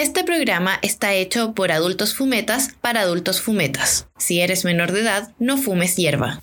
Este 0.00 0.24
programa 0.24 0.78
está 0.80 1.12
hecho 1.12 1.52
por 1.52 1.70
adultos 1.72 2.14
fumetas 2.14 2.70
para 2.80 3.02
adultos 3.02 3.42
fumetas. 3.42 4.06
Si 4.16 4.40
eres 4.40 4.64
menor 4.64 4.92
de 4.92 5.02
edad, 5.02 5.34
no 5.38 5.58
fumes 5.58 5.94
hierba. 5.94 6.40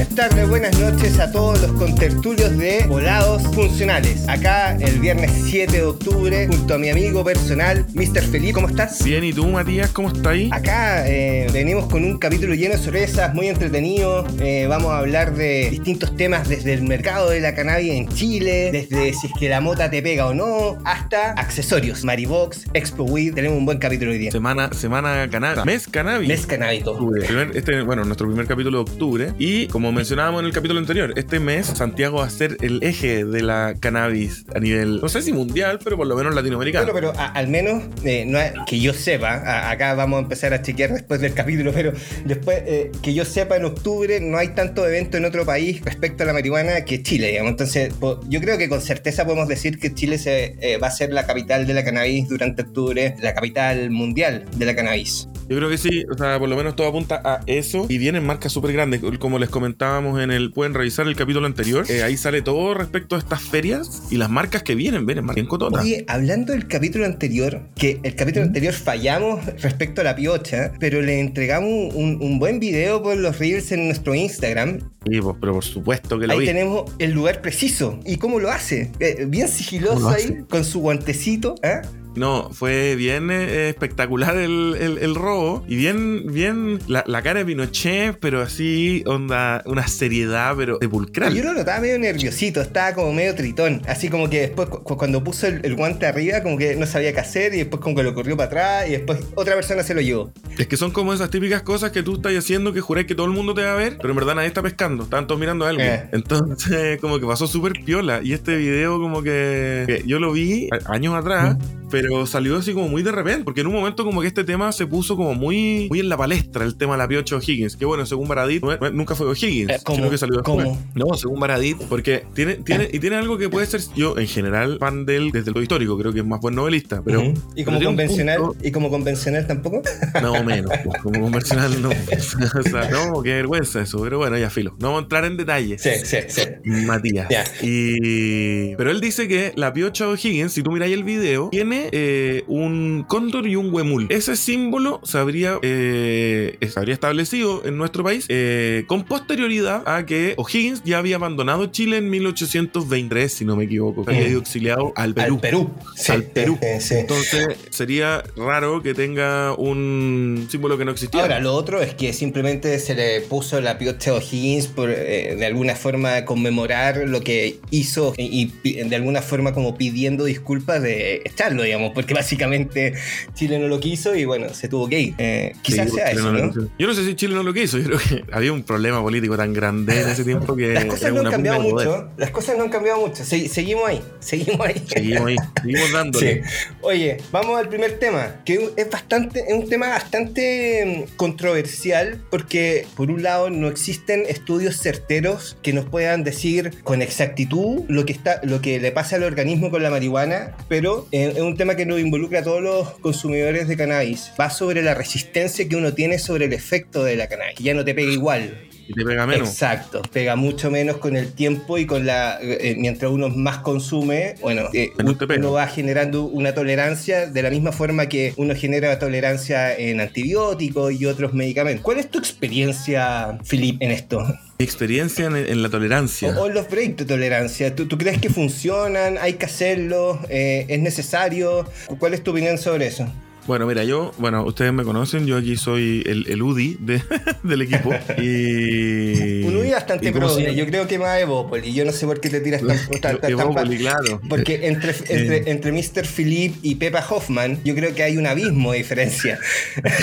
Buenas 0.00 0.14
tardes, 0.14 0.48
buenas 0.48 0.78
noches 0.80 1.18
a 1.18 1.30
todos 1.30 1.60
los 1.60 1.72
contertulios 1.72 2.56
de 2.56 2.86
Volados 2.88 3.42
Funcionales. 3.54 4.26
Acá 4.28 4.74
el 4.80 4.98
viernes 4.98 5.30
7 5.44 5.72
de 5.76 5.82
octubre, 5.82 6.46
junto 6.46 6.74
a 6.74 6.78
mi 6.78 6.88
amigo 6.88 7.22
personal, 7.22 7.84
Mr. 7.92 8.22
Felipe. 8.22 8.54
¿Cómo 8.54 8.68
estás? 8.68 9.04
Bien, 9.04 9.22
¿y 9.24 9.34
tú, 9.34 9.46
Matías? 9.48 9.90
¿Cómo 9.90 10.08
estás 10.08 10.26
ahí? 10.28 10.48
Acá 10.52 11.06
eh, 11.06 11.48
venimos 11.52 11.84
con 11.86 12.02
un 12.02 12.16
capítulo 12.18 12.54
lleno 12.54 12.76
de 12.76 12.82
sorpresas, 12.82 13.34
muy 13.34 13.48
entretenido. 13.48 14.24
Eh, 14.40 14.64
vamos 14.70 14.90
a 14.90 14.98
hablar 15.00 15.34
de 15.34 15.68
distintos 15.70 16.16
temas 16.16 16.48
desde 16.48 16.72
el 16.72 16.82
mercado 16.82 17.28
de 17.28 17.40
la 17.40 17.54
cannabis 17.54 17.92
en 17.92 18.08
Chile, 18.08 18.70
desde 18.72 19.12
si 19.12 19.26
es 19.26 19.32
que 19.38 19.50
la 19.50 19.60
mota 19.60 19.90
te 19.90 20.00
pega 20.00 20.26
o 20.28 20.32
no, 20.34 20.78
hasta 20.86 21.32
accesorios. 21.32 22.04
Maribox, 22.04 22.64
Expo 22.72 23.04
Weed. 23.04 23.34
Tenemos 23.34 23.58
un 23.58 23.66
buen 23.66 23.76
capítulo 23.76 24.12
hoy 24.12 24.18
día. 24.18 24.30
Semana, 24.30 24.72
semana 24.72 25.28
cannabis. 25.30 25.66
Mes 25.66 25.86
cannabis. 25.88 26.26
Mes. 26.26 26.46
Primer- 26.46 27.54
este, 27.54 27.82
bueno, 27.82 28.06
nuestro 28.06 28.26
primer 28.28 28.46
capítulo 28.46 28.82
de 28.82 28.90
octubre. 28.90 29.32
Y 29.38 29.66
como 29.66 29.89
mencionábamos 29.92 30.40
en 30.40 30.46
el 30.46 30.52
capítulo 30.52 30.80
anterior, 30.80 31.12
este 31.16 31.40
mes 31.40 31.66
Santiago 31.66 32.18
va 32.18 32.26
a 32.26 32.30
ser 32.30 32.56
el 32.60 32.82
eje 32.82 33.24
de 33.24 33.42
la 33.42 33.74
cannabis 33.78 34.44
a 34.54 34.58
nivel, 34.58 35.00
no 35.00 35.08
sé 35.08 35.22
si 35.22 35.32
mundial, 35.32 35.78
pero 35.82 35.96
por 35.96 36.06
lo 36.06 36.16
menos 36.16 36.34
latinoamericano. 36.34 36.92
Bueno, 36.92 37.12
pero 37.12 37.24
al 37.34 37.48
menos, 37.48 37.84
eh, 38.04 38.52
que 38.66 38.80
yo 38.80 38.92
sepa, 38.92 39.70
acá 39.70 39.94
vamos 39.94 40.18
a 40.18 40.22
empezar 40.22 40.52
a 40.54 40.62
chequear 40.62 40.92
después 40.92 41.20
del 41.20 41.34
capítulo, 41.34 41.72
pero 41.72 41.92
después, 42.24 42.62
eh, 42.66 42.92
que 43.02 43.14
yo 43.14 43.24
sepa, 43.24 43.56
en 43.56 43.64
octubre 43.64 44.20
no 44.20 44.38
hay 44.38 44.48
tanto 44.48 44.86
evento 44.86 45.16
en 45.16 45.24
otro 45.24 45.44
país 45.44 45.82
respecto 45.84 46.22
a 46.22 46.26
la 46.26 46.32
marihuana 46.32 46.84
que 46.84 47.02
Chile. 47.02 47.38
Entonces, 47.38 47.92
yo 48.28 48.40
creo 48.40 48.58
que 48.58 48.68
con 48.68 48.80
certeza 48.80 49.24
podemos 49.24 49.48
decir 49.48 49.78
que 49.78 49.94
Chile 49.94 50.18
se, 50.18 50.56
eh, 50.60 50.78
va 50.78 50.88
a 50.88 50.90
ser 50.90 51.12
la 51.12 51.26
capital 51.26 51.66
de 51.66 51.74
la 51.74 51.84
cannabis 51.84 52.28
durante 52.28 52.62
octubre, 52.62 53.14
la 53.20 53.34
capital 53.34 53.90
mundial 53.90 54.44
de 54.56 54.66
la 54.66 54.74
cannabis. 54.74 55.28
Yo 55.50 55.56
creo 55.56 55.68
que 55.68 55.78
sí, 55.78 56.04
o 56.08 56.16
sea, 56.16 56.38
por 56.38 56.48
lo 56.48 56.56
menos 56.56 56.76
todo 56.76 56.86
apunta 56.86 57.20
a 57.24 57.40
eso. 57.46 57.86
Y 57.88 57.98
vienen 57.98 58.24
marcas 58.24 58.52
súper 58.52 58.72
grandes, 58.72 59.00
como 59.18 59.38
les 59.40 59.48
comentábamos 59.50 60.20
en 60.22 60.30
el. 60.30 60.52
Pueden 60.52 60.74
revisar 60.74 61.08
el 61.08 61.16
capítulo 61.16 61.44
anterior. 61.46 61.84
eh, 61.88 62.04
ahí 62.04 62.16
sale 62.16 62.40
todo 62.40 62.72
respecto 62.74 63.16
a 63.16 63.18
estas 63.18 63.42
ferias 63.42 64.04
y 64.10 64.16
las 64.16 64.30
marcas 64.30 64.62
que 64.62 64.76
vienen, 64.76 65.06
vienen 65.06 65.24
marcas 65.24 65.42
en 65.42 65.48
cotota. 65.48 65.80
Oye, 65.80 66.04
hablando 66.06 66.52
del 66.52 66.68
capítulo 66.68 67.04
anterior, 67.04 67.62
que 67.74 67.98
el 68.04 68.14
capítulo 68.14 68.44
anterior 68.46 68.72
fallamos 68.72 69.44
respecto 69.60 70.02
a 70.02 70.04
la 70.04 70.14
piocha, 70.14 70.72
pero 70.78 71.02
le 71.02 71.18
entregamos 71.18 71.94
un, 71.94 72.18
un 72.22 72.38
buen 72.38 72.60
video 72.60 73.02
por 73.02 73.16
los 73.16 73.38
reels 73.40 73.72
en 73.72 73.86
nuestro 73.86 74.14
Instagram. 74.14 74.78
Sí, 75.04 75.20
pues, 75.20 75.36
pero 75.40 75.54
por 75.54 75.64
supuesto 75.64 76.16
que 76.18 76.28
lo 76.28 76.34
Ahí 76.34 76.40
vi. 76.40 76.46
tenemos 76.46 76.92
el 77.00 77.10
lugar 77.10 77.42
preciso. 77.42 77.98
¿Y 78.06 78.18
cómo 78.18 78.38
lo 78.38 78.50
hace? 78.50 78.92
Eh, 79.00 79.24
bien 79.26 79.48
sigiloso 79.48 79.94
¿Cómo 79.94 80.10
lo 80.10 80.14
ahí, 80.14 80.22
hace? 80.24 80.44
con 80.48 80.64
su 80.64 80.78
guantecito. 80.80 81.56
¿eh? 81.64 81.80
No, 82.16 82.50
fue 82.52 82.96
bien 82.96 83.30
eh, 83.30 83.68
espectacular 83.68 84.36
el, 84.36 84.76
el- 84.80 84.98
el 84.98 85.14
robo. 85.14 85.64
Y 85.68 85.76
bien, 85.76 86.24
bien 86.32 86.80
la, 86.88 87.04
la 87.06 87.22
cara 87.22 87.38
de 87.40 87.44
Pinochet, 87.46 88.18
pero 88.18 88.40
así, 88.42 89.02
onda, 89.06 89.62
una 89.64 89.86
seriedad, 89.86 90.54
pero 90.56 90.78
sepulcral. 90.80 91.34
Yo 91.34 91.44
lo 91.44 91.54
notaba 91.54 91.80
medio 91.80 91.98
nerviosito, 91.98 92.60
estaba 92.60 92.94
como 92.94 93.12
medio 93.12 93.34
tritón. 93.34 93.82
Así 93.86 94.08
como 94.08 94.28
que 94.28 94.40
después, 94.40 94.68
cu- 94.68 94.96
cuando 94.96 95.22
puso 95.22 95.46
el, 95.46 95.60
el 95.64 95.76
guante 95.76 96.06
arriba, 96.06 96.42
como 96.42 96.58
que 96.58 96.74
no 96.76 96.84
sabía 96.86 97.12
qué 97.12 97.20
hacer, 97.20 97.54
y 97.54 97.58
después 97.58 97.80
como 97.80 97.94
que 97.96 98.02
lo 98.02 98.12
corrió 98.12 98.36
para 98.36 98.46
atrás, 98.48 98.88
y 98.88 98.92
después 98.92 99.20
otra 99.36 99.54
persona 99.54 99.82
se 99.84 99.94
lo 99.94 100.00
llevó. 100.00 100.32
Es 100.58 100.66
que 100.66 100.76
son 100.76 100.90
como 100.90 101.14
esas 101.14 101.30
típicas 101.30 101.62
cosas 101.62 101.92
que 101.92 102.02
tú 102.02 102.16
estás 102.16 102.34
haciendo 102.36 102.72
que 102.72 102.80
juráis 102.80 103.06
que 103.06 103.14
todo 103.14 103.26
el 103.26 103.32
mundo 103.32 103.54
te 103.54 103.62
va 103.62 103.72
a 103.72 103.76
ver, 103.76 103.96
pero 103.98 104.10
en 104.10 104.16
verdad 104.16 104.34
nadie 104.34 104.48
está 104.48 104.62
pescando, 104.62 105.04
estaban 105.04 105.26
todos 105.28 105.40
mirando 105.40 105.64
a 105.64 105.68
alguien. 105.68 105.88
Eh. 105.88 106.08
Entonces, 106.12 106.98
como 107.00 107.20
que 107.20 107.26
pasó 107.26 107.46
súper 107.46 107.72
piola. 107.84 108.20
Y 108.22 108.32
este 108.32 108.56
video, 108.56 108.98
como 108.98 109.22
que, 109.22 109.84
que 109.86 110.02
yo 110.06 110.18
lo 110.18 110.32
vi 110.32 110.68
años 110.86 111.14
atrás. 111.14 111.56
Pero 111.90 111.99
salió 112.26 112.56
así 112.56 112.72
como 112.72 112.88
muy 112.88 113.02
de 113.02 113.12
repente, 113.12 113.44
porque 113.44 113.60
en 113.62 113.66
un 113.68 113.74
momento 113.74 114.04
como 114.04 114.20
que 114.20 114.26
este 114.26 114.44
tema 114.44 114.72
se 114.72 114.86
puso 114.86 115.16
como 115.16 115.34
muy, 115.34 115.86
muy 115.90 116.00
en 116.00 116.08
la 116.08 116.16
palestra, 116.16 116.64
el 116.64 116.76
tema 116.76 116.92
de 116.94 116.98
la 116.98 117.08
piocha 117.08 117.36
O'Higgins, 117.36 117.76
que 117.76 117.84
bueno, 117.84 118.06
según 118.06 118.28
Baradit, 118.28 118.62
no 118.62 118.90
nunca 118.90 119.14
fue 119.14 119.26
O'Higgins, 119.26 119.70
Eh, 119.70 119.78
sino 119.94 120.10
que 120.10 120.18
salió 120.18 120.36
después. 120.36 120.64
¿Cómo? 120.66 120.82
No, 120.94 121.14
según 121.16 121.40
Baradit, 121.40 121.76
porque 121.88 122.24
tiene, 122.34 122.54
tiene, 122.56 122.88
y 122.92 122.98
tiene 122.98 123.16
algo 123.16 123.38
que 123.38 123.48
puede 123.48 123.66
ser, 123.66 123.80
yo 123.96 124.18
en 124.18 124.26
general, 124.26 124.78
fan 124.78 125.06
de 125.06 125.16
él 125.16 125.30
desde 125.32 125.50
lo 125.52 125.62
histórico, 125.62 125.98
creo 125.98 126.12
que 126.12 126.20
es 126.20 126.26
más 126.26 126.40
buen 126.40 126.54
novelista, 126.54 127.02
pero... 127.04 127.22
¿Y 127.54 127.64
como 127.64 127.78
pero 127.78 127.90
convencional? 127.90 128.38
punto- 128.40 128.56
¿Y 128.62 128.70
como 128.72 128.90
convencional 128.90 129.46
tampoco? 129.46 129.82
no, 130.22 130.44
menos. 130.44 130.70
pues, 130.84 131.02
como 131.02 131.20
convencional, 131.20 131.80
no. 131.82 131.88
o 132.60 132.62
sea, 132.62 132.90
no, 132.90 133.22
qué 133.22 133.34
vergüenza 133.34 133.80
eso. 133.82 134.00
Pero 134.02 134.18
bueno, 134.18 134.36
ya 134.38 134.50
filo. 134.50 134.70
No 134.78 134.88
vamos 134.88 135.00
a 135.00 135.02
entrar 135.04 135.24
en 135.24 135.36
detalles. 135.36 135.82
sí, 135.82 135.90
sí, 136.04 136.16
sí. 136.28 136.42
Matías. 136.64 137.28
Ya. 137.30 137.44
Y... 137.62 138.74
Pero 138.76 138.90
él 138.90 139.00
dice 139.00 139.28
que 139.28 139.52
la 139.56 139.72
piocha 139.72 140.08
O'Higgins, 140.08 140.52
si 140.52 140.62
tú 140.62 140.70
miráis 140.70 140.94
el 140.94 141.04
video, 141.04 141.48
tiene 141.50 141.88
eh, 141.92 142.44
un 142.46 143.04
cóndor 143.06 143.46
y 143.46 143.56
un 143.56 143.72
huemul. 143.72 144.06
Ese 144.10 144.36
símbolo 144.36 145.00
se 145.04 145.18
habría, 145.18 145.58
eh, 145.62 146.56
se 146.60 146.78
habría 146.78 146.94
establecido 146.94 147.62
en 147.64 147.76
nuestro 147.76 148.04
país 148.04 148.26
eh, 148.28 148.84
con 148.86 149.04
posterioridad 149.04 149.82
a 149.86 150.06
que 150.06 150.34
O'Higgins 150.36 150.82
ya 150.84 150.98
había 150.98 151.16
abandonado 151.16 151.66
Chile 151.66 151.98
en 151.98 152.10
1823, 152.10 153.32
si 153.32 153.44
no 153.44 153.56
me 153.56 153.64
equivoco. 153.64 154.04
Había 154.06 154.28
ido 154.28 154.40
exiliado 154.40 154.92
al 154.96 155.14
Perú. 155.14 155.34
Al 155.34 155.40
Perú. 155.40 155.70
Sí, 155.96 156.12
Al 156.12 156.22
Perú. 156.24 156.58
sí. 156.80 156.94
Entonces 156.94 157.56
sería 157.70 158.22
raro 158.36 158.82
que 158.82 158.94
tenga 158.94 159.54
un 159.54 160.46
símbolo 160.50 160.78
que 160.78 160.84
no 160.84 160.92
existiera. 160.92 161.24
Ahora, 161.24 161.40
lo 161.40 161.54
otro 161.54 161.80
es 161.80 161.94
que 161.94 162.12
simplemente 162.12 162.78
se 162.78 162.94
le 162.94 163.20
puso 163.22 163.60
la 163.60 163.78
piocha 163.78 164.14
O'Higgins 164.14 164.66
por 164.66 164.88
de 164.90 165.46
alguna 165.46 165.74
forma 165.74 166.24
conmemorar 166.24 167.02
lo 167.06 167.20
que 167.22 167.58
hizo 167.70 168.14
y, 168.16 168.52
y 168.62 168.72
de 168.84 168.96
alguna 168.96 169.22
forma 169.22 169.52
como 169.52 169.76
pidiendo 169.76 170.24
disculpas 170.24 170.82
de 170.82 171.22
echarlo, 171.24 171.62
digamos, 171.62 171.79
porque 171.94 172.14
básicamente 172.14 172.94
Chile 173.34 173.58
no 173.58 173.68
lo 173.68 173.80
quiso 173.80 174.14
y 174.14 174.24
bueno, 174.24 174.52
se 174.54 174.68
tuvo 174.68 174.88
que 174.88 175.00
ir. 175.00 175.14
Eh, 175.18 175.52
quizás 175.62 175.88
Sí, 175.90 175.96
sea 175.96 176.10
Chile 176.10 176.20
eso, 176.20 176.32
no. 176.32 176.70
Yo 176.78 176.86
no 176.86 176.94
sé 176.94 177.04
si 177.04 177.14
Chile 177.14 177.34
no 177.34 177.42
lo 177.42 177.52
quiso. 177.52 177.78
Yo 177.78 177.84
creo 177.84 177.98
que 177.98 178.24
había 178.32 178.52
un 178.52 178.62
problema 178.62 179.02
político 179.02 179.36
tan 179.36 179.52
grande 179.52 180.00
en 180.02 180.08
ese 180.08 180.24
tiempo 180.24 180.54
que. 180.56 180.74
Las 180.74 180.84
cosas 180.86 181.12
no 181.12 181.20
han 181.20 181.30
cambiado 181.30 181.60
mucho. 181.60 182.10
Las 182.16 182.30
cosas 182.30 182.56
no 182.56 182.64
han 182.64 182.70
cambiado 182.70 183.00
mucho. 183.00 183.24
Se- 183.24 183.48
seguimos 183.48 183.88
ahí. 183.88 184.00
Seguimos 184.20 184.60
ahí. 184.66 184.82
Seguimos 184.86 185.26
ahí, 185.26 185.36
seguimos 185.62 185.86
Sí. 185.88 185.92
dándole. 185.92 186.42
Oye, 186.82 187.16
vamos 187.32 187.58
al 187.58 187.68
primer 187.68 187.98
tema, 187.98 188.36
que 188.44 188.70
es 188.76 188.90
bastante, 188.90 189.44
es 189.48 189.54
un 189.54 189.68
tema 189.68 189.88
bastante 189.88 191.06
mm, 191.10 191.16
controversial 191.16 192.20
porque 192.30 192.86
por 192.96 193.10
un 193.10 193.22
lado 193.22 193.50
no 193.50 193.68
existen 193.68 194.24
estudios 194.28 194.76
certeros 194.78 195.56
que 195.62 195.72
nos 195.72 195.84
puedan 195.86 196.22
decir 196.24 196.72
con 196.84 197.02
exactitud 197.02 197.82
lo 197.88 198.04
que 198.06 198.12
está, 198.12 198.40
lo 198.44 198.60
que 198.60 198.78
le 198.80 198.92
pasa 198.92 199.16
al 199.16 199.24
organismo 199.24 199.70
con 199.70 199.82
la 199.82 199.90
marihuana, 199.90 200.52
pero 200.68 201.06
eh, 201.12 201.32
es 201.34 201.40
un 201.40 201.56
tema 201.56 201.69
que 201.76 201.86
nos 201.86 202.00
involucra 202.00 202.40
a 202.40 202.42
todos 202.42 202.62
los 202.62 202.90
consumidores 203.00 203.68
de 203.68 203.76
cannabis. 203.76 204.32
Va 204.38 204.50
sobre 204.50 204.82
la 204.82 204.94
resistencia 204.94 205.68
que 205.68 205.76
uno 205.76 205.92
tiene 205.92 206.18
sobre 206.18 206.46
el 206.46 206.52
efecto 206.52 207.04
de 207.04 207.16
la 207.16 207.28
cannabis. 207.28 207.58
Ya 207.58 207.74
no 207.74 207.84
te 207.84 207.94
pega 207.94 208.12
igual. 208.12 208.68
Y 208.88 208.92
te 208.92 209.04
pega 209.04 209.26
menos. 209.26 209.48
Exacto, 209.48 210.02
pega 210.12 210.34
mucho 210.34 210.70
menos 210.70 210.96
con 210.96 211.16
el 211.16 211.32
tiempo 211.32 211.78
y 211.78 211.86
con 211.86 212.06
la 212.06 212.38
eh, 212.42 212.74
mientras 212.76 213.10
uno 213.12 213.28
más 213.28 213.58
consume, 213.58 214.34
bueno, 214.40 214.68
eh, 214.72 214.90
uno 214.98 215.52
va 215.52 215.68
generando 215.68 216.24
una 216.24 216.54
tolerancia 216.54 217.26
de 217.26 217.42
la 217.42 217.50
misma 217.50 217.70
forma 217.70 218.08
que 218.08 218.34
uno 218.36 218.54
genera 218.56 218.98
tolerancia 218.98 219.76
en 219.76 220.00
antibióticos 220.00 221.00
y 221.00 221.06
otros 221.06 221.34
medicamentos. 221.34 221.84
¿Cuál 221.84 221.98
es 221.98 222.10
tu 222.10 222.18
experiencia, 222.18 223.38
Philip, 223.48 223.80
en 223.80 223.92
esto? 223.92 224.26
Mi 224.60 224.64
experiencia 224.64 225.24
en, 225.24 225.36
en 225.36 225.62
la 225.62 225.70
tolerancia. 225.70 226.38
O, 226.38 226.42
o 226.42 226.48
los 226.50 226.68
breaks 226.68 226.98
de 226.98 227.04
tolerancia. 227.06 227.74
¿Tú, 227.74 227.88
tú 227.88 227.96
crees 227.96 228.20
que 228.20 228.28
funcionan? 228.28 229.16
¿Hay 229.18 229.32
que 229.32 229.46
hacerlo? 229.46 230.20
Eh, 230.28 230.66
¿Es 230.68 230.80
necesario? 230.80 231.66
¿Cuál 231.98 232.12
es 232.12 232.22
tu 232.22 232.32
opinión 232.32 232.58
sobre 232.58 232.88
eso? 232.88 233.10
Bueno, 233.46 233.66
mira, 233.66 233.82
yo, 233.84 234.12
bueno, 234.18 234.44
ustedes 234.44 234.72
me 234.72 234.84
conocen, 234.84 235.26
yo 235.26 235.36
aquí 235.36 235.56
soy 235.56 236.04
el, 236.06 236.26
el 236.28 236.40
UDI 236.42 236.76
de- 236.78 237.02
del 237.42 237.62
equipo. 237.62 237.90
Y. 238.18 239.42
Un 239.44 239.56
UDI 239.56 239.70
bastante 239.70 240.12
progre, 240.12 240.54
yo 240.54 240.66
creo 240.66 240.86
que 240.86 240.98
más 240.98 241.18
Evópoli. 241.20 241.72
Yo 241.72 241.84
no 241.84 241.90
sé 241.90 242.06
por 242.06 242.20
qué 242.20 242.30
te 242.30 242.40
tiras 242.40 242.62
tan, 243.00 243.18
tan, 243.20 243.68
claro. 243.76 244.20
Porque 244.28 244.66
entre, 244.68 244.92
Eh. 244.92 244.94
entre, 245.08 245.50
entre 245.50 245.72
Mr. 245.72 246.06
Philip 246.06 246.54
y 246.62 246.76
Pepa 246.76 247.04
Hoffman, 247.08 247.58
yo 247.64 247.74
creo 247.74 247.92
que 247.94 248.02
hay 248.04 248.16
un 248.18 248.26
abismo 248.26 248.72
de 248.72 248.78
diferencia. 248.78 249.38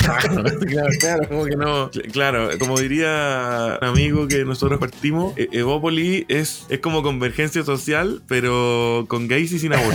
claro, 0.02 0.44
claro, 1.00 1.28
como 1.30 1.46
que 1.46 1.56
no. 1.56 1.90
Claro, 2.12 2.50
como 2.60 2.80
diría 2.80 3.78
un 3.82 3.88
amigo 3.88 4.28
que 4.28 4.44
nosotros 4.44 4.80
partimos, 4.80 5.38
E- 5.38 5.48
Evópoli 5.54 6.26
es, 6.28 6.66
es 6.70 6.80
como 6.80 7.02
convergencia 7.04 7.64
social, 7.64 8.22
pero 8.28 9.06
con 9.08 9.28
gays 9.28 9.52
y 9.54 9.60
sin 9.60 9.74
amor. 9.74 9.94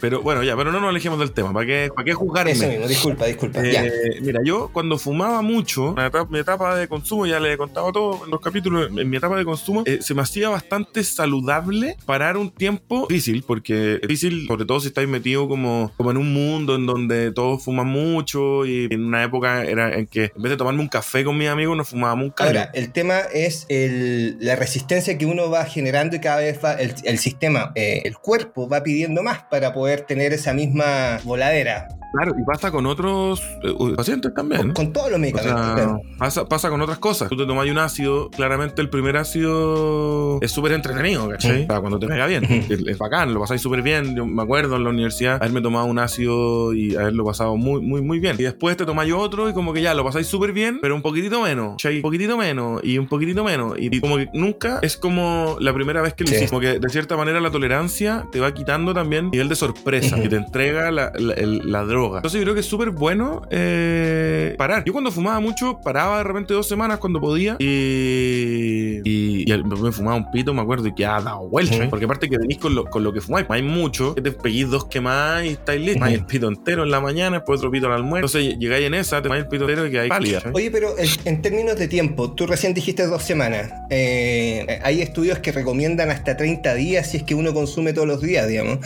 Pero 0.00 0.22
bueno, 0.22 0.42
ya, 0.42 0.56
pero 0.56 0.72
no 0.72 0.80
nos 0.80 0.90
alejemos 0.90 1.18
del 1.18 1.32
tema. 1.32 1.52
¿Para 1.52 1.66
qué, 1.66 1.90
para 1.94 2.04
qué 2.04 2.14
juzgarme? 2.14 2.52
Eso 2.52 2.68
mismo, 2.68 2.86
disculpa, 2.88 3.26
disculpa. 3.26 3.62
ya. 3.62 3.84
Eh, 3.84 4.20
mira, 4.20 4.40
yo 4.44 4.70
cuando 4.72 4.98
fumaba 4.98 5.42
mucho, 5.42 5.94
en 5.98 6.30
mi 6.30 6.38
etapa 6.38 6.76
de 6.76 6.88
consumo, 6.88 7.26
ya 7.26 7.40
le 7.40 7.52
he 7.52 7.56
contado 7.56 7.92
todo 7.92 8.24
en 8.24 8.30
los 8.30 8.40
capítulos, 8.40 8.90
en 8.96 9.08
mi 9.08 9.16
etapa 9.16 9.36
de 9.36 9.44
consumo, 9.44 9.82
eh, 9.86 9.98
se 10.00 10.14
me 10.14 10.22
hacía 10.22 10.48
bastante 10.48 11.04
saludable 11.04 11.96
parar 12.04 12.36
un 12.36 12.50
tiempo 12.50 13.06
difícil, 13.08 13.44
porque 13.46 13.94
es 13.94 14.08
difícil, 14.08 14.46
sobre 14.46 14.64
todo 14.64 14.80
si 14.80 14.88
estáis 14.88 15.08
metido 15.08 15.48
como, 15.48 15.92
como 15.96 16.10
en 16.10 16.16
un 16.16 16.32
mundo 16.32 16.76
en 16.76 16.86
donde 16.86 17.32
todos 17.32 17.64
fuman 17.64 17.86
mucho 17.86 18.66
y 18.66 18.88
en 18.90 19.04
una 19.04 19.22
época 19.24 19.64
era 19.64 19.94
en 19.96 20.06
que 20.06 20.32
en 20.34 20.42
vez 20.42 20.50
de 20.50 20.56
tomarme 20.56 20.80
un 20.80 20.88
café 20.88 21.24
con 21.24 21.36
mis 21.36 21.48
amigos, 21.48 21.76
nos 21.76 21.88
fumábamos 21.88 22.24
un 22.26 22.30
café. 22.30 22.48
Ahora, 22.48 22.70
el 22.74 22.92
tema 22.92 23.20
es 23.32 23.66
el, 23.68 24.36
la 24.40 24.56
resistencia 24.56 25.16
que 25.18 25.26
uno 25.26 25.50
va 25.50 25.64
generando 25.64 26.16
y 26.16 26.20
cada 26.20 26.38
vez 26.38 26.58
va 26.64 26.74
el, 26.74 26.94
el 27.04 27.18
sistema, 27.18 27.72
eh, 27.74 28.02
el 28.04 28.16
cuerpo 28.18 28.68
va 28.68 28.82
pidiendo 28.82 29.22
más 29.22 29.44
para 29.44 29.72
poder 29.72 29.83
tener 30.06 30.32
esa 30.32 30.52
misma 30.52 31.18
voladera. 31.24 31.88
Claro, 32.14 32.34
y 32.40 32.44
pasa 32.44 32.70
con 32.70 32.86
otros 32.86 33.40
eh, 33.62 33.74
pacientes 33.96 34.32
también. 34.34 34.62
Con, 34.62 34.72
con 34.72 34.92
todos 34.92 35.08
los 35.10 35.16
O 35.16 35.20
medicamentos. 35.20 35.64
sea, 35.66 35.74
claro. 35.74 36.00
pasa, 36.18 36.48
pasa 36.48 36.70
con 36.70 36.80
otras 36.80 36.98
cosas. 36.98 37.28
Tú 37.28 37.36
te 37.36 37.44
tomas 37.46 37.68
un 37.68 37.78
ácido, 37.78 38.30
claramente 38.30 38.80
el 38.82 38.88
primer 38.90 39.16
ácido 39.16 40.38
es 40.40 40.50
súper 40.50 40.72
entretenido, 40.72 41.28
¿cachai? 41.28 41.64
O 41.64 41.66
sea, 41.66 41.80
cuando 41.80 41.98
te 41.98 42.06
pega 42.06 42.26
bien. 42.26 42.44
Es, 42.44 42.70
es 42.70 42.98
bacán, 42.98 43.34
lo 43.34 43.40
pasáis 43.40 43.60
súper 43.60 43.82
bien. 43.82 44.14
Yo 44.16 44.26
me 44.26 44.42
acuerdo 44.42 44.76
en 44.76 44.84
la 44.84 44.90
universidad 44.90 45.36
haberme 45.36 45.60
tomado 45.60 45.86
un 45.86 45.98
ácido 45.98 46.72
y 46.72 46.94
haberlo 46.96 47.24
pasado 47.24 47.56
muy, 47.56 47.80
muy, 47.80 48.00
muy 48.02 48.18
bien. 48.20 48.36
Y 48.38 48.42
después 48.42 48.76
te 48.76 48.84
tomáis 48.86 49.12
otro 49.12 49.48
y 49.48 49.52
como 49.52 49.72
que 49.72 49.82
ya 49.82 49.94
lo 49.94 50.04
pasáis 50.04 50.26
súper 50.26 50.52
bien, 50.52 50.78
pero 50.80 50.94
un 50.94 51.02
poquitito 51.02 51.40
menos. 51.42 51.72
¿cachai? 51.72 51.96
Un 51.96 52.02
poquitito 52.02 52.36
menos 52.36 52.80
y 52.84 52.98
un 52.98 53.06
poquitito 53.08 53.44
menos. 53.44 53.74
Y, 53.78 53.94
y 53.96 54.00
como 54.00 54.16
que 54.16 54.28
nunca 54.34 54.78
es 54.82 54.96
como 54.96 55.56
la 55.60 55.72
primera 55.72 56.02
vez 56.02 56.14
que 56.14 56.24
lo 56.24 56.28
Sí. 56.28 56.34
hiciste. 56.36 56.50
Como 56.50 56.60
que 56.60 56.78
de 56.78 56.88
cierta 56.88 57.16
manera 57.16 57.40
la 57.40 57.50
tolerancia 57.50 58.26
te 58.32 58.40
va 58.40 58.52
quitando 58.54 58.94
también 58.94 59.30
nivel 59.30 59.48
de 59.48 59.56
sorpresa 59.56 60.20
que 60.20 60.28
te 60.28 60.36
entrega 60.36 60.90
la, 60.90 61.12
la- 61.16 61.34
el- 61.34 61.62
la 61.70 61.84
droga. 61.84 62.03
Entonces 62.16 62.38
yo 62.38 62.42
creo 62.44 62.54
que 62.54 62.60
es 62.60 62.66
súper 62.66 62.90
bueno 62.90 63.42
eh, 63.50 64.54
parar. 64.58 64.84
Yo 64.84 64.92
cuando 64.92 65.10
fumaba 65.10 65.40
mucho, 65.40 65.80
paraba 65.82 66.18
de 66.18 66.24
repente 66.24 66.54
dos 66.54 66.66
semanas 66.68 66.98
cuando 66.98 67.20
podía 67.20 67.56
y, 67.58 69.00
y, 69.04 69.62
me 69.64 69.92
fumaba 69.92 70.16
un 70.16 70.30
pito, 70.30 70.52
me 70.54 70.62
acuerdo, 70.62 70.88
y 70.88 70.94
que 70.94 71.04
ha 71.06 71.20
dado 71.20 71.48
vuelta. 71.48 71.88
Porque 71.90 72.04
aparte 72.04 72.28
que 72.28 72.38
venís 72.38 72.58
con 72.58 72.74
lo, 72.74 72.84
con 72.86 73.02
lo 73.04 73.12
que 73.12 73.20
fumáis, 73.20 73.46
hay 73.48 73.62
mucho, 73.62 74.14
que 74.14 74.22
te 74.22 74.32
peguís 74.32 74.68
dos 74.68 74.86
quemadas 74.86 75.44
y 75.44 75.48
estáis 75.50 75.80
listos. 75.80 76.08
El 76.08 76.24
pito 76.26 76.48
entero 76.48 76.82
en 76.84 76.90
la 76.90 77.00
mañana, 77.00 77.38
después 77.38 77.58
otro 77.58 77.70
pito 77.70 77.86
al 77.86 77.92
almuerzo. 77.92 78.38
Entonces 78.38 78.58
llegáis 78.58 78.86
en 78.86 78.94
esa, 78.94 79.16
te 79.18 79.24
tomáis 79.24 79.44
el 79.44 79.48
pito 79.48 79.64
entero 79.64 79.86
y 79.86 79.90
que 79.90 80.00
hay 80.00 80.08
pálida. 80.08 80.42
Oye, 80.52 80.70
pero 80.70 80.94
en 81.24 81.42
términos 81.42 81.76
de 81.78 81.88
tiempo, 81.88 82.32
tú 82.32 82.46
recién 82.46 82.74
dijiste 82.74 83.06
dos 83.06 83.22
semanas. 83.22 83.72
Eh, 83.90 84.80
hay 84.82 85.02
estudios 85.02 85.38
que 85.38 85.52
recomiendan 85.52 86.10
hasta 86.10 86.36
30 86.36 86.74
días 86.74 87.10
si 87.10 87.18
es 87.18 87.22
que 87.22 87.34
uno 87.34 87.52
consume 87.54 87.92
todos 87.92 88.06
los 88.08 88.20
días, 88.20 88.48
digamos. 88.48 88.78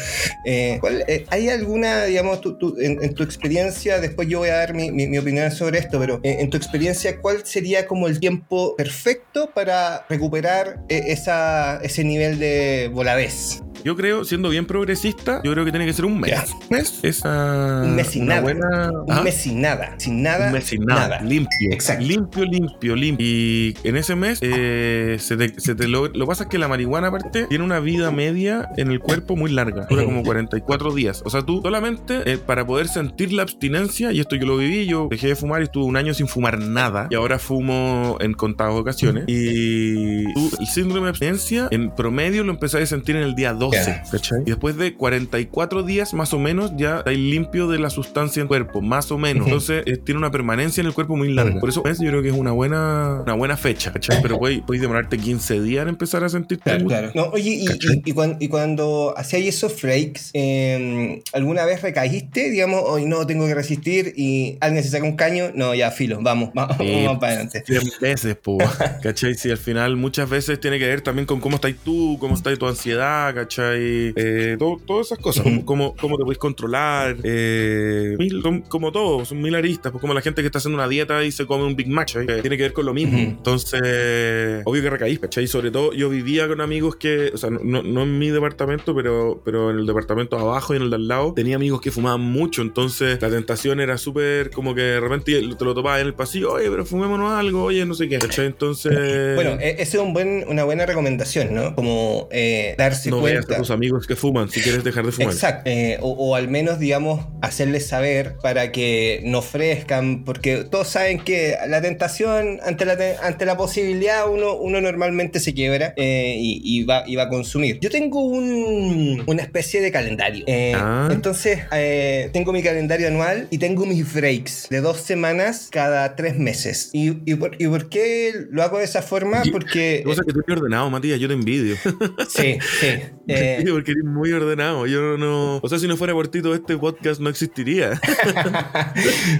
Eh, 0.45 0.79
¿cuál- 0.81 1.05
eh, 1.09 1.25
¿Hay 1.31 1.49
alguna, 1.49 2.05
digamos, 2.05 2.41
tu- 2.41 2.55
tu- 2.59 2.77
en, 2.81 3.03
en 3.09 3.15
tu 3.15 3.23
experiencia, 3.23 4.01
después 4.01 4.29
yo 4.29 4.39
voy 4.41 4.51
a 4.51 4.57
dar 4.57 4.75
mi, 4.75 4.91
mi- 4.91 5.07
mi 5.07 5.19
opinión 5.19 5.51
sobre 5.51 5.79
esto, 5.79 5.99
pero 5.99 6.21
eh, 6.23 6.37
en 6.41 6.51
tu 6.51 6.57
experiencia, 6.57 7.21
¿cuál 7.21 7.45
sería 7.45 7.87
como 7.87 8.07
el 8.07 8.21
tiempo 8.21 8.75
perfecto 8.77 9.51
para 9.55 10.05
recuperar 10.09 10.81
eh, 10.89 11.05
esa, 11.09 11.79
ese 11.83 12.05
nivel 12.05 12.39
de 12.39 12.91
voladez? 12.93 13.63
Yo 13.85 13.95
creo, 13.97 14.25
siendo 14.25 14.49
bien 14.49 14.67
progresista, 14.67 15.41
yo 15.45 15.53
creo 15.53 15.65
que 15.65 15.71
tiene 15.71 15.87
que 15.87 15.93
ser 15.93 16.05
un 16.05 16.19
mes. 16.19 16.35
Un 16.69 16.77
mes 16.77 16.99
es 17.05 17.23
Un 17.25 17.95
mes 17.95 18.09
sin 18.09 18.27
nada. 18.27 18.41
buena- 18.41 18.91
Un 18.91 19.13
¿Ah? 19.13 19.23
mes 19.23 19.35
sin 19.37 19.61
nada, 19.61 19.95
sin 19.99 20.21
nada. 20.21 20.49
Un 20.49 20.53
mes 20.55 20.65
sin 20.65 20.85
nada, 20.85 21.21
limpio. 21.23 21.71
Exacto. 21.71 22.05
Limpio, 22.05 22.45
limpio, 22.45 22.97
limpio. 22.97 23.25
Y 23.25 23.77
en 23.85 23.97
ese 23.97 24.17
mes 24.17 24.41
eh, 24.43 25.17
se 25.21 25.37
te, 25.37 25.61
se 25.61 25.77
te 25.77 25.87
lo, 25.87 26.09
lo 26.09 26.25
que 26.25 26.27
pasa 26.27 26.43
es 26.45 26.49
que 26.51 26.59
la 26.59 26.67
marihuana, 26.67 27.07
aparte, 27.09 27.47
tiene 27.47 27.63
una 27.63 27.79
vida 27.79 28.11
media 28.11 28.69
en 28.77 28.91
el 28.91 28.99
cuerpo 28.99 29.37
muy 29.37 29.53
larga. 29.53 29.87
Dura 29.89 30.05
como 30.05 30.25
44 30.25 30.93
días. 30.93 31.23
O 31.25 31.31
sea, 31.31 31.43
tú 31.43 31.61
solamente 31.63 32.23
eh, 32.33 32.37
para 32.37 32.67
poder 32.67 32.89
sentir 32.99 33.33
la 33.33 33.43
abstinencia, 33.43 34.13
y 34.13 34.21
esto 34.21 34.37
yo 34.37 34.47
lo 34.47 34.57
viví, 34.57 34.87
yo 34.87 35.09
dejé 35.11 35.29
de 35.29 35.37
fumar 35.37 35.61
y 35.61 35.65
estuve 35.65 35.85
un 35.85 35.97
año 35.97 36.15
sin 36.15 36.29
fumar 36.29 36.59
nada. 36.59 37.09
Y 37.11 37.15
ahora 37.15 37.39
fumo 37.39 38.17
en 38.21 38.35
contadas 38.35 38.75
ocasiones. 38.75 39.25
Y 39.29 40.25
el 40.27 40.67
síndrome 40.73 41.05
de 41.07 41.11
abstinencia, 41.11 41.69
en 41.71 41.91
promedio, 41.95 42.45
lo 42.45 42.53
empecé 42.53 42.79
a 42.79 42.87
sentir 42.87 43.17
en 43.17 43.23
el 43.23 43.35
día 43.35 43.53
12. 43.53 43.79
Ya. 43.79 44.03
¿cachai? 44.11 44.41
Y 44.43 44.51
después 44.51 44.77
de 44.77 44.95
44 44.95 45.83
días, 45.83 46.15
más 46.15 46.33
o 46.35 46.39
menos, 46.39 46.73
ya 46.77 46.99
estáis 46.99 47.19
limpio 47.19 47.69
de 47.69 47.79
la 47.79 47.91
sustancia 47.91 48.41
en 48.41 48.45
el 48.45 48.49
cuerpo. 48.49 48.81
Más 48.81 49.11
o 49.11 49.19
menos. 49.19 49.47
Entonces, 49.47 49.83
eh, 49.87 49.97
tiene 49.97 50.19
una 50.19 50.31
permanencia 50.31 50.81
en 50.81 50.87
el 50.87 50.95
cuerpo 50.95 51.17
muy 51.17 51.33
larga. 51.33 51.61
Por 51.61 51.69
eso 51.69 51.83
pues, 51.83 51.99
yo 51.99 52.09
creo 52.09 52.23
que 52.23 52.29
es 52.29 52.35
una 52.35 52.53
buena, 52.53 53.21
una 53.23 53.35
buena 53.35 53.57
fecha, 53.57 53.93
¿cachai? 53.93 54.21
Pero 54.23 54.39
podéis, 54.39 54.61
podéis 54.63 54.83
demorarte 54.83 55.19
15 55.19 55.61
días 55.63 55.83
en 55.83 55.89
empezar 55.89 56.25
a 56.25 56.29
sentirte 56.29 56.79
Claro. 56.87 57.11
No, 57.15 57.25
oye, 57.33 57.51
y, 57.51 57.65
y, 57.67 58.03
y 58.07 58.13
cuan- 58.13 58.37
y 58.41 58.49
cuando 58.49 59.15
hacíais 59.17 59.49
esos 59.49 59.73
flakes, 59.73 60.31
eh, 60.35 61.23
¿alguna 61.33 61.65
vez 61.65 61.83
recaíste? 61.83 62.51
Digamos, 62.51 62.78
hoy 62.85 63.05
no 63.07 63.27
tengo 63.27 63.47
que 63.47 63.55
resistir 63.55 64.13
y 64.17 64.57
alguien 64.61 64.83
se 64.85 64.91
saca 64.91 65.05
un 65.05 65.17
caño, 65.17 65.51
no, 65.55 65.75
ya, 65.75 65.91
filo, 65.91 66.19
vamos, 66.23 66.51
vamos, 66.55 66.77
Sí. 66.79 67.05
vamos 67.05 67.19
para 67.21 67.33
adelante. 67.33 67.63
100 67.67 67.83
veces, 68.01 68.37
po, 68.37 68.59
¿cachai? 69.03 69.35
Si 69.35 69.51
al 69.51 69.59
final 69.59 69.97
muchas 69.97 70.29
veces 70.29 70.61
tiene 70.61 70.79
que 70.79 70.87
ver 70.87 71.01
también 71.03 71.27
con 71.27 71.41
cómo 71.41 71.57
estás 71.57 71.75
tú, 71.85 72.17
cómo 72.21 72.35
está 72.35 72.55
tu 72.57 72.67
ansiedad, 72.67 73.35
¿cachai? 73.35 74.13
Eh, 74.17 74.57
todo- 74.59 74.79
todas 74.87 75.07
esas 75.07 75.19
cosas, 75.19 75.47
Ujú. 75.47 75.65
cómo, 75.65 75.95
cómo 76.01 76.17
te 76.17 76.25
puedes 76.25 76.39
controlar, 76.39 77.17
eh, 77.23 78.15
mil- 78.19 78.43
como 78.69 78.91
todo, 78.93 79.25
son 79.25 79.41
mil 79.41 79.55
aristas, 79.55 79.93
pues 79.93 80.01
como 80.01 80.15
la 80.15 80.21
gente 80.21 80.43
que 80.43 80.47
está 80.47 80.59
haciendo 80.59 80.77
una 80.79 80.89
dieta 80.89 81.23
y 81.25 81.33
se 81.33 81.47
come 81.47 81.65
un 81.65 81.77
Big 81.77 81.89
Mac, 81.89 82.07
¿cachai? 82.13 82.41
tiene 82.41 82.57
que 82.57 82.63
ver 82.65 82.73
con 82.73 82.87
lo 82.87 82.95
mismo. 82.95 83.19
Entonces, 83.19 84.63
obvio 84.65 84.83
que 84.83 84.91
recaís, 84.91 85.19
¿cachai? 85.19 85.47
Sobre 85.47 85.71
todo 85.71 85.93
yo 85.93 86.09
vivía 86.09 86.49
con 86.49 86.61
amigos 86.61 86.97
que, 86.97 87.31
o 87.35 87.37
sea, 87.37 87.51
no, 87.51 87.81
en 88.03 88.19
mi 88.19 88.29
departamento, 88.31 88.95
pero, 88.95 89.41
pero 89.45 89.71
en 89.71 89.79
el 89.79 89.87
departamento 89.87 90.37
de 90.37 90.43
abajo 90.43 90.75
y 90.75 90.77
en 90.77 90.85
el 90.85 90.91
de 90.91 90.97
al 90.97 91.09
lado, 91.09 91.33
tenía 91.35 91.57
amigos 91.57 91.81
que 91.81 91.91
fumaban 91.91 92.21
mucho, 92.21 92.63
entonces 92.69 93.21
la 93.21 93.31
tentación 93.31 93.81
era 93.81 93.99
súper 93.99 94.51
como 94.51 94.75
que 94.75 94.83
de 94.83 95.01
repente 95.01 95.41
te 95.59 95.65
lo 95.65 95.75
topabas 95.75 96.01
en 96.01 96.07
el 96.07 96.15
pasillo, 96.15 96.53
oye, 96.53 96.71
pero 96.71 96.85
fumémonos 96.85 97.33
algo, 97.33 97.65
oye, 97.65 97.85
no 97.87 97.95
sé 97.95 98.09
qué, 98.09 98.19
¿cachai? 98.19 98.47
Entonces... 98.47 98.93
Bueno, 99.35 99.59
e- 99.61 99.77
esa 99.83 99.97
es 99.99 100.03
un 100.03 100.13
buen, 100.13 100.45
una 100.49 100.65
buena 100.65 100.85
recomendación, 100.87 101.55
¿no? 101.55 101.75
Como 101.75 102.29
eh, 102.31 102.75
darse 102.77 103.11
no 103.11 103.21
veas 103.23 103.45
cuenta. 103.47 103.55
a 103.55 103.59
tus 103.59 103.71
amigos 103.71 104.07
que 104.07 104.17
fuman 104.17 104.49
si 104.51 104.61
quieres 104.61 104.85
dejar 104.85 105.05
de 105.07 105.13
fumar. 105.13 105.33
Exacto, 105.33 105.71
eh, 105.71 105.99
o, 106.01 106.11
o 106.11 106.35
al 106.35 106.49
menos, 106.49 106.79
digamos, 106.79 107.25
hacerles 107.43 107.87
saber 107.87 108.35
para 108.43 108.73
que 108.73 109.21
no 109.25 109.39
ofrezcan, 109.39 110.25
porque 110.25 110.65
todos 110.71 110.89
saben 110.89 111.21
que 111.21 111.57
la 111.69 111.81
tentación, 111.81 112.61
ante 112.65 112.85
la, 112.85 112.97
te- 112.97 113.17
ante 113.23 113.45
la 113.47 113.57
posibilidad, 113.57 114.29
uno, 114.31 114.55
uno 114.57 114.81
normalmente 114.81 115.41
se 115.41 115.55
quiebra 115.55 115.95
eh, 115.97 116.37
y, 116.39 116.61
y 116.65 116.85
va, 116.85 117.05
y 117.07 117.17
va 117.17 117.25
a 117.25 117.29
consumir. 117.29 117.79
Yo 117.81 117.91
tengo 117.91 118.21
un- 118.23 119.23
una 119.27 119.43
especie 119.43 119.81
de 119.81 119.91
calendario. 119.93 120.45
Eh, 120.47 120.73
Ah. 120.75 121.09
Entonces, 121.11 121.61
eh, 121.73 122.31
tengo 122.33 122.53
mi 122.53 122.58
calendario 122.63 123.09
anual 123.09 123.47
y 123.51 123.59
tengo 123.59 123.87
mis 123.87 124.13
breaks 124.13 124.69
de 124.71 124.81
dos 124.81 124.99
semanas 124.99 125.69
cada 125.71 126.17
tres 126.17 126.37
meses. 126.39 126.91
¿Y, 126.93 127.31
y 127.31 127.35
por, 127.35 127.61
y 127.61 127.67
por 127.67 127.89
qué 127.89 128.33
lo 128.51 128.63
hago 128.63 128.79
de 128.79 128.85
esa 128.85 129.03
forma? 129.03 129.43
Porque... 129.51 130.03
Cosa 130.05 130.23
que 130.27 130.33
tú 130.33 130.41
eres 130.47 130.59
ordenado, 130.59 130.91
Matías, 130.91 131.21
yo 131.21 131.29
te 131.29 131.35
envidio. 131.35 131.77
sí, 132.29 132.59
sí. 132.81 132.87
eh, 133.29 133.65
porque 133.71 133.93
eres 133.93 134.05
muy 134.05 134.33
ordenado. 134.33 134.87
Yo 134.87 135.17
no. 135.19 135.59
O 135.59 135.69
sea, 135.69 135.79
si 135.79 135.87
no 135.87 135.97
fuera 135.97 136.13
por 136.13 136.29
ti, 136.29 136.43
todo 136.43 136.55
este 136.55 136.77
podcast 136.77 137.21
no 137.21 137.29
existiría. 137.29 138.01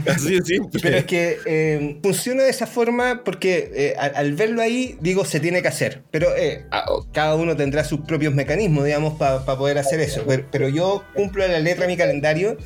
Así 0.07 0.35
de 0.35 0.43
simple. 0.45 0.81
Pero 0.83 0.97
es 0.97 1.05
que 1.05 1.39
eh, 1.47 1.99
funciona 2.03 2.45
de 2.45 2.51
esa 2.51 2.67
forma 2.67 3.23
porque 3.25 3.71
eh, 3.75 3.95
al, 3.99 4.15
al 4.15 4.33
verlo 4.35 4.63
ahí, 4.63 4.97
digo, 5.01 5.25
se 5.25 5.41
tiene 5.41 5.63
que 5.63 5.69
hacer. 5.69 6.03
Pero 6.11 6.29
eh, 6.37 6.65
cada 7.13 7.35
uno 7.35 7.57
tendrá 7.57 7.85
sus 7.85 8.01
propios 8.01 8.35
mecanismos, 8.35 8.85
digamos, 8.85 9.19
para 9.19 9.45
poder 9.45 9.79
hacer 9.79 10.01
eso. 10.01 10.25
Pero, 10.27 10.45
pero 10.51 10.69
yo 10.69 11.05
cumplo 11.15 11.45
a 11.45 11.49
la 11.49 11.59
letra 11.59 11.87
mi 11.87 11.97
calendario 11.97 12.57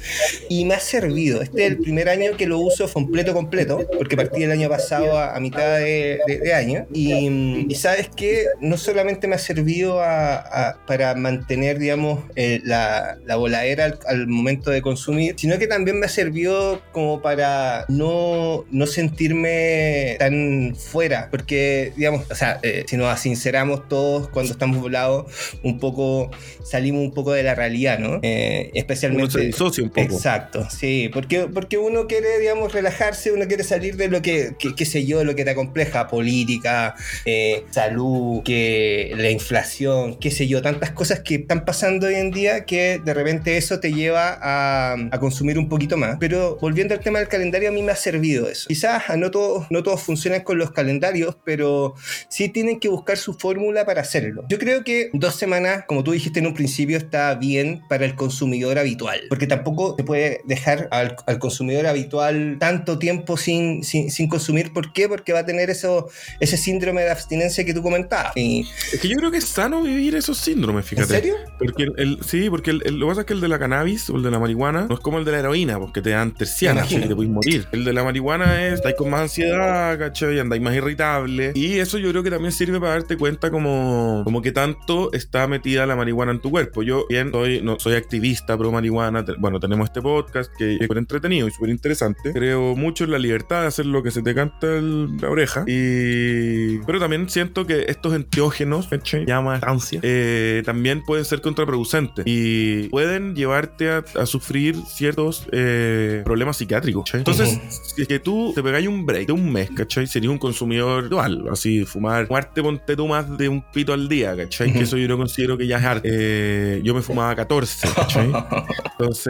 y 0.48 0.64
me 0.64 0.74
ha 0.74 0.80
servido. 0.80 1.42
Este 1.42 1.64
es 1.64 1.70
el 1.72 1.78
primer 1.78 2.08
año 2.08 2.36
que 2.36 2.46
lo 2.46 2.58
uso 2.58 2.88
completo, 2.92 3.32
completo, 3.32 3.86
porque 3.98 4.16
partí 4.16 4.42
el 4.42 4.50
año 4.50 4.68
pasado 4.68 5.16
a, 5.18 5.34
a 5.36 5.40
mitad 5.40 5.78
de, 5.78 6.20
de- 6.26 6.38
de 6.38 6.54
año. 6.54 6.86
Y, 6.92 7.28
mm, 7.30 7.70
y 7.70 7.74
sabes 7.74 8.08
que 8.14 8.44
no 8.60 8.76
solamente 8.76 9.26
me 9.28 9.34
ha 9.36 9.38
servido 9.38 10.00
a- 10.00 10.36
a- 10.36 10.76
para 10.86 11.14
mantener, 11.14 11.78
digamos, 11.78 12.20
eh, 12.36 12.60
la, 12.64 13.18
la 13.24 13.36
voladera 13.36 13.84
al, 13.86 13.98
al 14.06 14.26
momento 14.26 14.70
de 14.70 14.82
consumir, 14.82 15.34
sino 15.38 15.58
que 15.58 15.66
también 15.66 15.98
me 15.98 16.06
ha 16.06 16.08
servido 16.08 16.80
como 16.92 17.22
para 17.22 17.84
no, 17.88 18.64
no 18.70 18.86
sentirme 18.86 20.16
tan 20.18 20.74
fuera, 20.76 21.28
porque, 21.30 21.92
digamos, 21.96 22.30
o 22.30 22.34
sea, 22.34 22.58
eh, 22.62 22.84
si 22.86 22.96
nos 22.96 23.18
sinceramos 23.20 23.88
todos 23.88 24.28
cuando 24.28 24.52
estamos 24.52 24.80
volados, 24.80 25.26
un 25.62 25.78
poco 25.78 26.30
salimos 26.64 27.02
un 27.02 27.12
poco 27.14 27.32
de 27.32 27.42
la 27.42 27.54
realidad, 27.54 27.98
¿no? 27.98 28.18
Eh, 28.22 28.68
Uno 28.72 28.80
especialmente... 28.80 29.32
se 29.32 29.40
disocia 29.40 29.82
un 29.84 29.90
poco. 29.90 30.00
Exacto, 30.14 30.31
sí, 30.70 31.10
porque, 31.12 31.48
porque 31.52 31.78
uno 31.78 32.06
quiere, 32.06 32.38
digamos, 32.38 32.72
relajarse, 32.72 33.32
uno 33.32 33.46
quiere 33.46 33.64
salir 33.64 33.96
de 33.96 34.08
lo 34.08 34.22
que, 34.22 34.56
qué 34.76 34.84
sé 34.84 35.04
yo, 35.06 35.24
lo 35.24 35.34
que 35.34 35.44
te 35.44 35.50
acompleja, 35.50 36.08
política, 36.08 36.94
eh, 37.24 37.64
salud, 37.70 38.42
que 38.42 39.12
la 39.16 39.30
inflación, 39.30 40.18
qué 40.18 40.30
sé 40.30 40.46
yo, 40.48 40.62
tantas 40.62 40.90
cosas 40.90 41.20
que 41.20 41.36
están 41.36 41.64
pasando 41.64 42.06
hoy 42.06 42.14
en 42.14 42.30
día 42.30 42.64
que 42.64 43.00
de 43.04 43.14
repente 43.14 43.56
eso 43.56 43.80
te 43.80 43.92
lleva 43.92 44.38
a, 44.40 44.96
a 45.10 45.20
consumir 45.20 45.58
un 45.58 45.68
poquito 45.68 45.96
más. 45.96 46.16
Pero 46.20 46.58
volviendo 46.60 46.94
al 46.94 47.00
tema 47.00 47.18
del 47.18 47.28
calendario, 47.28 47.68
a 47.68 47.72
mí 47.72 47.82
me 47.82 47.92
ha 47.92 47.96
servido 47.96 48.48
eso. 48.48 48.68
Quizás 48.68 49.02
no 49.16 49.30
todos, 49.30 49.66
no 49.70 49.82
todos 49.82 50.02
funcionan 50.02 50.42
con 50.42 50.58
los 50.58 50.70
calendarios, 50.70 51.36
pero 51.44 51.94
sí 52.28 52.48
tienen 52.48 52.80
que 52.80 52.88
buscar 52.88 53.16
su 53.16 53.34
fórmula 53.34 53.84
para 53.84 54.00
hacerlo. 54.00 54.44
Yo 54.48 54.58
creo 54.58 54.84
que 54.84 55.10
dos 55.12 55.36
semanas, 55.36 55.84
como 55.86 56.04
tú 56.04 56.12
dijiste 56.12 56.40
en 56.40 56.46
un 56.46 56.54
principio, 56.54 56.96
está 56.96 57.34
bien 57.34 57.82
para 57.88 58.04
el 58.04 58.14
consumidor 58.14 58.78
habitual, 58.78 59.20
porque 59.28 59.46
tampoco 59.46 59.94
te 59.94 60.04
puede 60.04 60.21
dejar 60.44 60.88
al, 60.90 61.16
al 61.26 61.38
consumidor 61.38 61.86
habitual 61.86 62.56
tanto 62.58 62.98
tiempo 62.98 63.36
sin, 63.36 63.84
sin, 63.84 64.10
sin, 64.10 64.28
consumir. 64.28 64.72
¿Por 64.72 64.92
qué? 64.92 65.08
Porque 65.08 65.32
va 65.32 65.40
a 65.40 65.46
tener 65.46 65.70
eso, 65.70 66.08
ese 66.40 66.56
síndrome 66.56 67.02
de 67.02 67.10
abstinencia 67.10 67.64
que 67.64 67.74
tú 67.74 67.82
comentabas. 67.82 68.36
Y... 68.36 68.66
Es 68.92 69.00
que 69.00 69.08
yo 69.08 69.16
creo 69.16 69.30
que 69.30 69.38
es 69.38 69.44
sano 69.44 69.82
vivir 69.82 70.14
esos 70.14 70.38
síndromes, 70.38 70.86
fíjate. 70.86 71.14
¿En 71.14 71.20
serio? 71.20 71.34
Porque 71.58 71.84
el, 71.84 71.94
el 71.96 72.18
sí, 72.24 72.48
porque 72.50 72.70
el, 72.70 72.82
el, 72.84 72.98
lo 72.98 73.06
que 73.06 73.10
pasa 73.10 73.20
es 73.22 73.26
que 73.26 73.32
el 73.34 73.40
de 73.40 73.48
la 73.48 73.58
cannabis 73.58 74.10
o 74.10 74.16
el 74.16 74.22
de 74.22 74.30
la 74.30 74.38
marihuana 74.38 74.86
no 74.88 74.94
es 74.94 75.00
como 75.00 75.18
el 75.18 75.24
de 75.24 75.32
la 75.32 75.38
heroína, 75.40 75.78
porque 75.78 76.02
te 76.02 76.10
dan 76.10 76.34
terciana, 76.34 76.82
así 76.82 77.00
que 77.00 77.06
te 77.06 77.14
puedes 77.14 77.32
morir. 77.32 77.66
El 77.72 77.84
de 77.84 77.92
la 77.92 78.04
marihuana 78.04 78.66
es, 78.66 78.74
estáis 78.74 78.96
con 78.96 79.10
más 79.10 79.22
ansiedad, 79.22 79.98
¿cachai? 79.98 80.38
Andáis 80.38 80.62
más 80.62 80.74
irritable. 80.74 81.52
Y 81.54 81.78
eso 81.78 81.98
yo 81.98 82.10
creo 82.10 82.22
que 82.22 82.30
también 82.30 82.52
sirve 82.52 82.80
para 82.80 82.92
darte 82.92 83.16
cuenta 83.16 83.50
como, 83.50 84.22
como 84.24 84.42
que 84.42 84.52
tanto 84.52 85.12
está 85.12 85.46
metida 85.46 85.86
la 85.86 85.96
marihuana 85.96 86.32
en 86.32 86.40
tu 86.40 86.50
cuerpo. 86.50 86.82
Yo 86.82 87.06
bien 87.08 87.30
soy, 87.32 87.60
no, 87.62 87.78
soy 87.78 87.94
activista 87.94 88.56
pro 88.56 88.72
marihuana. 88.72 89.24
Bueno, 89.38 89.60
tenemos 89.60 89.86
este 89.86 90.00
podcast 90.00 90.11
que 90.56 90.74
es 90.74 90.78
súper 90.80 90.98
entretenido 90.98 91.48
y 91.48 91.50
súper 91.50 91.70
interesante. 91.70 92.32
Creo 92.32 92.76
mucho 92.76 93.04
en 93.04 93.12
la 93.12 93.18
libertad 93.18 93.62
de 93.62 93.66
hacer 93.68 93.86
lo 93.86 94.02
que 94.02 94.10
se 94.10 94.22
te 94.22 94.34
canta 94.34 94.76
en 94.76 95.16
la 95.20 95.30
oreja. 95.30 95.64
Y... 95.66 96.78
Pero 96.78 96.98
también 96.98 97.28
siento 97.28 97.66
que 97.66 97.86
estos 97.88 98.14
enteógenos. 98.14 98.88
Llama 99.26 99.60
ansia, 99.62 100.00
eh, 100.02 100.62
también 100.64 101.02
pueden 101.04 101.24
ser 101.24 101.40
contraproducentes 101.40 102.24
y 102.26 102.88
pueden 102.88 103.34
llevarte 103.34 103.90
a, 103.90 104.04
a 104.18 104.26
sufrir 104.26 104.76
ciertos 104.86 105.46
eh, 105.52 106.22
problemas 106.24 106.56
psiquiátricos. 106.56 107.14
Entonces, 107.14 107.58
si 107.94 108.02
es 108.02 108.08
que 108.08 108.18
tú 108.18 108.52
te 108.54 108.62
pegáis 108.62 108.88
un 108.88 109.06
break 109.06 109.26
de 109.26 109.32
un 109.32 109.52
mes, 109.52 109.70
¿cachai? 109.70 110.06
Sería 110.06 110.30
un 110.30 110.38
consumidor 110.38 111.08
dual, 111.08 111.44
así, 111.50 111.84
fumar, 111.84 112.26
fumarte, 112.26 112.62
ponte 112.62 112.96
tú 112.96 113.06
más 113.06 113.36
de 113.38 113.48
un 113.48 113.62
pito 113.72 113.92
al 113.92 114.08
día, 114.08 114.36
¿cachai? 114.36 114.72
Que 114.72 114.80
eso 114.80 114.96
yo 114.96 115.08
no 115.08 115.16
considero 115.16 115.56
que 115.56 115.66
ya 115.66 115.78
es 115.78 115.84
arte. 115.84 116.08
Eh, 116.10 116.80
yo 116.82 116.94
me 116.94 117.02
fumaba 117.02 117.34
14, 117.34 117.88
¿cachai? 117.94 118.32
Entonces, 118.98 119.26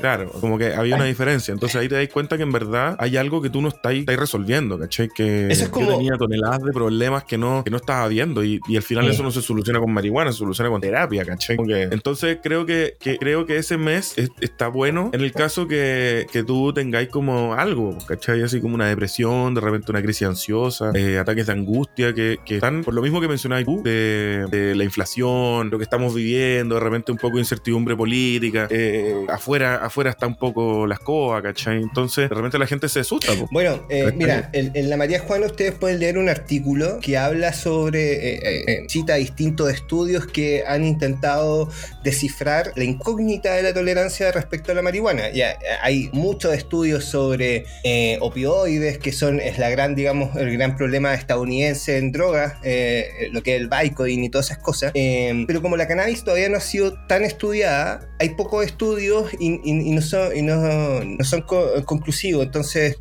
claro, 0.00 0.30
como 0.40 0.58
que 0.58 0.74
había 0.74 0.96
una 0.96 1.04
diferencia. 1.04 1.52
Entonces 1.52 1.80
ahí 1.80 1.88
te 1.88 1.94
das 1.94 2.08
cuenta 2.08 2.36
que 2.36 2.42
en 2.42 2.52
verdad 2.52 2.96
hay 2.98 3.16
algo 3.16 3.42
que 3.42 3.50
tú 3.50 3.62
no 3.62 3.68
estás, 3.68 3.94
estás 3.94 4.16
resolviendo, 4.16 4.78
¿cachai? 4.78 5.08
Que 5.08 5.48
eso 5.50 5.64
es 5.64 5.68
como... 5.70 5.90
yo 5.90 5.96
tenía 5.96 6.16
toneladas 6.16 6.62
de 6.62 6.72
problemas 6.72 7.24
que 7.24 7.38
no, 7.38 7.62
que 7.64 7.70
no 7.70 7.76
estaba 7.76 8.06
viendo 8.08 8.44
y, 8.44 8.60
y 8.68 8.76
al 8.76 8.82
final 8.82 9.08
eso 9.08 9.22
no 9.22 9.30
se 9.30 9.42
soluciona 9.42 9.80
con 9.80 9.92
marihuana, 9.92 10.32
se 10.32 10.38
soluciona 10.38 10.70
con 10.70 10.80
terapia, 10.80 11.24
¿cachai? 11.24 11.56
Que, 11.56 11.84
entonces 11.84 12.38
creo 12.42 12.66
que, 12.66 12.96
que, 12.98 13.16
creo 13.18 13.46
que 13.46 13.56
ese 13.58 13.76
mes 13.76 14.14
es, 14.16 14.30
está 14.40 14.68
bueno 14.68 15.10
en 15.12 15.20
el 15.20 15.32
caso 15.32 15.66
que, 15.66 16.26
que 16.32 16.42
tú 16.42 16.72
tengáis 16.72 17.08
como 17.08 17.54
algo, 17.54 17.96
¿cachai? 18.06 18.42
Así 18.42 18.60
como 18.60 18.74
una 18.74 18.86
depresión, 18.86 19.54
de 19.54 19.60
repente 19.60 19.90
una 19.90 20.02
crisis 20.02 20.26
ansiosa, 20.26 20.92
eh, 20.94 21.18
ataques 21.18 21.46
de 21.46 21.52
angustia 21.52 22.14
que, 22.14 22.38
que, 22.44 22.56
están 22.56 22.84
por 22.84 22.94
lo 22.94 23.02
mismo 23.02 23.20
que 23.20 23.28
mencionáis 23.28 23.66
tú, 23.66 23.82
de, 23.82 24.46
de, 24.50 24.74
la 24.74 24.84
inflación, 24.84 25.70
lo 25.70 25.78
que 25.78 25.84
estamos 25.84 26.14
viviendo, 26.14 26.74
de 26.74 26.80
repente 26.80 27.12
un 27.12 27.18
poco 27.18 27.36
de 27.36 27.42
incertidumbre 27.42 27.96
política, 27.96 28.68
eh, 28.70 29.14
afuera, 29.46 29.76
afuera 29.76 30.10
está 30.10 30.26
un 30.26 30.34
poco 30.34 30.88
la 30.88 30.94
escoba, 30.94 31.40
¿cachai? 31.40 31.76
Entonces 31.76 32.28
de 32.28 32.34
repente 32.34 32.58
la 32.58 32.66
gente 32.66 32.88
se 32.88 33.00
asusta. 33.00 33.32
Po. 33.34 33.46
Bueno, 33.52 33.86
eh, 33.88 34.12
mira, 34.14 34.50
en, 34.52 34.72
en, 34.74 34.90
la 34.90 34.96
María 34.96 35.20
Juana 35.20 35.46
ustedes 35.46 35.72
pueden 35.72 36.00
leer 36.00 36.18
un 36.18 36.28
artículo 36.28 36.98
que 37.00 37.16
habla 37.16 37.52
sobre, 37.52 38.38
eh, 38.38 38.86
cita 38.88 39.14
distintos 39.14 39.70
estudios 39.70 40.26
que 40.26 40.64
han 40.66 40.84
intentado 40.84 41.70
descifrar 42.02 42.72
la 42.74 42.82
incógnita 42.82 43.54
de 43.54 43.62
la 43.62 43.72
tolerancia 43.72 44.32
respecto 44.32 44.72
a 44.72 44.74
la 44.74 44.82
marihuana. 44.82 45.30
Ya 45.30 45.56
hay 45.80 46.10
muchos 46.12 46.52
estudios 46.52 47.04
sobre 47.04 47.66
eh, 47.84 48.18
opioides, 48.20 48.98
que 48.98 49.12
son 49.12 49.38
es 49.38 49.58
la 49.58 49.70
gran, 49.70 49.94
digamos, 49.94 50.34
el 50.36 50.52
gran 50.52 50.76
problema 50.76 51.14
estadounidense 51.14 51.98
en 51.98 52.10
drogas, 52.10 52.54
eh, 52.64 53.28
lo 53.30 53.42
que 53.44 53.54
es 53.54 53.60
el 53.60 53.68
Vicodin 53.68 54.24
y 54.24 54.28
todas 54.28 54.46
esas 54.46 54.58
cosas. 54.58 54.90
Eh, 54.94 55.44
pero 55.46 55.62
como 55.62 55.76
la 55.76 55.86
cannabis 55.86 56.24
todavía 56.24 56.48
no 56.48 56.56
ha 56.56 56.60
sido 56.60 56.94
tan 57.06 57.22
estudiada, 57.22 58.08
hay 58.18 58.30
pocos 58.30 58.64
estudios 58.64 59.35
y, 59.38 59.60
y, 59.64 59.88
y 59.88 59.90
no 59.90 60.02
son, 60.02 60.36
y 60.36 60.42
no, 60.42 61.04
no 61.04 61.24
son 61.24 61.42
co 61.42 61.84
conclusivos. 61.84 62.46
Entonces 62.46 62.96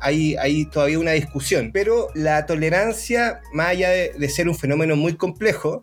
hay, 0.00 0.36
hay 0.36 0.64
todavía 0.66 0.98
una 0.98 1.12
discusión. 1.12 1.70
Pero 1.72 2.08
la 2.14 2.46
tolerancia, 2.46 3.40
más 3.52 3.68
allá 3.68 3.90
de, 3.90 4.12
de 4.18 4.28
ser 4.28 4.48
un 4.48 4.56
fenómeno 4.56 4.96
muy 4.96 5.14
complejo, 5.14 5.78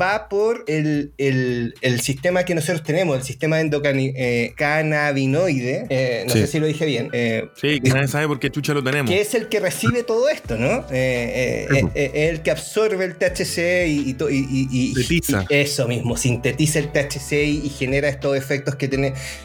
va 0.00 0.28
por 0.28 0.64
el, 0.66 1.12
el, 1.18 1.74
el, 1.80 2.00
sistema 2.00 2.44
que 2.44 2.54
nosotros 2.54 2.82
tenemos, 2.82 3.16
el 3.16 3.24
sistema 3.24 3.60
endocannabinoide. 3.60 5.86
Eh, 5.88 6.24
no 6.26 6.32
sí. 6.32 6.40
sé 6.40 6.46
si 6.46 6.60
lo 6.60 6.66
dije 6.66 6.86
bien. 6.86 7.10
Eh, 7.12 7.48
sí, 7.60 7.80
que 7.80 7.90
nadie 7.90 8.08
sabe 8.08 8.28
por 8.28 8.40
qué 8.40 8.50
chucha 8.50 8.74
lo 8.74 8.82
tenemos. 8.82 9.10
Que 9.10 9.20
es 9.20 9.34
el 9.34 9.48
que 9.48 9.60
recibe 9.60 10.02
todo 10.02 10.28
esto, 10.28 10.56
¿no? 10.56 10.84
Eh, 10.90 11.68
es 11.94 12.10
el 12.14 12.42
que 12.42 12.50
absorbe 12.50 13.04
el 13.04 13.16
THC 13.16 13.86
y, 13.86 14.16
y, 14.18 14.68
y, 14.70 14.94
sintetiza. 14.94 15.46
y, 15.48 15.54
eso 15.54 15.88
mismo, 15.88 16.16
sintetiza 16.16 16.78
el 16.78 16.92
THC 16.92 17.32
y, 17.32 17.70
genera 17.70 18.08
estos 18.08 18.36
efectos 18.36 18.74
que 18.74 18.88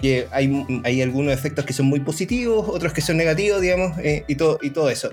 Que 0.02 0.28
hay, 0.32 0.66
hay 0.84 1.02
algunos 1.02 1.34
efectos 1.34 1.66
que 1.66 1.74
son 1.74 1.88
muy 1.88 2.00
positivos, 2.00 2.68
otros 2.70 2.94
que 2.94 3.02
son 3.02 3.18
negativos, 3.18 3.62
digamos, 3.62 3.98
y, 4.28 4.36
todo, 4.36 4.60
y 4.62 4.70
todo 4.72 4.90
eso. 4.90 5.10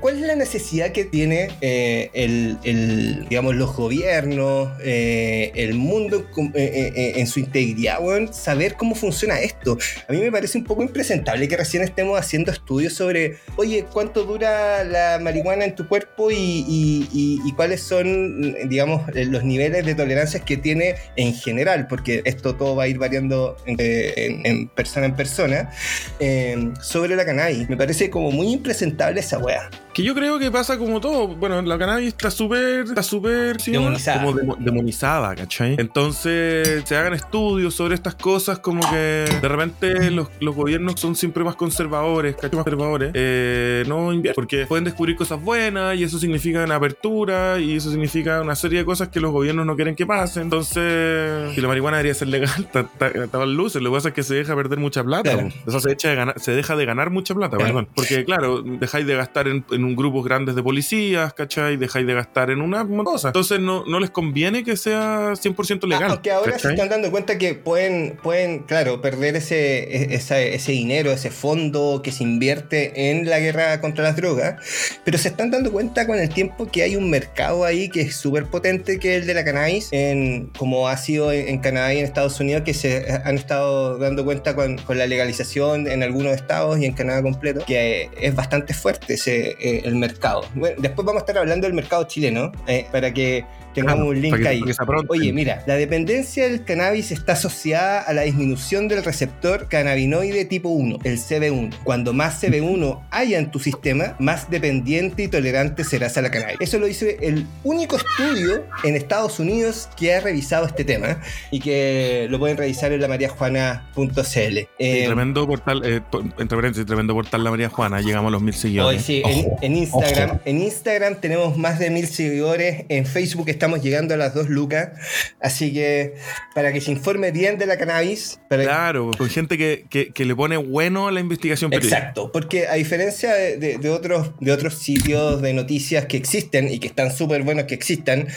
¿Cuál 0.00 0.16
es 0.16 0.22
la 0.22 0.36
necesidad 0.36 0.92
que 0.92 1.04
tiene 1.04 1.48
el, 1.60 2.58
el, 2.64 3.28
digamos, 3.28 3.54
los 3.54 3.74
gobiernos, 3.74 4.70
el 4.82 5.74
mundo 5.74 6.26
en 6.54 7.26
su 7.26 7.40
integridad, 7.40 8.00
bueno, 8.00 8.32
saber 8.32 8.74
cómo 8.74 8.94
funciona 8.94 9.40
esto? 9.40 9.78
A 10.08 10.12
mí 10.12 10.18
me 10.18 10.30
parece 10.30 10.58
un 10.58 10.64
poco 10.64 10.82
impresentable 10.82 11.48
que 11.48 11.56
recién 11.56 11.82
estemos 11.82 12.18
haciendo 12.18 12.52
estudios 12.52 12.94
sobre, 12.94 13.38
oye, 13.56 13.86
cuánto 13.92 14.24
dura 14.24 14.84
la 14.84 15.18
marihuana 15.20 15.64
en 15.64 15.74
tu 15.74 15.88
cuerpo 15.88 16.30
y, 16.30 16.34
y, 16.34 17.08
y, 17.12 17.40
y 17.44 17.52
cuáles 17.52 17.82
son, 17.82 18.54
digamos, 18.68 19.02
los 19.14 19.44
niveles 19.44 19.84
de 19.84 19.94
tolerancias 19.94 20.44
que 20.44 20.56
tiene 20.56 20.94
en 21.16 21.34
general, 21.34 21.86
porque 21.88 22.22
esto 22.24 22.54
todo 22.56 22.76
va 22.76 22.84
a 22.84 22.88
ir 22.88 22.98
variando 22.98 23.56
en, 23.66 23.79
en, 23.80 24.46
en 24.46 24.68
persona 24.68 25.06
en 25.06 25.16
persona, 25.16 25.70
eh, 26.18 26.72
sobre 26.80 27.16
la 27.16 27.24
cannabis. 27.24 27.68
Me 27.68 27.76
parece 27.76 28.10
como 28.10 28.30
muy 28.30 28.52
impresentable 28.52 29.20
esa 29.20 29.38
wea. 29.38 29.70
Que 29.92 30.04
yo 30.04 30.14
creo 30.14 30.38
que 30.38 30.50
pasa 30.50 30.78
como 30.78 31.00
todo. 31.00 31.28
Bueno, 31.28 31.60
la 31.62 31.76
cannabis 31.76 32.08
está 32.08 32.30
súper, 32.30 32.84
está 32.84 33.02
súper, 33.02 33.60
¿sí? 33.60 33.72
demonizada. 33.72 34.24
Como 34.24 34.34
de, 34.34 34.64
demonizada, 34.64 35.34
¿cachai? 35.34 35.74
Entonces, 35.78 36.82
se 36.84 36.96
hagan 36.96 37.12
estudios 37.14 37.74
sobre 37.74 37.94
estas 37.94 38.14
cosas, 38.14 38.60
como 38.60 38.88
que 38.88 38.96
de 39.40 39.48
repente 39.48 40.10
los, 40.10 40.28
los 40.40 40.54
gobiernos 40.54 41.00
son 41.00 41.16
siempre 41.16 41.42
más 41.42 41.56
conservadores, 41.56 42.36
¿cachai? 42.36 42.56
Más 42.56 42.64
conservadores. 42.64 43.10
Eh, 43.14 43.84
no 43.88 44.12
invierten, 44.12 44.34
porque 44.34 44.66
pueden 44.66 44.84
descubrir 44.84 45.16
cosas 45.16 45.42
buenas 45.42 45.96
y 45.96 46.04
eso 46.04 46.18
significa 46.18 46.62
una 46.64 46.76
apertura 46.76 47.58
y 47.58 47.76
eso 47.76 47.90
significa 47.90 48.40
una 48.40 48.54
serie 48.54 48.80
de 48.80 48.84
cosas 48.84 49.08
que 49.08 49.20
los 49.20 49.32
gobiernos 49.32 49.66
no 49.66 49.74
quieren 49.74 49.96
que 49.96 50.06
pasen. 50.06 50.44
Entonces, 50.44 51.52
si 51.54 51.60
la 51.60 51.68
marihuana 51.68 51.96
debería 51.96 52.14
ser 52.14 52.28
legal, 52.28 52.68
estaba 53.00 53.44
luces. 53.70 53.82
Lo 53.82 53.90
que 53.90 53.96
pasa 53.96 54.08
es 54.08 54.14
que 54.14 54.22
se 54.22 54.34
deja 54.34 54.54
perder 54.54 54.78
mucha 54.78 55.04
plata. 55.04 55.32
Claro. 55.32 55.48
O 55.66 55.70
sea, 55.70 55.80
se, 55.80 55.92
echa 55.92 56.10
de 56.10 56.16
ganar, 56.16 56.40
se 56.40 56.52
deja 56.52 56.76
de 56.76 56.84
ganar 56.84 57.10
mucha 57.10 57.34
plata, 57.34 57.56
claro. 57.56 57.74
perdón. 57.74 57.88
Porque, 57.94 58.24
claro, 58.24 58.62
dejáis 58.62 59.06
de 59.06 59.14
gastar 59.14 59.48
en, 59.48 59.64
en 59.70 59.84
un 59.84 59.96
grupos 59.96 60.24
grandes 60.24 60.54
de 60.54 60.62
policías, 60.62 61.32
¿cachai? 61.34 61.76
Dejáis 61.76 62.06
de 62.06 62.14
gastar 62.14 62.50
en 62.50 62.60
una 62.60 62.86
cosa. 63.04 63.28
Entonces 63.28 63.60
no, 63.60 63.84
no 63.86 64.00
les 64.00 64.10
conviene 64.10 64.64
que 64.64 64.76
sea 64.76 65.32
100% 65.32 65.86
legal. 65.86 66.04
Ah, 66.04 66.12
aunque 66.12 66.30
ahora 66.30 66.52
¿cachai? 66.52 66.70
se 66.70 66.74
están 66.74 66.88
dando 66.88 67.10
cuenta 67.10 67.38
que 67.38 67.54
pueden, 67.54 68.18
pueden 68.22 68.60
claro, 68.60 69.00
perder 69.00 69.36
ese, 69.36 70.14
ese, 70.14 70.54
ese 70.54 70.72
dinero, 70.72 71.10
ese 71.12 71.30
fondo 71.30 72.00
que 72.02 72.12
se 72.12 72.24
invierte 72.24 73.10
en 73.10 73.28
la 73.28 73.38
guerra 73.38 73.80
contra 73.80 74.04
las 74.04 74.16
drogas, 74.16 74.56
pero 75.04 75.18
se 75.18 75.28
están 75.28 75.50
dando 75.50 75.70
cuenta 75.72 76.06
con 76.06 76.18
el 76.18 76.28
tiempo 76.28 76.66
que 76.66 76.82
hay 76.82 76.96
un 76.96 77.10
mercado 77.10 77.64
ahí 77.64 77.88
que 77.88 78.02
es 78.02 78.16
súper 78.16 78.46
potente, 78.46 78.98
que 78.98 79.16
es 79.16 79.22
el 79.22 79.26
de 79.26 79.34
la 79.34 79.44
cannabis, 79.44 79.88
en, 79.92 80.50
como 80.56 80.88
ha 80.88 80.96
sido 80.96 81.32
en, 81.32 81.48
en, 81.48 81.58
Canadá 81.58 81.92
y 81.94 81.98
en 81.98 82.04
Estados 82.04 82.40
Unidos, 82.40 82.62
que 82.62 82.74
se 82.74 83.20
han 83.24 83.36
estado 83.36 83.59
dando 83.98 84.24
cuenta 84.24 84.54
con, 84.54 84.78
la 84.88 85.06
legalización 85.06 85.86
en 85.86 86.02
algunos 86.02 86.34
estados 86.34 86.78
y 86.78 86.84
en 86.86 86.92
Canadá 86.92 87.22
completo, 87.22 87.64
que 87.66 88.10
es 88.20 88.34
bastante 88.34 88.74
fuerte 88.74 89.14
ese, 89.14 89.56
eh, 89.60 89.82
el 89.84 89.96
mercado. 89.96 90.42
Bueno, 90.54 90.76
después 90.80 91.06
vamos 91.06 91.22
a 91.22 91.24
estar 91.24 91.38
hablando 91.38 91.66
del 91.66 91.74
mercado 91.74 92.04
chileno, 92.04 92.52
eh, 92.66 92.86
para 92.90 93.12
que 93.12 93.44
tengamos 93.74 94.04
claro, 94.04 94.10
un 94.10 94.20
link 94.20 94.36
que, 94.36 94.48
ahí. 94.48 94.62
Oye, 95.08 95.32
mira, 95.32 95.62
la 95.66 95.74
dependencia 95.74 96.48
del 96.48 96.64
cannabis 96.64 97.10
está 97.10 97.32
asociada 97.32 98.00
a 98.00 98.12
la 98.12 98.22
disminución 98.22 98.88
del 98.88 99.04
receptor 99.04 99.68
cannabinoide 99.68 100.44
tipo 100.44 100.68
1, 100.68 100.98
el 101.04 101.18
CB1. 101.18 101.74
Cuando 101.84 102.12
más 102.12 102.42
CB1 102.42 103.00
haya 103.10 103.38
en 103.38 103.50
tu 103.50 103.58
sistema, 103.58 104.16
más 104.18 104.50
dependiente 104.50 105.24
y 105.24 105.28
tolerante 105.28 105.84
serás 105.84 106.16
a 106.16 106.22
la 106.22 106.30
cannabis. 106.30 106.58
Eso 106.60 106.78
lo 106.78 106.86
dice 106.86 107.18
el 107.20 107.46
único 107.64 107.96
estudio 107.96 108.64
en 108.84 108.96
Estados 108.96 109.38
Unidos 109.38 109.88
que 109.96 110.14
ha 110.14 110.20
revisado 110.20 110.66
este 110.66 110.84
tema 110.84 111.20
y 111.50 111.60
que 111.60 112.26
lo 112.30 112.38
pueden 112.38 112.56
revisar 112.56 112.92
en 112.92 113.00
la 113.00 113.08
mariajuana.cl. 113.08 114.58
Eh, 114.78 115.04
tremendo 115.06 115.46
portal, 115.46 115.82
eh, 115.84 116.00
entre 116.38 116.56
paréntesis, 116.56 116.86
tremendo 116.86 117.14
portal 117.14 117.44
la 117.44 117.50
María 117.50 117.68
Juana, 117.68 118.00
llegamos 118.00 118.28
a 118.28 118.32
los 118.32 118.42
mil 118.42 118.54
seguidores. 118.54 119.00
Hoy 119.00 119.04
sí, 119.04 119.22
en, 119.24 119.52
en, 119.62 119.76
Instagram, 119.76 120.38
en 120.44 120.62
Instagram 120.62 121.20
tenemos 121.20 121.56
más 121.56 121.78
de 121.78 121.90
mil 121.90 122.06
seguidores, 122.06 122.84
en 122.88 123.06
Facebook 123.06 123.48
estamos 123.60 123.82
llegando 123.82 124.14
a 124.14 124.16
las 124.16 124.34
dos 124.34 124.48
lucas. 124.48 124.90
Así 125.38 125.72
que 125.72 126.14
para 126.54 126.72
que 126.72 126.80
se 126.80 126.90
informe 126.90 127.30
bien 127.30 127.58
de 127.58 127.66
la 127.66 127.76
cannabis. 127.76 128.40
claro, 128.48 129.10
con 129.16 129.28
gente 129.28 129.58
que, 129.58 129.84
que, 129.88 130.24
le 130.24 130.34
pone 130.34 130.56
bueno 130.56 131.08
a 131.08 131.12
la 131.12 131.20
investigación 131.20 131.70
periodística. 131.70 131.98
Exacto, 131.98 132.32
porque 132.32 132.66
a 132.68 132.74
diferencia 132.74 133.34
de, 133.34 133.78
de, 133.78 133.90
otros, 133.90 134.32
de 134.40 134.52
otros 134.52 134.74
sitios 134.78 135.42
de 135.42 135.52
noticias 135.52 136.06
que 136.06 136.16
existen 136.16 136.68
y 136.68 136.78
que 136.78 136.86
están 136.86 137.12
súper 137.12 137.42
buenos 137.42 137.64
que 137.64 137.74
existan, 137.74 138.28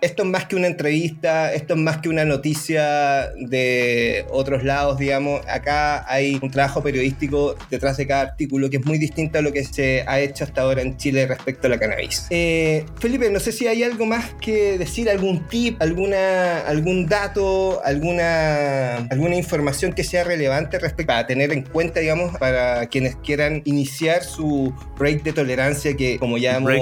esto 0.00 0.22
es 0.24 0.28
más 0.28 0.46
que 0.46 0.56
una 0.56 0.66
entrevista, 0.66 1.52
esto 1.52 1.74
es 1.74 1.80
más 1.80 1.98
que 1.98 2.08
una 2.08 2.24
noticia 2.24 3.30
de 3.36 4.26
otros 4.30 4.64
lados, 4.64 4.98
digamos. 4.98 5.42
Acá 5.46 6.10
hay 6.10 6.38
un 6.42 6.50
trabajo 6.50 6.82
periodístico 6.82 7.54
detrás 7.70 7.96
de 7.96 8.06
cada 8.06 8.22
artículo 8.22 8.68
que 8.68 8.78
es 8.78 8.84
muy 8.84 8.98
distinto 8.98 9.38
a 9.38 9.42
lo 9.42 9.52
que 9.52 9.64
se 9.64 10.04
ha 10.06 10.20
hecho 10.20 10.44
hasta 10.44 10.62
ahora 10.62 10.82
en 10.82 10.96
Chile 10.96 11.26
respecto 11.26 11.66
a 11.66 11.70
la 11.70 11.78
cannabis. 11.78 12.26
Eh, 12.30 12.84
Felipe, 12.98 13.30
no 13.30 13.40
sé 13.40 13.52
si 13.52 13.66
hay 13.66 13.82
algo 13.82 14.06
más 14.06 14.34
que 14.40 14.71
decir, 14.78 15.08
algún 15.10 15.46
tip, 15.48 15.80
alguna, 15.80 16.60
algún 16.60 17.06
dato, 17.06 17.82
alguna, 17.84 18.96
alguna 19.10 19.36
información 19.36 19.92
que 19.92 20.04
sea 20.04 20.24
relevante 20.24 20.78
respecto 20.78 21.12
a 21.12 21.26
tener 21.26 21.52
en 21.52 21.62
cuenta, 21.62 22.00
digamos, 22.00 22.36
para 22.38 22.86
quienes 22.86 23.16
quieran 23.16 23.62
iniciar 23.64 24.22
su 24.22 24.72
break 24.98 25.22
de 25.22 25.32
tolerancia, 25.32 25.96
que 25.96 26.18
como 26.18 26.38
ya 26.38 26.56
hemos. 26.56 26.72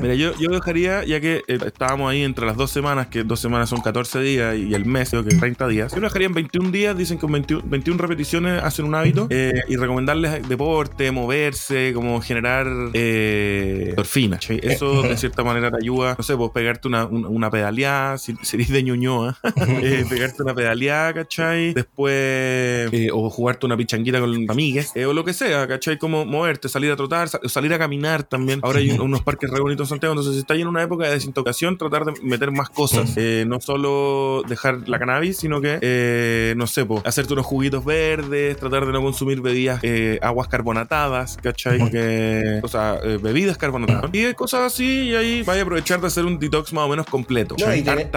Mira, 0.00 0.14
yo, 0.14 0.36
yo 0.38 0.50
dejaría, 0.50 1.04
ya 1.04 1.20
que 1.20 1.42
eh, 1.46 1.58
estábamos 1.66 2.10
ahí 2.10 2.22
entre 2.22 2.46
las 2.46 2.56
dos 2.56 2.70
semanas, 2.70 3.08
que 3.08 3.24
dos 3.24 3.40
semanas 3.40 3.68
son 3.68 3.80
14 3.80 4.20
días 4.20 4.56
y 4.56 4.74
el 4.74 4.84
mes, 4.84 5.10
creo 5.10 5.24
que 5.24 5.34
30 5.34 5.68
días, 5.68 5.92
yo 5.92 6.00
lo 6.00 6.08
dejaría 6.08 6.26
en 6.26 6.34
21 6.34 6.70
días, 6.70 6.96
dicen 6.96 7.18
que 7.18 7.22
con 7.22 7.32
21, 7.32 7.62
21 7.66 7.98
repeticiones 7.98 8.62
hacen 8.62 8.84
un 8.84 8.94
hábito 8.94 9.26
eh, 9.30 9.52
y 9.68 9.76
recomendarles 9.76 10.48
deporte, 10.48 11.10
moverse, 11.10 11.92
como 11.94 12.20
generar 12.20 12.66
eh, 12.92 13.86
endorfina. 13.90 14.38
Eso 14.48 15.02
de 15.02 15.16
cierta 15.24 15.42
manera 15.44 15.70
te 15.70 15.78
ayuda, 15.82 16.14
no 16.16 16.24
sé, 16.24 16.36
pues 16.36 16.50
pegarte 16.52 16.88
una, 16.88 17.06
una, 17.14 17.50
pedaleada, 17.50 18.18
si, 18.18 18.34
eres 18.52 18.68
de 18.68 18.82
Ñuñoa, 18.82 19.38
eh, 19.82 20.04
pegarte 20.08 20.42
una 20.42 20.54
pedaleada, 20.54 21.14
¿cachai? 21.14 21.74
Después, 21.74 22.12
eh, 22.14 23.10
o 23.12 23.30
jugarte 23.30 23.66
una 23.66 23.76
pichanguita 23.76 24.20
con 24.20 24.50
amigues, 24.50 24.92
o 24.96 25.12
lo 25.12 25.24
que 25.24 25.32
sea, 25.32 25.66
¿cachai? 25.66 25.98
Como 25.98 26.24
moverte, 26.24 26.68
salir 26.68 26.90
a 26.90 26.96
trotar, 26.96 27.28
salir 27.28 27.72
a 27.74 27.78
caminar 27.78 28.24
también. 28.24 28.60
Ahora 28.62 28.78
hay 28.78 28.90
unos 28.90 29.22
parques 29.22 29.50
re 29.50 29.60
bonitos 29.60 29.86
en 29.86 29.90
Santiago, 29.90 30.12
entonces 30.12 30.34
si 30.34 30.40
estás 30.40 30.58
en 30.58 30.66
una 30.66 30.82
época 30.82 31.06
de 31.06 31.12
desintoxicación, 31.12 31.78
tratar 31.78 32.04
de 32.04 32.12
meter 32.22 32.50
más 32.50 32.70
cosas. 32.70 33.16
no 33.46 33.60
solo 33.60 34.42
dejar 34.48 34.88
la 34.88 34.98
cannabis, 34.98 35.38
sino 35.38 35.60
que, 35.60 36.54
no 36.56 36.66
sé, 36.66 36.86
hacerte 37.04 37.32
unos 37.32 37.46
juguitos 37.46 37.84
verdes, 37.84 38.56
tratar 38.56 38.86
de 38.86 38.92
no 38.92 39.02
consumir 39.02 39.40
bebidas, 39.40 39.80
aguas 40.22 40.48
carbonatadas, 40.48 41.38
¿cachai? 41.42 41.78
Porque, 41.78 42.60
o 42.62 42.68
sea, 42.68 42.98
bebidas 43.20 43.58
carbonatadas. 43.58 44.10
Y 44.12 44.34
cosas 44.34 44.72
así, 44.72 45.10
y 45.10 45.14
ahí 45.14 45.42
vaya 45.42 45.60
a 45.60 45.64
aprovechar 45.64 46.00
de 46.00 46.06
hacer 46.06 46.24
un 46.24 46.38
detox 46.38 46.72
más 46.72 46.84
o 46.84 46.88
menos 46.88 47.03
completo. 47.04 47.56
No, 47.58 47.66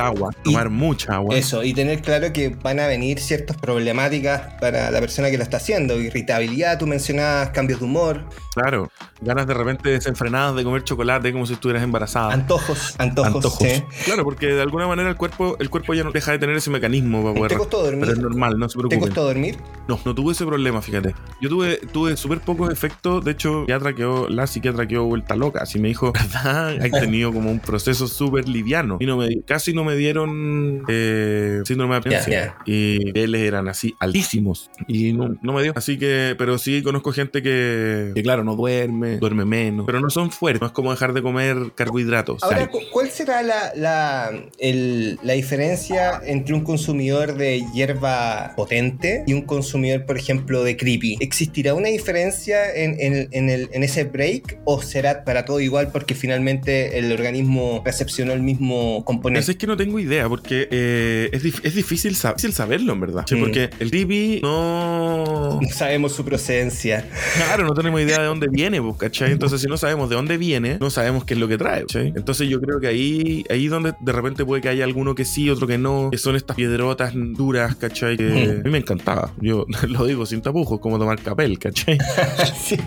agua, 0.02 0.32
tomar 0.44 0.70
mucha 0.70 1.16
agua. 1.16 1.36
Eso, 1.36 1.64
y 1.64 1.74
tener 1.74 2.02
claro 2.02 2.32
que 2.34 2.50
van 2.50 2.80
a 2.80 2.88
venir 2.88 3.20
ciertas 3.20 3.58
problemáticas 3.58 4.54
para 4.60 4.92
la 4.92 5.00
persona 5.00 5.30
que 5.30 5.38
lo 5.38 5.44
está 5.44 5.58
haciendo. 5.58 6.00
Irritabilidad, 6.00 6.78
tú 6.78 6.88
mencionabas 6.88 7.50
cambios 7.50 7.80
de 7.80 7.86
humor. 7.86 8.24
Claro, 8.54 8.90
ganas 9.22 9.48
de 9.48 9.54
repente 9.54 9.90
desenfrenadas 9.90 10.56
de 10.56 10.64
comer 10.64 10.84
chocolate 10.84 11.32
como 11.32 11.46
si 11.46 11.54
estuvieras 11.54 11.84
embarazada. 11.84 12.34
Antojos, 12.34 12.96
antojos. 12.98 13.58
Claro, 14.06 14.24
porque 14.24 14.48
de 14.48 14.62
alguna 14.62 14.88
manera 14.88 15.10
el 15.10 15.16
cuerpo, 15.16 15.58
el 15.60 15.70
cuerpo 15.70 15.94
ya 15.94 16.04
no 16.04 16.12
deja 16.12 16.32
de 16.32 16.40
tener 16.40 16.56
ese 16.56 16.70
mecanismo 16.70 17.22
para 17.22 17.36
poder. 17.36 17.52
¿Te 17.52 17.58
costó 17.58 17.84
dormir? 17.84 18.02
Pero 18.02 18.14
es 18.14 18.20
normal, 18.20 18.58
no 18.58 18.70
se 18.70 18.78
preocupen. 18.78 19.00
¿Te 19.00 19.06
costó 19.06 19.24
dormir? 19.26 19.58
No, 19.88 20.00
no 20.04 20.16
tuve 20.16 20.34
ese 20.34 20.46
problema, 20.46 20.82
fíjate. 20.82 21.16
Yo 21.42 21.50
tuve, 21.50 21.78
tuve 21.92 22.18
súper 22.18 22.40
pocos 22.40 22.72
efectos. 22.72 23.24
De 23.24 23.32
hecho, 23.32 23.66
ya 23.68 23.80
quedó, 23.94 24.28
la 24.30 24.48
psiquiatra 24.48 24.88
quedó 24.88 25.06
vuelta 25.06 25.36
loca. 25.36 25.62
Así 25.62 25.80
me 25.80 25.88
dijo, 25.90 26.12
¿verdad? 26.14 26.78
Hay 26.82 26.92
tenido 26.92 27.32
como 27.34 27.52
un 27.52 27.60
proceso 27.60 28.08
súper 28.08 28.48
liviano. 28.48 28.77
Y 29.00 29.06
no 29.06 29.18
me, 29.18 29.42
casi 29.44 29.74
no 29.74 29.84
me 29.84 29.96
dieron 29.96 30.84
eh, 30.88 31.62
síndrome 31.66 31.94
de 31.94 31.98
abstinencia. 31.98 32.58
Y 32.66 33.18
él 33.18 33.36
eran 33.36 33.68
así 33.68 33.96
altísimos. 34.00 34.70
Y 34.88 35.14
no, 35.14 35.36
no, 35.42 35.54
me 35.54 35.64
dio. 35.64 35.74
Así 35.76 35.98
que, 35.98 36.36
pero 36.38 36.58
sí 36.58 36.82
conozco 36.84 37.12
gente 37.12 37.42
que, 37.42 38.12
que, 38.16 38.24
claro, 38.24 38.44
no 38.44 38.56
duerme, 38.56 39.18
duerme 39.18 39.46
menos. 39.46 39.86
Pero 39.86 40.00
no 40.00 40.10
son 40.10 40.32
fuertes. 40.32 40.62
No 40.62 40.68
es 40.68 40.74
como 40.74 40.92
dejar 40.92 41.14
de 41.14 41.22
comer 41.22 41.58
carbohidratos. 41.76 42.44
Ahora, 42.44 42.70
¿cuál 42.92 43.10
será 43.10 43.42
la, 43.44 43.72
la, 43.76 44.32
el, 44.60 45.20
la 45.24 45.34
diferencia 45.34 46.22
entre 46.26 46.54
un 46.54 46.64
consumidor 46.64 47.36
de 47.36 47.64
hierba 47.74 48.54
potente 48.56 49.24
y 49.26 49.34
un 49.34 49.42
consumidor, 49.42 50.06
por 50.06 50.18
ejemplo, 50.18 50.64
de 50.64 50.78
creepy? 50.78 51.18
¿Existirá 51.20 51.74
una 51.74 51.90
diferencia 51.90 52.74
en, 52.74 52.96
en, 53.00 53.30
en, 53.32 53.50
el, 53.50 53.70
en 53.72 53.84
ese 53.84 54.04
break 54.04 54.60
o 54.66 54.82
será 54.82 55.24
para 55.24 55.46
todo 55.46 55.60
igual 55.60 55.92
porque 55.92 56.16
finalmente 56.16 56.98
el 56.98 57.12
organismo 57.12 57.82
recepcionó 57.86 58.34
el 58.34 58.42
mismo 58.42 58.67
componente. 59.06 59.40
Pues 59.40 59.50
es 59.50 59.56
que 59.58 59.68
no 59.68 59.78
tengo 59.78 60.00
idea 60.00 60.28
porque 60.28 60.68
eh, 60.72 61.30
es, 61.32 61.44
es, 61.64 61.76
difícil, 61.76 62.16
saberlo 62.16 62.94
en 62.94 63.00
verdad. 63.00 63.26
Mm. 63.30 63.40
Porque 63.40 63.70
el 63.80 63.92
tipi 63.92 64.40
no... 64.42 65.60
No 65.62 65.70
sabemos 65.70 66.14
su 66.14 66.24
procedencia. 66.24 67.08
Claro, 67.36 67.66
no 67.66 67.74
tenemos 67.74 68.02
idea 68.02 68.20
de 68.20 68.26
dónde 68.28 68.48
viene, 68.50 68.82
pues, 68.82 68.98
¿cachai? 68.98 69.32
Entonces 69.32 69.62
si 69.62 69.68
no 69.68 69.78
sabemos 69.78 70.10
de 70.10 70.16
dónde 70.16 70.38
viene, 70.38 70.78
no 70.80 70.90
sabemos 70.90 71.26
qué 71.26 71.34
es 71.34 71.40
lo 71.40 71.48
que 71.48 71.58
trae. 71.58 71.82
¿cachai? 71.82 72.14
Entonces 72.16 72.48
yo 72.50 72.60
creo 72.62 72.80
que 72.80 72.88
ahí, 72.88 73.44
ahí 73.50 73.68
donde 73.68 73.94
de 74.00 74.12
repente 74.12 74.46
puede 74.46 74.62
que 74.62 74.70
haya 74.70 74.84
alguno 74.84 75.16
que 75.16 75.26
sí, 75.26 75.50
otro 75.50 75.68
que 75.68 75.78
no, 75.78 76.10
que 76.12 76.18
son 76.18 76.36
estas 76.36 76.56
piedrotas 76.56 77.14
duras, 77.14 77.76
¿cachai? 77.76 78.18
Que 78.18 78.24
mm. 78.24 78.60
a 78.60 78.64
mí 78.64 78.70
me 78.70 78.78
encantaba. 78.80 79.34
Yo 79.40 79.66
lo 79.88 80.06
digo 80.06 80.26
sin 80.26 80.42
tapujos, 80.42 80.80
como 80.80 80.98
tomar 81.00 81.22
capel, 81.22 81.60
¿cachai? 81.60 81.98
sí. 82.62 82.78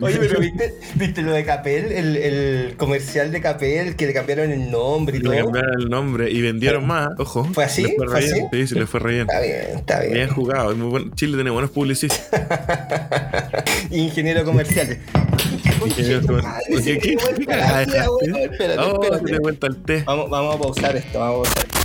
Oye, 0.00 0.16
pero 0.18 0.40
¿viste, 0.40 0.74
¿viste 0.94 1.22
lo 1.22 1.32
de 1.32 1.44
Capel? 1.44 1.92
El, 1.92 2.16
el, 2.16 2.76
comercial 2.76 3.30
de 3.30 3.40
Capel 3.40 3.96
que 3.96 4.06
le 4.06 4.12
cambiaron 4.12 4.50
el 4.50 4.70
nombre 4.70 5.01
y 5.10 5.18
le 5.18 5.24
todo. 5.24 5.32
Le 5.32 5.42
cambiaron 5.42 5.80
el 5.80 5.90
nombre 5.90 6.30
y 6.30 6.40
vendieron 6.40 6.86
más, 6.86 7.10
ojo. 7.18 7.44
¿Fue 7.52 7.64
así? 7.64 7.86
¿Fue, 7.96 8.18
así? 8.18 8.40
Sí, 8.52 8.66
sí, 8.66 8.74
le 8.74 8.86
fue 8.86 9.00
re 9.00 9.12
bien. 9.12 9.26
Está 9.28 9.40
bien, 9.40 9.78
está 9.78 10.00
bien. 10.00 10.12
Bien 10.14 10.28
jugado. 10.28 10.74
Muy. 10.76 11.10
Chile 11.14 11.34
tiene 11.34 11.50
buenos 11.50 11.70
publicistas. 11.70 12.28
Ingeniero 13.90 14.44
comercial. 14.44 14.98
Ingeniero 15.84 16.26
comercial. 16.26 16.62
¿Qué? 16.68 16.98
¿Qué? 16.98 16.98
¿Qué? 16.98 17.16
Oh. 20.06 20.28
Vamos, 20.28 20.54
a 20.54 20.58
pausar 20.58 20.96
esto, 20.96 21.18
vamos 21.18 21.48
a 21.48 21.54
pausar. 21.54 21.81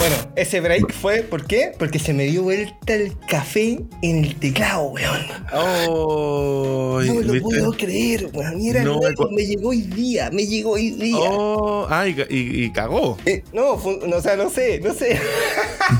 Bueno, 0.00 0.16
ese 0.34 0.60
break 0.62 0.94
fue, 0.94 1.20
¿por 1.20 1.44
qué? 1.44 1.72
Porque 1.78 1.98
se 1.98 2.14
me 2.14 2.24
dio 2.24 2.42
vuelta 2.42 2.94
el 2.94 3.12
café 3.28 3.80
en 4.00 4.24
el 4.24 4.34
teclado, 4.36 4.84
weón. 4.84 5.20
Oh, 5.52 7.02
no 7.04 7.20
lo 7.20 7.42
puedo 7.42 7.72
creer, 7.72 8.30
weón. 8.32 8.56
Mira, 8.56 8.82
no, 8.82 8.98
me 9.30 9.44
llegó 9.44 9.68
hoy 9.68 9.82
día, 9.82 10.30
me 10.32 10.46
llegó 10.46 10.70
hoy 10.70 10.92
día. 10.92 11.18
Oh, 11.20 11.86
ah, 11.90 12.08
y, 12.08 12.16
y, 12.30 12.72
cagó. 12.72 13.18
Eh, 13.26 13.42
no, 13.52 13.78
no, 14.06 14.16
o 14.16 14.22
sea, 14.22 14.36
no 14.36 14.48
sé, 14.48 14.80
no 14.80 14.94
sé. 14.94 15.20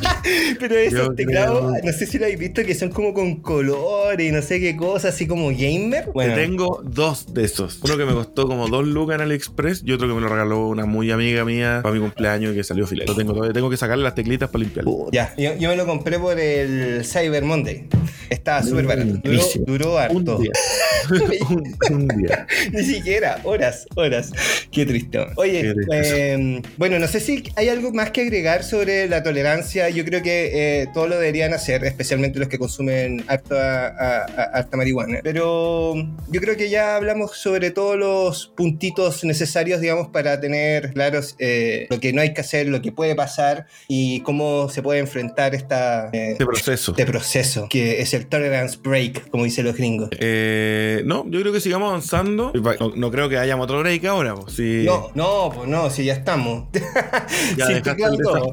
Pero 0.58 0.78
esos 0.78 1.14
teclados, 1.14 1.74
no 1.84 1.92
sé 1.92 2.06
si 2.06 2.18
lo 2.18 2.24
habéis 2.24 2.40
visto, 2.40 2.64
que 2.64 2.74
son 2.74 2.88
como 2.88 3.12
con 3.12 3.36
color 3.42 4.18
y 4.18 4.30
no 4.30 4.40
sé 4.40 4.60
qué 4.60 4.76
cosa, 4.78 5.08
así 5.08 5.26
como 5.26 5.48
gamer. 5.48 6.08
Bueno. 6.14 6.34
Tengo 6.36 6.80
dos 6.82 7.34
de 7.34 7.44
esos. 7.44 7.78
Uno 7.82 7.98
que 7.98 8.06
me 8.06 8.14
costó 8.14 8.46
como 8.46 8.68
dos 8.68 8.86
lucas 8.86 9.16
en 9.16 9.20
AliExpress 9.20 9.82
y 9.84 9.92
otro 9.92 10.08
que 10.08 10.14
me 10.14 10.22
lo 10.22 10.28
regaló 10.30 10.68
una 10.68 10.86
muy 10.86 11.10
amiga 11.10 11.44
mía 11.44 11.80
para 11.82 11.94
mi 11.94 12.00
cumpleaños 12.00 12.54
que 12.54 12.64
salió 12.64 12.86
filete. 12.86 13.10
Lo 13.10 13.14
tengo, 13.14 13.52
tengo 13.52 13.68
que 13.68 13.76
sacar 13.76 13.89
las 13.98 14.14
teclitas 14.14 14.48
para 14.50 14.64
limpiarlo. 14.64 15.08
ya, 15.12 15.34
yo, 15.36 15.68
me 15.68 15.76
lo 15.76 15.86
compré 15.86 16.18
por 16.18 16.38
el 16.38 17.04
Cyber 17.04 17.44
Monday. 17.44 17.86
Estaba 18.30 18.62
súper 18.62 18.86
barato. 18.86 19.20
Duró, 19.22 19.42
duró 19.66 19.98
harto. 19.98 20.38
Un 21.90 22.08
día. 22.08 22.46
Ni 22.72 22.84
siquiera, 22.84 23.40
horas, 23.44 23.86
horas. 23.96 24.30
Qué 24.70 24.86
triste. 24.86 25.18
Oye, 25.36 25.74
em, 25.90 26.62
bueno, 26.76 26.98
no 26.98 27.08
sé 27.08 27.20
si 27.20 27.42
hay 27.56 27.68
algo 27.68 27.92
más 27.92 28.12
que 28.12 28.22
agregar 28.22 28.62
sobre 28.62 29.08
la 29.08 29.22
tolerancia. 29.22 29.90
Yo 29.90 30.04
creo 30.04 30.22
que 30.22 30.82
eh, 30.82 30.86
todo 30.94 31.08
lo 31.08 31.16
deberían 31.16 31.52
hacer, 31.52 31.84
especialmente 31.84 32.38
los 32.38 32.48
que 32.48 32.58
consumen 32.58 33.24
harta, 33.26 34.24
harta 34.24 34.76
marihuana. 34.76 35.18
Pero 35.22 35.94
yo 36.28 36.40
creo 36.40 36.56
que 36.56 36.70
ya 36.70 36.96
hablamos 36.96 37.36
sobre 37.36 37.70
todos 37.70 37.98
los 37.98 38.52
puntitos 38.56 39.24
necesarios, 39.24 39.80
digamos, 39.80 40.08
para 40.08 40.40
tener 40.40 40.92
claros 40.92 41.34
eh, 41.38 41.86
lo 41.90 41.98
que 41.98 42.12
no 42.12 42.20
hay 42.20 42.32
que 42.34 42.40
hacer, 42.40 42.68
lo 42.68 42.80
que 42.80 42.92
puede 42.92 43.14
pasar 43.14 43.66
y 43.88 44.20
cómo 44.20 44.68
se 44.68 44.82
puede 44.82 45.00
enfrentar 45.00 45.54
esta, 45.54 46.10
eh, 46.12 46.32
este 46.32 46.46
proceso. 46.46 46.92
Este 46.92 47.06
proceso, 47.06 47.66
que 47.68 48.00
es 48.00 48.14
el 48.14 48.19
tolerance 48.28 48.78
break, 48.82 49.30
como 49.30 49.44
dicen 49.44 49.64
los 49.66 49.76
gringos. 49.76 50.10
Eh, 50.18 51.02
no, 51.04 51.24
yo 51.28 51.40
creo 51.40 51.52
que 51.52 51.60
sigamos 51.60 51.88
avanzando. 51.88 52.52
No, 52.96 53.10
creo 53.10 53.28
que 53.28 53.38
haya 53.38 53.56
otro 53.56 53.80
break 53.80 54.04
ahora. 54.06 54.34
Si... 54.48 54.84
No, 54.84 55.10
no, 55.14 55.52
pues 55.54 55.68
no, 55.68 55.90
si 55.90 56.04
ya 56.04 56.14
estamos. 56.14 56.68
ya 57.56 57.66
sin 57.66 57.82
teclado 57.82 58.16
todo. 58.16 58.52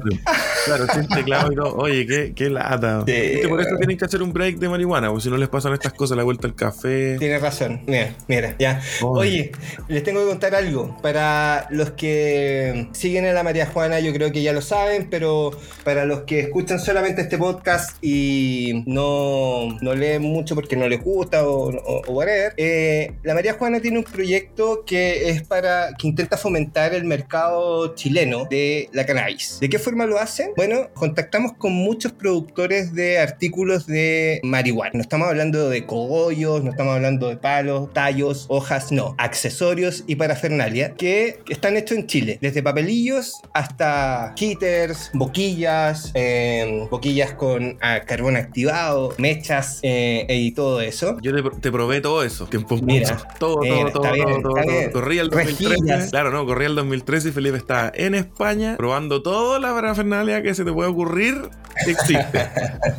Claro, 0.64 0.86
sin 0.92 1.08
teclado 1.08 1.52
y 1.52 1.56
todo. 1.56 1.76
Oye, 1.76 2.06
qué, 2.06 2.32
qué 2.34 2.50
lata. 2.50 3.04
por 3.48 3.60
eso 3.60 3.76
tienen 3.78 3.96
que 3.96 4.04
hacer 4.04 4.22
un 4.22 4.32
break 4.32 4.58
de 4.58 4.68
marihuana, 4.68 5.08
porque 5.08 5.24
si 5.24 5.30
no 5.30 5.36
les 5.36 5.48
pasan 5.48 5.72
estas 5.72 5.92
cosas, 5.92 6.16
la 6.16 6.24
vuelta 6.24 6.46
al 6.46 6.54
café. 6.54 7.16
Tienes 7.18 7.40
razón. 7.40 7.82
Mira, 7.86 8.14
mira, 8.26 8.54
ya. 8.58 8.80
Oye, 9.02 9.52
les 9.88 10.02
tengo 10.02 10.20
que 10.20 10.26
contar 10.26 10.54
algo. 10.54 10.96
Para 11.02 11.66
los 11.70 11.92
que 11.92 12.88
siguen 12.92 13.26
a 13.26 13.32
la 13.32 13.42
María 13.42 13.66
Juana, 13.66 14.00
yo 14.00 14.12
creo 14.12 14.32
que 14.32 14.42
ya 14.42 14.52
lo 14.52 14.60
saben, 14.60 15.08
pero 15.10 15.50
para 15.84 16.04
los 16.04 16.22
que 16.22 16.40
escuchan 16.40 16.78
solamente 16.80 17.22
este 17.22 17.38
podcast 17.38 17.96
y 18.02 18.82
no 18.86 19.57
no, 19.66 19.78
no 19.80 19.94
leen 19.94 20.22
mucho 20.22 20.54
porque 20.54 20.76
no 20.76 20.88
les 20.88 21.02
gusta 21.02 21.46
o, 21.46 21.70
o, 21.70 22.12
whatever, 22.12 22.52
eh, 22.56 23.12
la 23.22 23.34
María 23.34 23.54
Juana 23.54 23.80
tiene 23.80 23.98
un 23.98 24.04
proyecto 24.04 24.84
que 24.84 25.30
es 25.30 25.42
para, 25.42 25.94
que 25.98 26.06
intenta 26.06 26.36
fomentar 26.36 26.94
el 26.94 27.04
mercado 27.04 27.94
chileno 27.94 28.44
de 28.44 28.88
la 28.92 29.04
cannabis. 29.06 29.58
¿De 29.60 29.68
qué 29.68 29.78
forma 29.78 30.06
lo 30.06 30.18
hacen? 30.18 30.50
Bueno, 30.56 30.88
contactamos 30.94 31.52
con 31.54 31.72
muchos 31.72 32.12
productores 32.12 32.94
de 32.94 33.18
artículos 33.18 33.86
de 33.86 34.40
marihuana. 34.42 34.92
No 34.94 35.00
estamos 35.00 35.28
hablando 35.28 35.68
de 35.68 35.86
cogollos, 35.86 36.62
no 36.62 36.70
estamos 36.70 36.94
hablando 36.94 37.28
de 37.28 37.36
palos, 37.36 37.92
tallos, 37.92 38.46
hojas, 38.48 38.92
no. 38.92 39.14
Accesorios 39.18 40.04
y 40.06 40.16
parafernalia 40.16 40.94
que 40.94 41.40
están 41.48 41.76
hechos 41.76 41.98
en 41.98 42.06
Chile. 42.06 42.38
Desde 42.40 42.62
papelillos 42.62 43.34
hasta 43.52 44.34
heaters, 44.36 45.10
boquillas, 45.14 46.10
eh, 46.14 46.86
boquillas 46.90 47.32
con 47.32 47.78
ah, 47.80 48.00
carbón 48.06 48.36
activado, 48.36 49.14
mechas 49.18 49.47
eh, 49.82 50.26
y 50.28 50.52
todo 50.52 50.80
eso. 50.80 51.16
Yo 51.22 51.32
te, 51.60 51.70
probé 51.70 52.00
todo 52.00 52.22
eso. 52.22 52.48
Mira, 52.82 53.16
todo, 53.38 53.56
todo, 53.56 53.92
todo, 53.92 54.42
todo, 54.42 54.92
Corría 54.92 55.22
el 55.22 55.30
2013. 55.30 56.10
Claro, 56.10 56.30
no, 56.30 56.46
corría 56.46 56.68
el 56.68 56.74
2013 56.74 57.28
y 57.28 57.32
Felipe 57.32 57.56
está 57.56 57.90
en 57.94 58.14
España 58.14 58.76
probando 58.76 59.22
toda 59.22 59.58
la 59.58 59.72
parafernalia 59.72 60.42
que 60.42 60.54
se 60.54 60.64
te 60.64 60.72
puede 60.72 60.90
ocurrir 60.90 61.50
existe. 61.86 62.46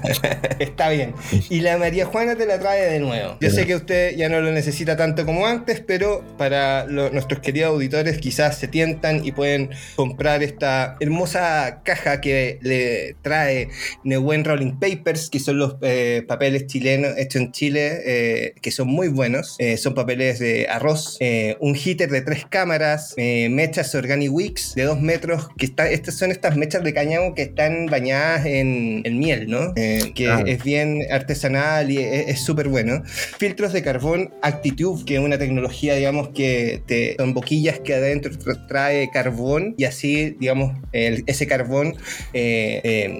está 0.59 0.89
bien. 0.89 1.13
Y 1.49 1.61
la 1.61 1.77
María 1.77 2.05
Juana 2.05 2.35
te 2.35 2.45
la 2.45 2.59
trae 2.59 2.91
de 2.91 2.99
nuevo. 2.99 3.37
Yo 3.41 3.49
sé 3.49 3.65
que 3.65 3.75
usted 3.75 4.15
ya 4.15 4.29
no 4.29 4.41
lo 4.41 4.51
necesita 4.51 4.95
tanto 4.95 5.25
como 5.25 5.45
antes, 5.45 5.81
pero 5.81 6.23
para 6.37 6.85
nuestros 6.85 7.39
queridos 7.39 7.71
auditores 7.71 8.17
quizás 8.19 8.57
se 8.57 8.67
tientan 8.67 9.25
y 9.25 9.31
pueden 9.31 9.69
comprar 9.95 10.43
esta 10.43 10.97
hermosa 10.99 11.81
caja 11.83 12.21
que 12.21 12.59
le 12.61 13.15
trae 13.21 13.69
Neuen 14.03 14.45
Rolling 14.45 14.79
Papers, 14.79 15.29
que 15.29 15.39
son 15.39 15.59
los 15.59 15.75
eh, 15.81 16.23
papeles 16.27 16.38
chilenos 16.67 17.17
hechos 17.17 17.41
en 17.41 17.51
Chile, 17.51 18.01
eh, 18.05 18.53
que 18.61 18.71
son 18.71 18.87
muy 18.87 19.07
buenos. 19.07 19.55
Eh, 19.59 19.77
son 19.77 19.93
papeles 19.93 20.39
de 20.39 20.67
arroz, 20.67 21.17
un 21.59 21.75
heater 21.75 22.09
de 22.09 22.21
tres 22.21 22.45
cámaras, 22.49 23.15
mechas 23.17 23.93
Organic 23.95 24.31
Wicks 24.31 24.75
de 24.75 24.83
dos 24.83 25.01
metros, 25.01 25.49
que 25.57 25.65
está, 25.65 25.89
estas 25.89 26.17
son 26.17 26.31
estas 26.31 26.55
mechas 26.55 26.83
de 26.83 26.93
cáñamo 26.93 27.33
que 27.33 27.43
están 27.43 27.87
bañadas 27.87 28.45
en, 28.45 29.03
miel, 29.19 29.49
¿no? 29.49 29.73
que 29.73 30.43
es 30.45 30.63
bien 30.63 31.05
artesanal 31.11 31.91
y 31.91 31.97
es 31.97 32.39
súper 32.39 32.69
bueno. 32.69 33.03
Filtros 33.37 33.73
de 33.73 33.83
carbón 33.83 34.33
Actitude, 34.41 35.05
que 35.05 35.15
es 35.15 35.19
una 35.19 35.37
tecnología, 35.37 35.95
digamos, 35.95 36.29
que 36.29 36.81
te, 36.85 37.15
son 37.17 37.33
boquillas 37.33 37.79
que 37.79 37.93
adentro 37.95 38.31
trae 38.67 39.09
carbón 39.11 39.75
y 39.77 39.85
así, 39.85 40.35
digamos, 40.39 40.77
ese 40.91 41.47
carbón 41.47 41.95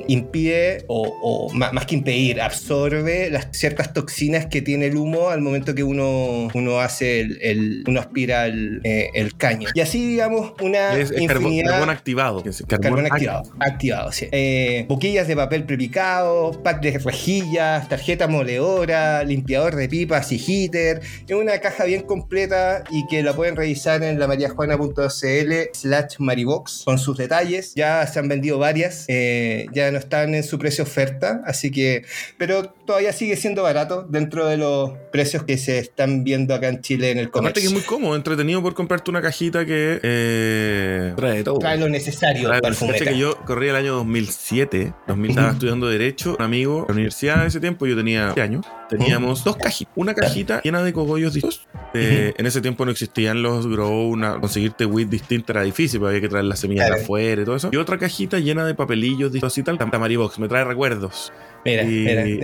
impide 0.07 0.83
o, 0.87 1.49
más 1.53 1.85
que 1.85 1.95
impedir, 1.95 2.41
absorbe 2.41 3.08
las 3.31 3.49
ciertas 3.51 3.93
toxinas 3.93 4.45
que 4.47 4.61
tiene 4.61 4.87
el 4.87 4.95
humo 4.95 5.29
al 5.29 5.41
momento 5.41 5.75
que 5.75 5.83
uno, 5.83 6.49
uno 6.53 6.79
hace 6.79 7.21
el, 7.21 7.83
uno 7.87 7.99
aspira 7.99 8.45
el, 8.45 8.81
eh, 8.83 9.09
el, 9.13 9.35
caño. 9.35 9.69
Y 9.73 9.81
así, 9.81 10.05
digamos, 10.05 10.53
una 10.61 10.97
es, 10.97 11.11
infinidad... 11.11 11.71
Carbón, 11.71 11.89
activado. 11.89 12.43
Carbón, 12.67 13.05
activado. 13.05 13.43
Activado, 13.59 14.11
sí. 14.11 14.27
Eh, 14.31 14.85
boquillas 14.87 15.27
de 15.27 15.35
papel 15.35 15.63
prepicado, 15.63 16.51
pack 16.63 16.81
de 16.81 16.99
rejillas, 16.99 17.87
tarjeta 17.89 18.27
moledora, 18.27 19.23
limpiador 19.23 19.75
de 19.75 19.89
pipas 19.89 20.31
y 20.31 20.37
heater. 20.37 21.01
Es 21.27 21.35
una 21.35 21.59
caja 21.59 21.85
bien 21.85 22.03
completa 22.03 22.83
y 22.89 23.07
que 23.07 23.23
la 23.23 23.33
pueden 23.33 23.55
revisar 23.55 24.03
en 24.03 24.19
la 24.19 24.27
mariajuana.cl 24.27 25.53
slash 25.73 26.15
maribox 26.19 26.83
con 26.85 26.97
sus 26.97 27.17
detalles. 27.17 27.73
Ya 27.75 28.05
se 28.07 28.19
han 28.19 28.27
vendido 28.27 28.59
varias, 28.59 29.05
eh, 29.07 29.67
ya 29.73 29.91
no 29.91 29.97
están 29.97 30.35
en 30.35 30.43
su 30.43 30.59
precio 30.59 30.83
oferta, 30.83 31.41
así 31.45 31.71
que, 31.71 32.03
pero 32.37 32.73
todavía 32.89 33.13
sigue 33.13 33.35
siendo 33.35 33.61
barato 33.61 34.07
dentro 34.09 34.47
de 34.47 34.57
los 34.57 34.93
precios 35.11 35.43
que 35.43 35.59
se 35.59 35.77
están 35.77 36.23
viendo 36.23 36.55
acá 36.55 36.69
en 36.69 36.81
Chile 36.81 37.11
en 37.11 37.19
el 37.19 37.29
comercio. 37.29 37.49
Aparte 37.49 37.61
que 37.61 37.67
es 37.67 37.71
muy 37.71 37.83
cómodo, 37.83 38.15
entretenido 38.15 38.63
por 38.63 38.73
comprarte 38.73 39.11
una 39.11 39.21
cajita 39.21 39.63
que 39.63 39.99
eh, 40.01 41.13
trae 41.15 41.43
todo. 41.43 41.59
Trae 41.59 41.77
lo 41.77 41.87
necesario 41.87 42.47
trae 42.47 42.61
para 42.61 42.73
que 42.73 43.15
yo 43.15 43.37
corrí 43.45 43.67
el 43.67 43.75
año 43.75 43.93
2007, 43.93 44.91
2000 45.07 45.29
estaba 45.29 45.51
estudiando 45.51 45.87
Derecho, 45.87 46.35
un 46.39 46.43
amigo, 46.43 46.85
la 46.87 46.95
universidad 46.95 47.41
de 47.41 47.49
ese 47.49 47.59
tiempo, 47.59 47.85
yo 47.85 47.95
tenía 47.95 48.31
años, 48.31 48.65
teníamos 48.89 49.43
dos 49.43 49.57
cajitas, 49.57 49.93
una 49.95 50.15
cajita 50.15 50.59
llena 50.63 50.81
de 50.81 50.91
cogollos 50.91 51.35
distintos. 51.35 51.67
Eh, 51.93 52.33
en 52.37 52.45
ese 52.47 52.59
tiempo 52.59 52.85
no 52.85 52.91
existían 52.91 53.43
los 53.43 53.67
grow, 53.67 54.09
una, 54.09 54.39
conseguirte 54.39 54.87
weed 54.87 55.09
distinta 55.09 55.53
era 55.53 55.61
difícil, 55.61 55.99
porque 55.99 56.15
había 56.15 56.21
que 56.21 56.29
traer 56.29 56.45
las 56.45 56.59
semillas 56.59 56.89
de 56.89 57.03
afuera 57.03 57.43
y 57.43 57.45
todo 57.45 57.55
eso. 57.55 57.69
Y 57.71 57.77
otra 57.77 57.99
cajita 57.99 58.39
llena 58.39 58.65
de 58.65 58.73
papelillos 58.73 59.31
distintos 59.31 59.57
y 59.59 59.61
tal, 59.61 59.77
Tamaribox, 59.77 60.39
me 60.39 60.47
trae 60.47 60.63
recuerdos. 60.63 61.31
Mira, 61.65 61.83
y, 61.83 61.87
mira, 61.87 62.27
y, 62.27 62.39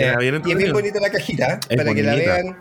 es 0.51 0.57
bien 0.57 0.73
bonita 0.73 0.99
la 0.99 1.09
cajita, 1.09 1.59
para 1.75 1.93
que 1.93 2.03
la 2.03 2.15
vean. 2.15 2.57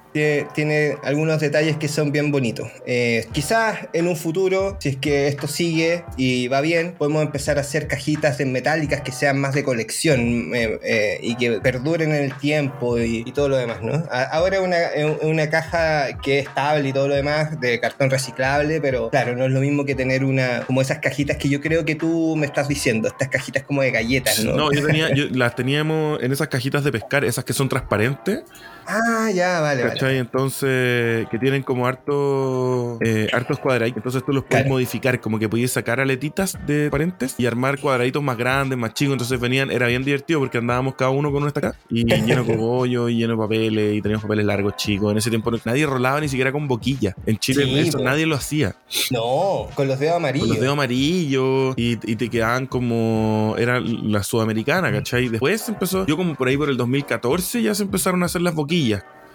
Tiene, 0.54 0.96
algunos 1.02 1.40
detalles 1.40 1.76
que 1.76 1.88
son 1.88 2.12
bien 2.12 2.30
bonitos. 2.30 2.68
Eh, 2.86 3.26
quizás 3.32 3.88
en 3.92 4.06
un 4.06 4.16
futuro, 4.16 4.76
si 4.80 4.90
es 4.90 4.96
que 4.96 5.26
esto 5.26 5.48
sigue 5.48 6.04
y 6.16 6.48
va 6.48 6.60
bien, 6.60 6.94
podemos 6.96 7.22
empezar 7.22 7.58
a 7.58 7.62
hacer 7.62 7.88
cajitas 7.88 8.38
en 8.40 8.52
metálicas 8.52 9.00
que 9.00 9.10
sean 9.10 9.40
más 9.40 9.54
de 9.54 9.64
colección 9.64 10.54
eh, 10.54 10.78
eh, 10.84 11.18
y 11.20 11.36
que 11.36 11.60
perduren 11.60 12.14
en 12.14 12.24
el 12.24 12.34
tiempo 12.38 12.98
y, 12.98 13.24
todo 13.34 13.48
lo 13.48 13.56
demás, 13.56 13.82
¿no? 13.82 14.04
Ahora 14.10 14.60
una, 14.60 14.76
una 15.22 15.50
caja 15.50 16.18
que 16.22 16.38
es 16.38 16.46
estable 16.46 16.90
y 16.90 16.92
todo 16.92 17.08
lo 17.08 17.14
demás 17.14 17.60
de 17.60 17.80
cartón 17.80 18.10
reciclable, 18.10 18.80
pero 18.80 19.10
claro, 19.10 19.34
no 19.34 19.46
es 19.46 19.50
lo 19.50 19.60
mismo 19.60 19.84
que 19.84 19.96
tener 19.96 20.24
una 20.24 20.60
como 20.66 20.80
esas 20.80 20.98
cajitas 20.98 21.36
que 21.36 21.48
yo 21.48 21.60
creo 21.60 21.84
que 21.84 21.96
tú 21.96 22.36
me 22.36 22.46
estás 22.46 22.68
diciendo, 22.68 23.08
estas 23.08 23.28
cajitas 23.28 23.64
como 23.64 23.82
de 23.82 23.90
galletas, 23.90 24.44
¿no? 24.44 24.54
No, 24.54 24.72
yo 24.72 24.86
tenía, 24.86 25.12
yo, 25.12 25.24
las 25.32 25.56
teníamos 25.56 26.22
en 26.22 26.32
esas 26.44 26.48
cajitas 26.48 26.84
de 26.84 26.92
pescar, 26.92 27.24
esas 27.24 27.44
que 27.44 27.52
son 27.52 27.68
transparentes. 27.68 28.42
Ah, 28.86 29.30
ya, 29.34 29.60
vale. 29.60 29.82
¿Cachai? 29.82 30.18
Entonces, 30.18 31.26
que 31.28 31.38
tienen 31.38 31.62
como 31.62 31.86
harto, 31.86 32.98
eh, 33.00 33.28
hartos 33.32 33.58
cuadraditos. 33.58 33.98
Entonces 33.98 34.24
tú 34.24 34.32
los 34.32 34.44
puedes 34.44 34.66
modificar, 34.66 35.20
como 35.20 35.38
que 35.38 35.48
podías 35.48 35.72
sacar 35.72 36.00
aletitas 36.00 36.58
de 36.66 36.90
transparentes 36.90 37.34
y 37.38 37.46
armar 37.46 37.78
cuadraditos 37.80 38.22
más 38.22 38.36
grandes, 38.36 38.78
más 38.78 38.94
chicos. 38.94 39.12
Entonces 39.12 39.38
venían, 39.40 39.70
era 39.70 39.86
bien 39.86 40.04
divertido 40.04 40.40
porque 40.40 40.58
andábamos 40.58 40.94
cada 40.94 41.10
uno 41.10 41.32
con 41.32 41.42
nuestra 41.42 41.68
acá 41.68 41.78
y 41.88 42.04
lleno 42.26 42.44
de 42.44 42.56
cogollo 42.56 43.08
y 43.08 43.16
lleno 43.16 43.34
de 43.34 43.38
papeles 43.38 43.94
y 43.94 44.02
teníamos 44.02 44.22
papeles 44.22 44.46
largos 44.46 44.76
chicos. 44.76 45.12
En 45.12 45.18
ese 45.18 45.30
tiempo 45.30 45.50
nadie 45.64 45.86
rolaba 45.86 46.20
ni 46.20 46.28
siquiera 46.28 46.52
con 46.52 46.68
boquilla. 46.68 47.14
En 47.26 47.38
Chile 47.38 47.80
eso 47.80 47.98
nadie 47.98 48.26
lo 48.26 48.36
hacía. 48.36 48.76
No, 49.10 49.68
con 49.74 49.88
los 49.88 49.98
dedos 49.98 50.16
amarillos. 50.16 50.46
Con 50.46 50.54
los 50.54 50.60
dedos 50.60 50.72
amarillos 50.72 51.74
y, 51.76 51.98
y 52.10 52.16
te 52.16 52.28
quedaban 52.28 52.66
como. 52.66 53.54
Era 53.58 53.80
la 53.80 54.22
sudamericana, 54.22 54.92
¿cachai? 54.92 55.28
Después 55.28 55.68
empezó, 55.68 56.06
yo 56.06 56.16
como 56.16 56.34
por 56.34 56.48
ahí 56.48 56.56
por 56.56 56.68
el 56.68 56.76
2014 56.76 57.62
ya 57.62 57.74
se 57.74 57.82
empezaron 57.82 58.22
a 58.22 58.26
hacer 58.26 58.42
las 58.42 58.54
boquillas. 58.54 58.73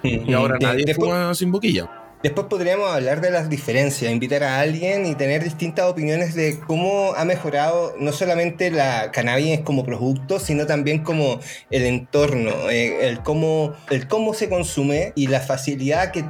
Y 0.03 0.33
ahora 0.33 0.57
nadie 0.59 0.93
fuma 0.93 1.33
sin 1.33 1.51
boquilla. 1.51 1.89
Después 2.21 2.47
podríamos 2.47 2.89
hablar 2.89 3.21
de 3.21 3.31
las 3.31 3.49
diferencias, 3.49 4.11
invitar 4.11 4.43
a 4.43 4.59
alguien 4.59 5.05
y 5.05 5.15
tener 5.15 5.41
distintas 5.41 5.85
opiniones 5.85 6.35
de 6.35 6.59
cómo 6.59 7.13
ha 7.15 7.23
mejorado 7.23 7.95
no 7.97 8.11
solamente 8.11 8.71
la 8.71 9.11
cannabis 9.11 9.61
como 9.61 9.85
producto, 9.85 10.37
sino 10.37 10.65
también 10.65 11.01
como 11.01 11.39
el 11.69 11.83
entorno, 11.83 12.69
eh, 12.69 13.07
el, 13.07 13.21
cómo, 13.21 13.73
el 13.89 14.09
cómo 14.09 14.33
se 14.33 14.49
consume 14.49 15.13
y 15.15 15.27
la 15.27 15.39
facilidad 15.39 16.11
que, 16.11 16.25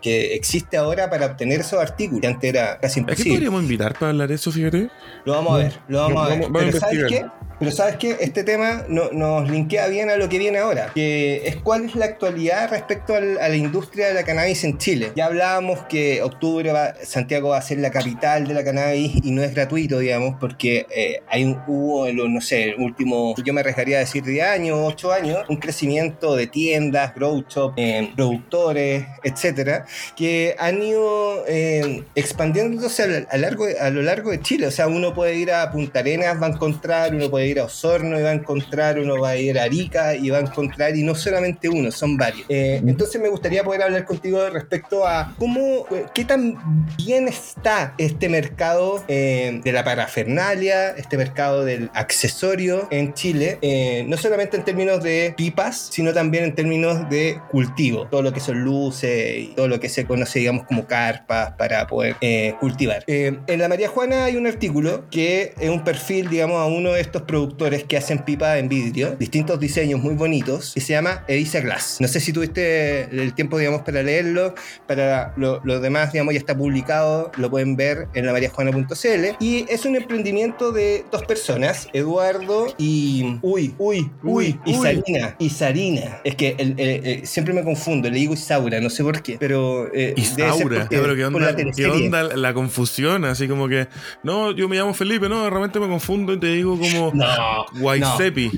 que 0.00 0.34
existe 0.34 0.76
ahora 0.76 1.10
para 1.10 1.26
obtener 1.26 1.60
esos 1.60 1.80
artículos, 1.80 2.20
que 2.20 2.26
antes 2.28 2.50
era 2.50 2.78
casi 2.78 3.00
imposible. 3.00 3.22
¿A 3.22 3.24
qué 3.24 3.30
podríamos 3.30 3.62
invitar 3.62 3.94
para 3.94 4.10
hablar 4.10 4.28
de 4.28 4.36
eso, 4.36 4.52
fíjate? 4.52 4.88
Lo 5.24 5.32
vamos 5.32 5.54
a 5.54 5.56
ver, 5.64 5.80
lo 5.88 5.98
vamos 5.98 6.26
a 6.26 6.28
ver. 6.28 6.48
Pero 6.52 6.78
¿sabes 6.78 7.04
qué? 7.08 7.26
Pero 7.58 7.70
¿sabes 7.70 7.96
qué? 7.96 8.16
Este 8.20 8.42
tema 8.44 8.84
no, 8.88 9.10
nos 9.12 9.48
linkea 9.48 9.86
bien 9.88 10.10
a 10.10 10.16
lo 10.16 10.28
que 10.28 10.38
viene 10.38 10.58
ahora, 10.58 10.90
que 10.94 11.46
es 11.46 11.56
cuál 11.56 11.84
es 11.84 11.94
la 11.94 12.04
actualidad 12.04 12.70
respecto 12.70 13.14
a 13.14 13.20
la 13.20 13.56
industria 13.56 14.08
de 14.08 14.14
la 14.14 14.24
cannabis 14.24 14.64
en 14.64 14.76
Chile. 14.78 15.12
Ya 15.14 15.23
hablábamos 15.24 15.80
que 15.86 16.22
octubre 16.22 16.72
va, 16.72 16.94
Santiago 17.02 17.50
va 17.50 17.58
a 17.58 17.62
ser 17.62 17.78
la 17.78 17.90
capital 17.90 18.46
de 18.46 18.54
la 18.54 18.64
cannabis 18.64 19.24
y 19.24 19.30
no 19.30 19.42
es 19.42 19.54
gratuito, 19.54 19.98
digamos, 19.98 20.36
porque 20.40 20.86
eh, 20.90 21.22
hay 21.28 21.44
un, 21.44 21.60
hubo 21.66 22.06
en 22.06 22.16
los, 22.16 22.28
no 22.28 22.40
sé, 22.40 22.74
último, 22.78 23.34
yo 23.44 23.52
me 23.52 23.60
arriesgaría 23.60 23.98
a 23.98 24.00
decir 24.00 24.24
10 24.24 24.46
años, 24.46 24.78
8 24.80 25.12
años, 25.12 25.38
un 25.48 25.56
crecimiento 25.56 26.36
de 26.36 26.46
tiendas, 26.46 27.14
grow 27.14 27.44
shop, 27.48 27.74
eh, 27.76 28.10
productores, 28.14 29.06
etcétera, 29.22 29.86
que 30.16 30.54
han 30.58 30.82
ido 30.82 31.44
eh, 31.46 32.04
expandiéndose 32.14 33.26
a, 33.28 33.36
largo, 33.36 33.66
a 33.80 33.90
lo 33.90 34.02
largo 34.02 34.30
de 34.30 34.40
Chile. 34.40 34.66
O 34.66 34.70
sea, 34.70 34.86
uno 34.86 35.14
puede 35.14 35.36
ir 35.36 35.52
a 35.52 35.70
Punta 35.70 36.00
Arenas, 36.00 36.40
va 36.40 36.46
a 36.46 36.50
encontrar, 36.50 37.14
uno 37.14 37.30
puede 37.30 37.48
ir 37.48 37.60
a 37.60 37.64
Osorno 37.64 38.18
y 38.18 38.22
va 38.22 38.30
a 38.30 38.34
encontrar, 38.34 38.98
uno 38.98 39.20
va 39.20 39.30
a 39.30 39.36
ir 39.36 39.58
a 39.58 39.64
Arica 39.64 40.14
y 40.14 40.30
va 40.30 40.38
a 40.38 40.42
encontrar, 40.42 40.96
y 40.96 41.02
no 41.02 41.14
solamente 41.14 41.68
uno, 41.68 41.90
son 41.90 42.16
varios. 42.16 42.46
entonces 42.48 43.20
me 43.20 43.28
gustaría 43.28 43.64
poder 43.64 43.82
hablar 43.82 44.04
contigo 44.04 44.48
respecto 44.50 45.06
a 45.06 45.13
cómo, 45.38 45.86
eh, 45.90 46.06
qué 46.14 46.24
tan 46.24 46.56
bien 46.96 47.28
está 47.28 47.94
este 47.98 48.28
mercado 48.28 49.02
eh, 49.08 49.60
de 49.62 49.72
la 49.72 49.84
parafernalia, 49.84 50.90
este 50.90 51.16
mercado 51.16 51.64
del 51.64 51.90
accesorio 51.94 52.88
en 52.90 53.14
Chile, 53.14 53.58
eh, 53.62 54.04
no 54.08 54.16
solamente 54.16 54.56
en 54.56 54.64
términos 54.64 55.02
de 55.02 55.34
pipas, 55.36 55.88
sino 55.90 56.12
también 56.12 56.44
en 56.44 56.54
términos 56.54 57.08
de 57.08 57.40
cultivo, 57.50 58.06
todo 58.06 58.22
lo 58.22 58.32
que 58.32 58.40
son 58.40 58.60
luces 58.60 59.38
y 59.38 59.46
todo 59.56 59.68
lo 59.68 59.80
que 59.80 59.88
se 59.88 60.04
conoce, 60.04 60.38
digamos, 60.40 60.64
como 60.66 60.86
carpas 60.86 61.52
para 61.52 61.86
poder 61.86 62.16
eh, 62.20 62.54
cultivar. 62.60 63.04
Eh, 63.06 63.38
en 63.46 63.58
la 63.58 63.68
María 63.68 63.88
Juana 63.88 64.24
hay 64.24 64.36
un 64.36 64.46
artículo 64.46 65.08
que 65.10 65.54
es 65.58 65.70
un 65.70 65.84
perfil, 65.84 66.28
digamos, 66.28 66.58
a 66.58 66.66
uno 66.66 66.92
de 66.92 67.00
estos 67.00 67.22
productores 67.22 67.84
que 67.84 67.96
hacen 67.96 68.18
pipa 68.20 68.58
en 68.58 68.68
vidrio, 68.68 69.16
distintos 69.16 69.60
diseños 69.60 70.00
muy 70.00 70.14
bonitos, 70.14 70.72
y 70.76 70.80
se 70.80 70.92
llama 70.92 71.24
Edisa 71.28 71.60
Glass. 71.60 71.98
No 72.00 72.08
sé 72.08 72.20
si 72.20 72.32
tuviste 72.32 73.02
el 73.02 73.34
tiempo, 73.34 73.58
digamos, 73.58 73.82
para 73.82 74.02
leerlo, 74.02 74.54
para 74.86 75.03
lo- 75.36 75.60
los 75.64 75.80
demás, 75.82 76.12
digamos, 76.12 76.34
ya 76.34 76.38
está 76.38 76.56
publicado, 76.56 77.30
lo 77.36 77.50
pueden 77.50 77.76
ver 77.76 78.08
en 78.14 78.26
la 78.26 78.32
mariajuana.cl. 78.32 79.36
Y 79.40 79.66
es 79.68 79.84
un 79.84 79.96
emprendimiento 79.96 80.72
de 80.72 81.04
dos 81.10 81.24
personas, 81.24 81.88
Eduardo 81.92 82.66
y... 82.78 83.38
Uy, 83.42 83.74
uy, 83.78 84.10
uy, 84.22 84.58
y. 84.64 84.74
Sarina. 84.74 85.36
Y 85.38 85.50
Sarina. 85.50 86.20
Es 86.24 86.34
que 86.36 86.54
el- 86.58 86.78
el- 86.78 87.06
el- 87.06 87.26
siempre 87.26 87.54
me 87.54 87.62
confundo, 87.62 88.08
le 88.10 88.16
digo 88.18 88.34
Isaura, 88.34 88.80
no 88.80 88.90
sé 88.90 89.02
por 89.02 89.22
qué, 89.22 89.36
pero... 89.38 89.88
eh, 89.94 90.14
Isaura, 90.16 90.80
porque- 90.88 90.96
pero 91.00 91.14
¿qué 91.14 91.22
por 91.24 91.34
onda, 91.34 91.40
la 91.50 91.56
¿qué 91.56 91.62
teleserie. 91.64 92.06
onda 92.06 92.22
la 92.22 92.54
confusión? 92.54 93.24
Así 93.24 93.48
como 93.48 93.68
que, 93.68 93.88
no, 94.22 94.52
yo 94.52 94.68
me 94.68 94.76
llamo 94.76 94.94
Felipe, 94.94 95.28
no, 95.28 95.48
realmente 95.50 95.78
me 95.80 95.88
confundo 95.88 96.32
y 96.32 96.38
te 96.40 96.46
digo 96.48 96.78
como 96.78 97.12
No, 97.14 97.66
Guaysepi. 97.78 98.50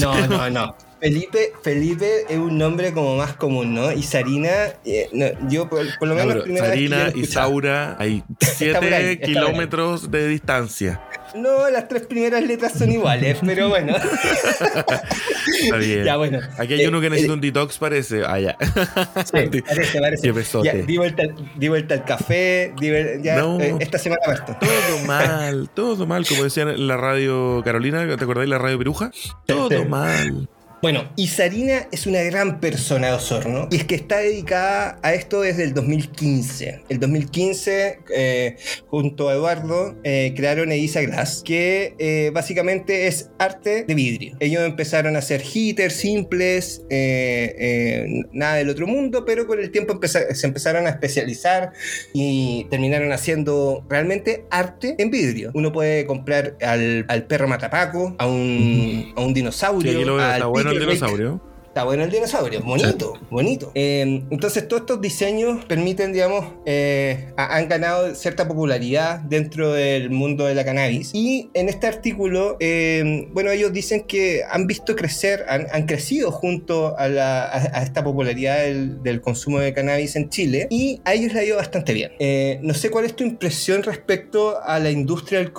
No, 0.00 0.26
no, 0.28 0.50
no. 0.50 0.76
Felipe, 1.00 1.52
Felipe 1.62 2.24
es 2.28 2.38
un 2.38 2.56
nombre 2.56 2.92
como 2.92 3.16
más 3.16 3.34
común, 3.34 3.74
¿no? 3.74 3.92
Y 3.92 4.02
Sarina, 4.02 4.50
eh, 4.84 5.08
no, 5.12 5.26
yo 5.48 5.68
por, 5.68 5.86
por 5.98 6.08
lo 6.08 6.14
No, 6.14 6.20
menos 6.20 6.32
pero 6.34 6.44
primera 6.44 7.10
lo 7.10 7.18
y. 7.18 7.26
Saura 7.26 7.96
hay 7.98 8.20
por 8.28 8.36
ahí, 8.40 8.46
7 8.56 8.66
está 8.66 8.80
por 8.80 8.92
ahí. 8.94 9.18
kilómetros 9.18 10.10
de 10.10 10.28
distancia. 10.28 11.00
No, 11.34 11.68
las 11.68 11.88
tres 11.88 12.06
primeras 12.06 12.42
letras 12.44 12.74
son 12.78 12.92
iguales, 12.92 13.38
pero 13.44 13.68
bueno. 13.68 13.96
Está 13.96 15.76
bien. 15.78 16.04
ya, 16.04 16.16
bueno. 16.16 16.38
Aquí 16.58 16.74
hay 16.74 16.82
Eh, 16.82 16.88
uno 16.88 17.00
que 17.00 17.08
eh, 17.08 17.10
necesita 17.10 17.34
un 17.34 17.40
detox, 17.40 17.76
parece. 17.78 18.22
Ah, 18.24 18.38
ya. 18.38 18.56
Sí, 19.24 19.60
parece, 19.62 20.00
parece. 20.00 20.62
Ya, 20.62 20.72
di, 20.74 20.96
vuelta, 20.96 21.22
al- 21.22 21.34
di 21.56 21.68
vuelta 21.68 21.94
al 21.94 22.04
café, 22.04 22.72
di 22.80 22.90
ya, 23.22 23.36
No. 23.40 23.60
eh, 23.60 23.74
esta 23.80 23.98
semana 23.98 24.22
parto. 24.24 24.56
Todo 24.60 25.06
mal, 25.06 25.68
todo 25.74 26.06
mal, 26.06 26.24
como 26.26 26.44
decían 26.44 26.68
en 26.68 26.86
la 26.86 26.96
radio 26.96 27.62
Carolina, 27.64 28.06
¿te 28.16 28.22
acordáis 28.24 28.48
la 28.48 28.58
radio 28.58 28.78
Peruja? 28.78 29.10
Todo 29.46 29.84
mal. 29.86 30.48
Bueno, 30.84 31.10
y 31.16 31.28
Sarina 31.28 31.88
es 31.92 32.06
una 32.06 32.20
gran 32.20 32.60
persona 32.60 33.06
de 33.06 33.12
Osorno 33.14 33.68
y 33.70 33.76
es 33.76 33.84
que 33.84 33.94
está 33.94 34.18
dedicada 34.18 34.98
a 35.02 35.14
esto 35.14 35.40
desde 35.40 35.64
el 35.64 35.72
2015. 35.72 36.82
El 36.90 37.00
2015, 37.00 38.00
eh, 38.14 38.56
junto 38.88 39.30
a 39.30 39.32
Eduardo, 39.32 39.96
eh, 40.04 40.34
crearon 40.36 40.70
Edisa 40.72 41.00
Glass, 41.00 41.40
que 41.42 41.94
eh, 41.98 42.30
básicamente 42.34 43.06
es 43.06 43.30
arte 43.38 43.84
de 43.88 43.94
vidrio. 43.94 44.36
Ellos 44.40 44.60
empezaron 44.62 45.16
a 45.16 45.20
hacer 45.20 45.40
heaters 45.40 45.94
simples, 45.94 46.82
nada 48.32 48.56
del 48.56 48.68
otro 48.68 48.86
mundo, 48.86 49.24
pero 49.24 49.46
con 49.46 49.60
el 49.60 49.70
tiempo 49.70 49.94
empeza- 49.94 50.34
se 50.34 50.46
empezaron 50.46 50.86
a 50.86 50.90
especializar 50.90 51.72
y 52.12 52.66
terminaron 52.68 53.10
haciendo 53.10 53.86
realmente 53.88 54.44
arte 54.50 54.96
en 54.98 55.10
vidrio. 55.10 55.50
Uno 55.54 55.72
puede 55.72 56.04
comprar 56.04 56.58
al, 56.60 57.06
al 57.08 57.26
perro 57.26 57.48
matapaco, 57.48 58.14
a 58.18 58.26
un, 58.26 59.14
a 59.16 59.22
un 59.22 59.28
Sí, 59.28 59.32
dinosaurio, 59.32 59.98
veo, 59.98 60.18
al 60.18 60.73
Rick. 60.78 60.88
dinosaurio. 60.88 61.40
Está 61.74 61.82
bueno 61.82 62.04
el 62.04 62.10
dinosaurio, 62.12 62.60
bonito, 62.62 63.14
bonito. 63.30 63.72
Eh, 63.74 64.22
entonces 64.30 64.68
todos 64.68 64.82
estos 64.82 65.00
diseños 65.00 65.64
permiten, 65.64 66.12
digamos, 66.12 66.44
eh, 66.66 67.32
ha- 67.36 67.56
han 67.56 67.68
ganado 67.68 68.14
cierta 68.14 68.46
popularidad 68.46 69.18
dentro 69.18 69.72
del 69.72 70.08
mundo 70.10 70.44
de 70.44 70.54
la 70.54 70.64
cannabis. 70.64 71.10
Y 71.12 71.50
en 71.52 71.68
este 71.68 71.88
artículo, 71.88 72.56
eh, 72.60 73.26
bueno, 73.32 73.50
ellos 73.50 73.72
dicen 73.72 74.04
que 74.04 74.42
han 74.48 74.68
visto 74.68 74.94
crecer, 74.94 75.46
han, 75.48 75.66
han 75.72 75.86
crecido 75.86 76.30
junto 76.30 76.96
a, 76.96 77.08
la- 77.08 77.42
a- 77.46 77.80
a 77.80 77.82
esta 77.82 78.04
popularidad 78.04 78.58
del, 78.62 79.02
del 79.02 79.20
consumo 79.20 79.58
de 79.58 79.72
cannabis 79.74 80.14
en 80.14 80.28
Chile 80.30 80.68
y 80.70 81.00
a 81.04 81.14
ellos 81.14 81.32
le 81.32 81.40
ha 81.40 81.44
ido 81.44 81.56
bastante 81.56 81.92
bien. 81.92 82.12
Eh, 82.20 82.60
no 82.62 82.72
sé 82.74 82.88
cuál 82.90 83.04
es 83.04 83.16
tu 83.16 83.24
impresión 83.24 83.82
respecto 83.82 84.62
a 84.62 84.78
la 84.78 84.92
industria 84.92 85.40
del 85.40 85.50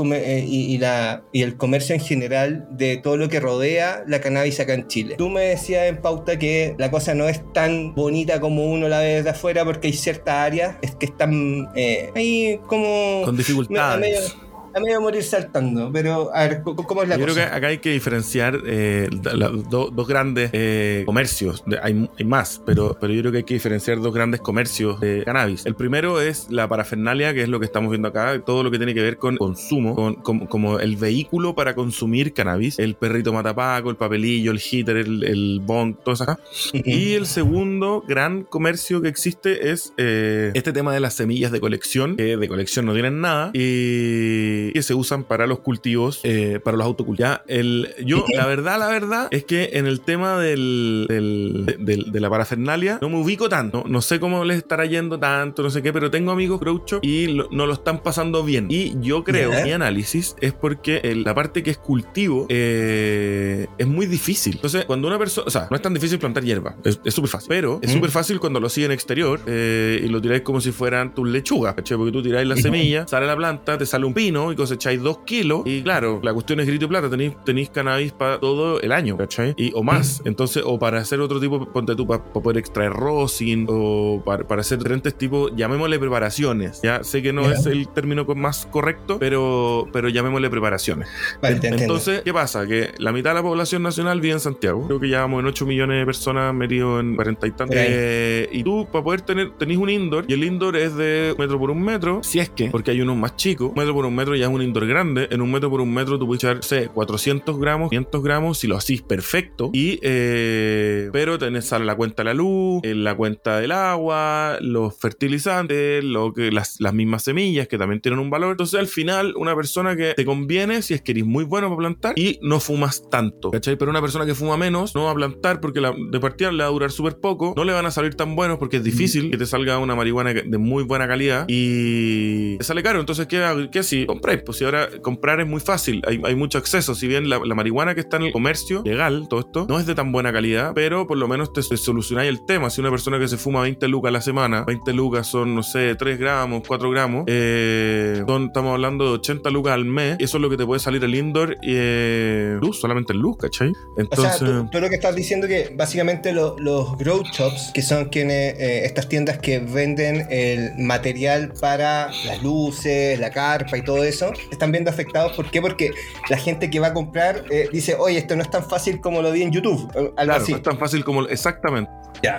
y, 0.47 0.73
y 0.73 0.77
la, 0.77 1.23
y 1.33 1.41
el 1.41 1.57
comercio 1.57 1.93
en 1.93 1.99
general 1.99 2.69
de 2.71 2.95
todo 3.03 3.17
lo 3.17 3.27
que 3.27 3.41
rodea 3.41 4.05
la 4.07 4.21
cannabis 4.21 4.61
acá 4.61 4.75
en 4.75 4.87
Chile. 4.87 5.15
Tú 5.17 5.27
me 5.27 5.41
decías 5.41 5.87
en 5.89 6.04
pauta 6.05 6.37
que 6.37 6.75
la 6.77 6.91
cosa 6.91 7.15
no 7.15 7.27
es 7.27 7.41
tan 7.51 7.95
bonita 7.95 8.39
como 8.39 8.63
uno 8.71 8.87
la 8.87 8.99
ve 8.99 9.15
desde 9.15 9.31
afuera 9.31 9.65
porque 9.65 9.87
hay 9.87 9.93
ciertas 9.93 10.35
áreas 10.35 10.75
es 10.83 10.93
que 10.93 11.07
están 11.07 11.67
eh, 11.75 12.11
ahí 12.15 12.59
como... 12.67 13.23
Con 13.25 13.35
dificultades. 13.35 13.99
medio, 13.99 14.44
a 14.75 14.79
medio 14.81 14.99
morir 15.01 15.23
saltando, 15.23 15.89
pero 15.91 16.29
a 16.35 16.47
ver, 16.47 16.61
¿cómo 16.63 17.03
es 17.03 17.09
la 17.09 17.17
Yo 17.17 17.23
creo 17.23 17.35
que 17.35 17.41
acá 17.43 17.67
hay 17.67 17.77
que 17.77 17.91
diferenciar 17.91 18.59
eh, 18.65 19.09
la- 19.23 19.33
la- 19.33 19.47
do- 19.49 19.89
dos 19.89 20.07
grandes 20.07 20.49
eh, 20.53 21.03
comercios. 21.05 21.63
Hay, 21.81 22.09
hay 22.19 22.25
más, 22.25 22.61
pero, 22.65 22.97
pero 22.99 23.13
yo 23.13 23.21
creo 23.21 23.31
que 23.31 23.37
hay 23.39 23.43
que 23.45 23.53
diferenciar 23.53 24.01
dos 24.01 24.13
grandes 24.13 24.41
comercios 24.41 24.99
de 24.99 25.23
cannabis. 25.23 25.65
El 25.65 25.75
primero 25.75 26.19
es 26.19 26.47
la 26.49 26.67
parafernalia, 26.67 27.33
que 27.33 27.43
es 27.43 27.49
lo 27.49 27.59
que 27.59 27.65
estamos 27.65 27.89
viendo 27.89 28.09
acá, 28.09 28.39
todo 28.45 28.63
lo 28.63 28.71
que 28.71 28.77
tiene 28.77 28.93
que 28.93 29.01
ver 29.01 29.17
con 29.17 29.37
consumo, 29.37 29.95
con, 29.95 30.15
con- 30.15 30.45
como 30.47 30.79
el 30.79 30.97
vehículo 30.97 31.55
para 31.55 31.73
consumir 31.73 32.33
cannabis, 32.33 32.77
el 32.77 32.95
perrito 32.95 33.31
matapaco, 33.31 33.89
el 33.89 33.95
papelillo, 33.95 34.51
el 34.51 34.59
heater, 34.59 34.97
el, 34.97 35.23
el 35.23 35.61
bong, 35.63 35.95
todo 36.03 36.15
eso 36.15 36.23
acá. 36.23 36.39
Y 36.73 37.13
el 37.13 37.25
segundo 37.27 38.03
gran 38.07 38.43
comercio 38.43 39.01
que 39.01 39.07
existe 39.07 39.71
es 39.71 39.93
eh, 39.97 40.51
este 40.53 40.73
tema 40.73 40.93
de 40.93 40.99
las 40.99 41.13
semillas 41.13 41.51
de 41.51 41.59
colección, 41.61 42.17
que 42.17 42.35
de 42.35 42.47
colección 42.49 42.85
no 42.85 42.93
tienen 42.93 43.21
nada 43.21 43.51
y 43.53 44.64
que 44.73 44.81
se 44.83 44.93
usan 44.93 45.23
para 45.23 45.47
los 45.47 45.59
cultivos, 45.59 46.19
eh, 46.23 46.59
para 46.63 46.77
los 46.77 46.85
autocultivos. 46.85 47.29
Ya, 47.29 47.43
el, 47.47 47.89
yo, 48.05 48.25
la 48.35 48.45
verdad, 48.45 48.79
la 48.79 48.87
verdad, 48.87 49.27
es 49.31 49.43
que 49.45 49.71
en 49.73 49.85
el 49.87 50.01
tema 50.01 50.39
del, 50.39 51.05
del- 51.09 51.65
de, 51.65 51.77
del- 51.79 52.11
de 52.11 52.19
la 52.19 52.29
parafernalia 52.29 52.99
no 53.01 53.09
me 53.09 53.17
ubico 53.17 53.49
tanto. 53.49 53.83
No, 53.87 54.01
sé 54.01 54.19
cómo 54.19 54.43
les 54.45 54.57
estará 54.57 54.85
yendo 54.85 55.19
tanto, 55.19 55.63
no 55.63 55.69
sé 55.69 55.81
qué, 55.81 55.91
pero 55.93 56.11
tengo 56.11 56.31
amigos 56.31 56.59
groucho 56.59 56.99
y 57.01 57.27
lo- 57.27 57.47
no 57.51 57.65
lo 57.67 57.73
están 57.73 58.01
pasando 58.03 58.43
bien. 58.43 58.67
Y 58.69 58.95
yo 59.01 59.23
creo, 59.23 59.51
mi 59.63 59.71
análisis 59.71 60.35
es 60.41 60.53
porque 60.53 61.01
el- 61.03 61.23
la 61.23 61.33
parte 61.33 61.63
que 61.63 61.71
es 61.71 61.77
cultivo 61.77 62.47
eh, 62.49 63.67
es 63.77 63.87
muy 63.87 64.05
difícil. 64.05 64.55
Entonces, 64.55 64.85
cuando 64.85 65.07
una 65.07 65.17
persona, 65.17 65.47
o 65.47 65.49
sea, 65.49 65.67
no 65.69 65.75
es 65.75 65.81
tan 65.81 65.93
difícil 65.93 66.19
plantar 66.19 66.43
hierba, 66.43 66.75
es 66.83 66.99
súper 67.13 67.29
fácil, 67.29 67.47
pero 67.49 67.79
es 67.81 67.91
súper 67.91 68.09
fácil 68.11 68.39
cuando 68.39 68.59
lo 68.59 68.69
siguen 68.69 68.91
exterior 68.91 69.39
eh, 69.45 70.01
y 70.03 70.07
lo 70.07 70.21
tiráis 70.21 70.41
como 70.41 70.61
si 70.61 70.71
fueran 70.71 71.13
tus 71.13 71.27
lechugas. 71.27 71.73
Porque 71.75 72.11
tú 72.11 72.21
tiráis 72.23 72.47
la 72.47 72.55
semilla, 72.55 73.07
sale 73.07 73.25
la 73.27 73.35
planta, 73.35 73.77
te 73.77 73.85
sale 73.85 74.05
un 74.05 74.13
pino 74.13 74.51
y 74.55 74.57
cosecháis 74.57 75.01
dos 75.01 75.19
kilos. 75.19 75.61
Y 75.65 75.83
claro, 75.83 76.19
la 76.23 76.33
cuestión 76.33 76.59
es 76.59 76.67
grito 76.67 76.85
y 76.85 76.87
plata, 76.87 77.09
tenéis, 77.09 77.33
tenéis 77.43 77.69
cannabis 77.69 78.11
para 78.13 78.39
todo 78.39 78.79
el 78.81 78.91
año, 78.91 79.17
¿cachai? 79.17 79.53
Y, 79.57 79.71
o 79.75 79.83
más. 79.83 80.21
Entonces, 80.25 80.63
o 80.65 80.79
para 80.79 80.99
hacer 80.99 81.19
otro 81.19 81.39
tipo, 81.39 81.65
ponte 81.71 81.95
tú, 81.95 82.07
para, 82.07 82.23
poder 82.23 82.57
extraer 82.57 82.91
rosin 82.93 83.67
o 83.69 84.21
para, 84.25 84.47
para 84.47 84.61
hacer 84.61 84.77
diferentes 84.77 85.15
tipos, 85.15 85.51
llamémosle 85.55 85.99
preparaciones. 85.99 86.81
Ya 86.81 87.03
sé 87.03 87.21
que 87.21 87.33
no 87.33 87.49
es 87.51 87.65
el 87.65 87.87
término 87.89 88.25
más 88.35 88.65
correcto, 88.65 89.17
pero, 89.19 89.87
pero 89.91 90.09
llamémosle 90.09 90.49
preparaciones. 90.49 91.09
Vale. 91.41 91.59
Entonces, 91.63 92.21
¿qué 92.23 92.33
pasa? 92.33 92.65
Que 92.65 92.91
la 92.97 93.11
mitad 93.11 93.31
de 93.31 93.35
la 93.35 93.43
población 93.43 93.83
nacional 93.83 94.21
vive 94.21 94.33
en 94.33 94.39
Santiago. 94.39 94.85
Creo 94.87 94.99
que 94.99 95.09
ya 95.09 95.21
vamos 95.21 95.41
en 95.41 95.47
8 95.47 95.65
millones 95.65 95.99
de 95.99 96.05
personas 96.05 96.53
metidos 96.53 97.01
en 97.01 97.15
40 97.15 97.47
y 97.47 97.51
tantos. 97.51 97.77
Eh, 97.79 98.49
y 98.51 98.63
tú, 98.63 98.87
para 98.91 99.03
poder 99.03 99.21
tener, 99.21 99.51
tenéis 99.51 99.79
un 99.79 99.89
indoor, 99.89 100.25
y 100.27 100.33
el 100.33 100.43
indoor 100.43 100.75
es 100.77 100.95
de 100.95 101.33
un 101.37 101.41
metro 101.41 101.59
por 101.59 101.71
un 101.71 101.81
metro, 101.81 102.23
si 102.23 102.39
es 102.39 102.49
que, 102.49 102.69
porque 102.69 102.91
hay 102.91 103.01
unos 103.01 103.17
más 103.17 103.35
chicos. 103.35 103.69
Un 103.69 103.75
metro 103.75 103.93
por 103.93 104.05
un 104.05 104.15
metro 104.15 104.35
ya 104.35 104.44
es 104.45 104.53
un 104.53 104.61
indoor 104.61 104.87
grande. 104.87 105.27
En 105.31 105.41
un 105.41 105.51
metro 105.51 105.69
por 105.69 105.81
un 105.81 105.93
metro 105.93 106.17
tú 106.17 106.27
puedes 106.27 106.43
echar, 106.43 106.63
sé, 106.63 106.87
400 106.87 107.59
gramos, 107.59 107.89
500 107.89 108.23
gramos, 108.23 108.57
si 108.57 108.67
lo 108.67 108.77
hacís 108.77 109.01
perfecto. 109.01 109.71
Y, 109.73 109.99
eh, 110.01 111.09
pero 111.11 111.37
tenés 111.37 111.71
la 111.71 111.95
cuenta 111.95 112.23
de 112.23 112.25
la 112.25 112.33
luz, 112.33 112.81
eh, 112.83 112.95
la 112.95 113.15
cuenta 113.15 113.59
del 113.59 113.71
agua, 113.71 114.57
los 114.61 114.97
fertilizantes, 114.97 116.03
lo 116.03 116.33
que, 116.33 116.51
las, 116.51 116.79
las 116.79 116.93
mismas 116.93 117.23
semillas 117.23 117.67
que 117.67 117.77
también 117.77 118.01
tienen 118.01 118.19
un 118.19 118.29
valor. 118.29 118.51
Entonces, 118.51 118.79
al 118.79 118.87
final, 118.87 119.33
una 119.35 119.55
persona 119.55 119.95
que 119.95 120.13
te 120.13 120.25
conviene 120.25 120.81
si 120.81 120.93
es 120.93 121.01
que 121.01 121.11
eres 121.11 121.25
muy 121.25 121.43
bueno 121.43 121.67
para 121.67 121.77
plantar 121.77 122.13
y 122.17 122.39
no 122.41 122.59
fumas 122.59 123.09
tanto, 123.09 123.51
¿cachai? 123.51 123.75
Pero 123.75 123.91
una 123.91 124.01
persona 124.01 124.25
que 124.25 124.35
fuma 124.35 124.57
menos 124.57 124.95
no 124.95 125.05
va 125.05 125.11
a 125.11 125.15
plantar 125.15 125.59
porque 125.59 125.81
la, 125.81 125.93
de 125.97 126.19
partida 126.19 126.51
le 126.51 126.63
va 126.63 126.69
a 126.69 126.71
durar 126.71 126.91
súper 126.91 127.19
poco, 127.19 127.53
no 127.55 127.63
le 127.63 127.73
van 127.73 127.85
a 127.85 127.91
salir 127.91 128.15
tan 128.15 128.35
buenos 128.35 128.57
porque 128.57 128.77
es 128.77 128.83
difícil 128.83 129.31
que 129.31 129.37
te 129.37 129.45
salga 129.45 129.77
una 129.79 129.95
marihuana 129.95 130.33
de 130.33 130.57
muy 130.57 130.83
buena 130.83 131.07
calidad 131.07 131.45
y 131.47 132.57
te 132.57 132.63
sale 132.63 132.83
caro. 132.83 132.99
Entonces, 132.99 133.27
¿qué? 133.27 133.69
¿qué 133.71 133.83
si? 133.83 134.05
Compráis. 134.25 134.41
Pues 134.45 134.57
si 134.57 134.65
ahora 134.65 134.87
comprar 135.01 135.39
es 135.39 135.47
muy 135.47 135.59
fácil, 135.59 136.01
hay, 136.07 136.21
hay 136.23 136.35
mucho 136.35 136.57
acceso. 136.57 136.95
Si 136.95 137.07
bien 137.07 137.29
la, 137.29 137.39
la 137.43 137.55
marihuana 137.55 137.93
que 137.95 138.01
está 138.01 138.17
en 138.17 138.23
el 138.23 138.31
comercio 138.31 138.81
legal, 138.85 139.27
todo 139.29 139.39
esto, 139.41 139.65
no 139.69 139.79
es 139.79 139.85
de 139.85 139.95
tan 139.95 140.11
buena 140.11 140.31
calidad, 140.33 140.71
pero 140.73 141.07
por 141.07 141.17
lo 141.17 141.27
menos 141.27 141.53
te, 141.53 141.61
te 141.61 141.77
solucionáis 141.77 142.29
el 142.29 142.45
tema. 142.45 142.69
Si 142.69 142.81
una 142.81 142.89
persona 142.89 143.19
que 143.19 143.27
se 143.27 143.37
fuma 143.37 143.61
20 143.61 143.87
lucas 143.87 144.09
a 144.09 144.11
la 144.13 144.21
semana, 144.21 144.63
20 144.65 144.93
lucas 144.93 145.27
son, 145.27 145.55
no 145.55 145.63
sé, 145.63 145.95
3 145.95 146.17
gramos, 146.19 146.63
4 146.67 146.89
gramos, 146.89 147.23
eh, 147.27 148.23
son- 148.27 148.45
estamos 148.45 148.73
hablando 148.73 149.05
de 149.05 149.11
80 149.11 149.49
lucas 149.49 149.73
al 149.73 149.85
mes, 149.85 150.17
y 150.19 150.23
eso 150.23 150.37
es 150.37 150.41
lo 150.41 150.49
que 150.49 150.57
te 150.57 150.65
puede 150.65 150.79
salir 150.79 151.03
el 151.03 151.13
indoor 151.15 151.55
y 151.61 151.73
eh, 151.75 152.57
luz, 152.61 152.79
solamente 152.79 153.13
en 153.13 153.19
luz, 153.19 153.37
¿cachai? 153.37 153.69
O 153.69 153.99
Entonces... 153.99 154.37
sea, 154.37 154.47
tú, 154.47 154.69
tú 154.71 154.79
lo 154.79 154.89
que 154.89 154.95
estás 154.95 155.15
diciendo 155.15 155.47
que 155.47 155.71
básicamente 155.75 156.33
lo- 156.33 156.55
los 156.59 156.97
grow 156.97 157.23
shops, 157.23 157.71
que 157.73 157.81
son 157.81 158.05
quienes, 158.05 158.55
eh, 158.59 158.85
estas 158.85 159.07
tiendas 159.09 159.37
que 159.39 159.59
venden 159.59 160.27
el 160.29 160.71
material 160.77 161.53
para 161.59 162.07
las 162.25 162.41
luces, 162.43 163.19
la 163.19 163.29
carpa 163.31 163.77
y 163.77 163.81
todo 163.83 164.03
eso, 164.03 164.14
están 164.51 164.71
viendo 164.71 164.89
afectados. 164.89 165.33
¿Por 165.33 165.49
qué? 165.51 165.61
Porque 165.61 165.91
la 166.29 166.37
gente 166.37 166.69
que 166.69 166.79
va 166.79 166.87
a 166.87 166.93
comprar 166.93 167.43
eh, 167.51 167.69
dice, 167.71 167.95
oye, 167.95 168.17
esto 168.17 168.35
no 168.35 168.41
es 168.41 168.49
tan 168.49 168.63
fácil 168.67 168.99
como 169.01 169.21
lo 169.21 169.31
vi 169.31 169.41
en 169.43 169.51
YouTube. 169.51 169.89
o 169.95 169.99
Algo 169.99 170.13
Claro, 170.15 170.33
así. 170.43 170.51
no 170.51 170.57
es 170.57 170.63
tan 170.63 170.77
fácil 170.77 171.03
como... 171.03 171.23
Exactamente. 171.27 171.91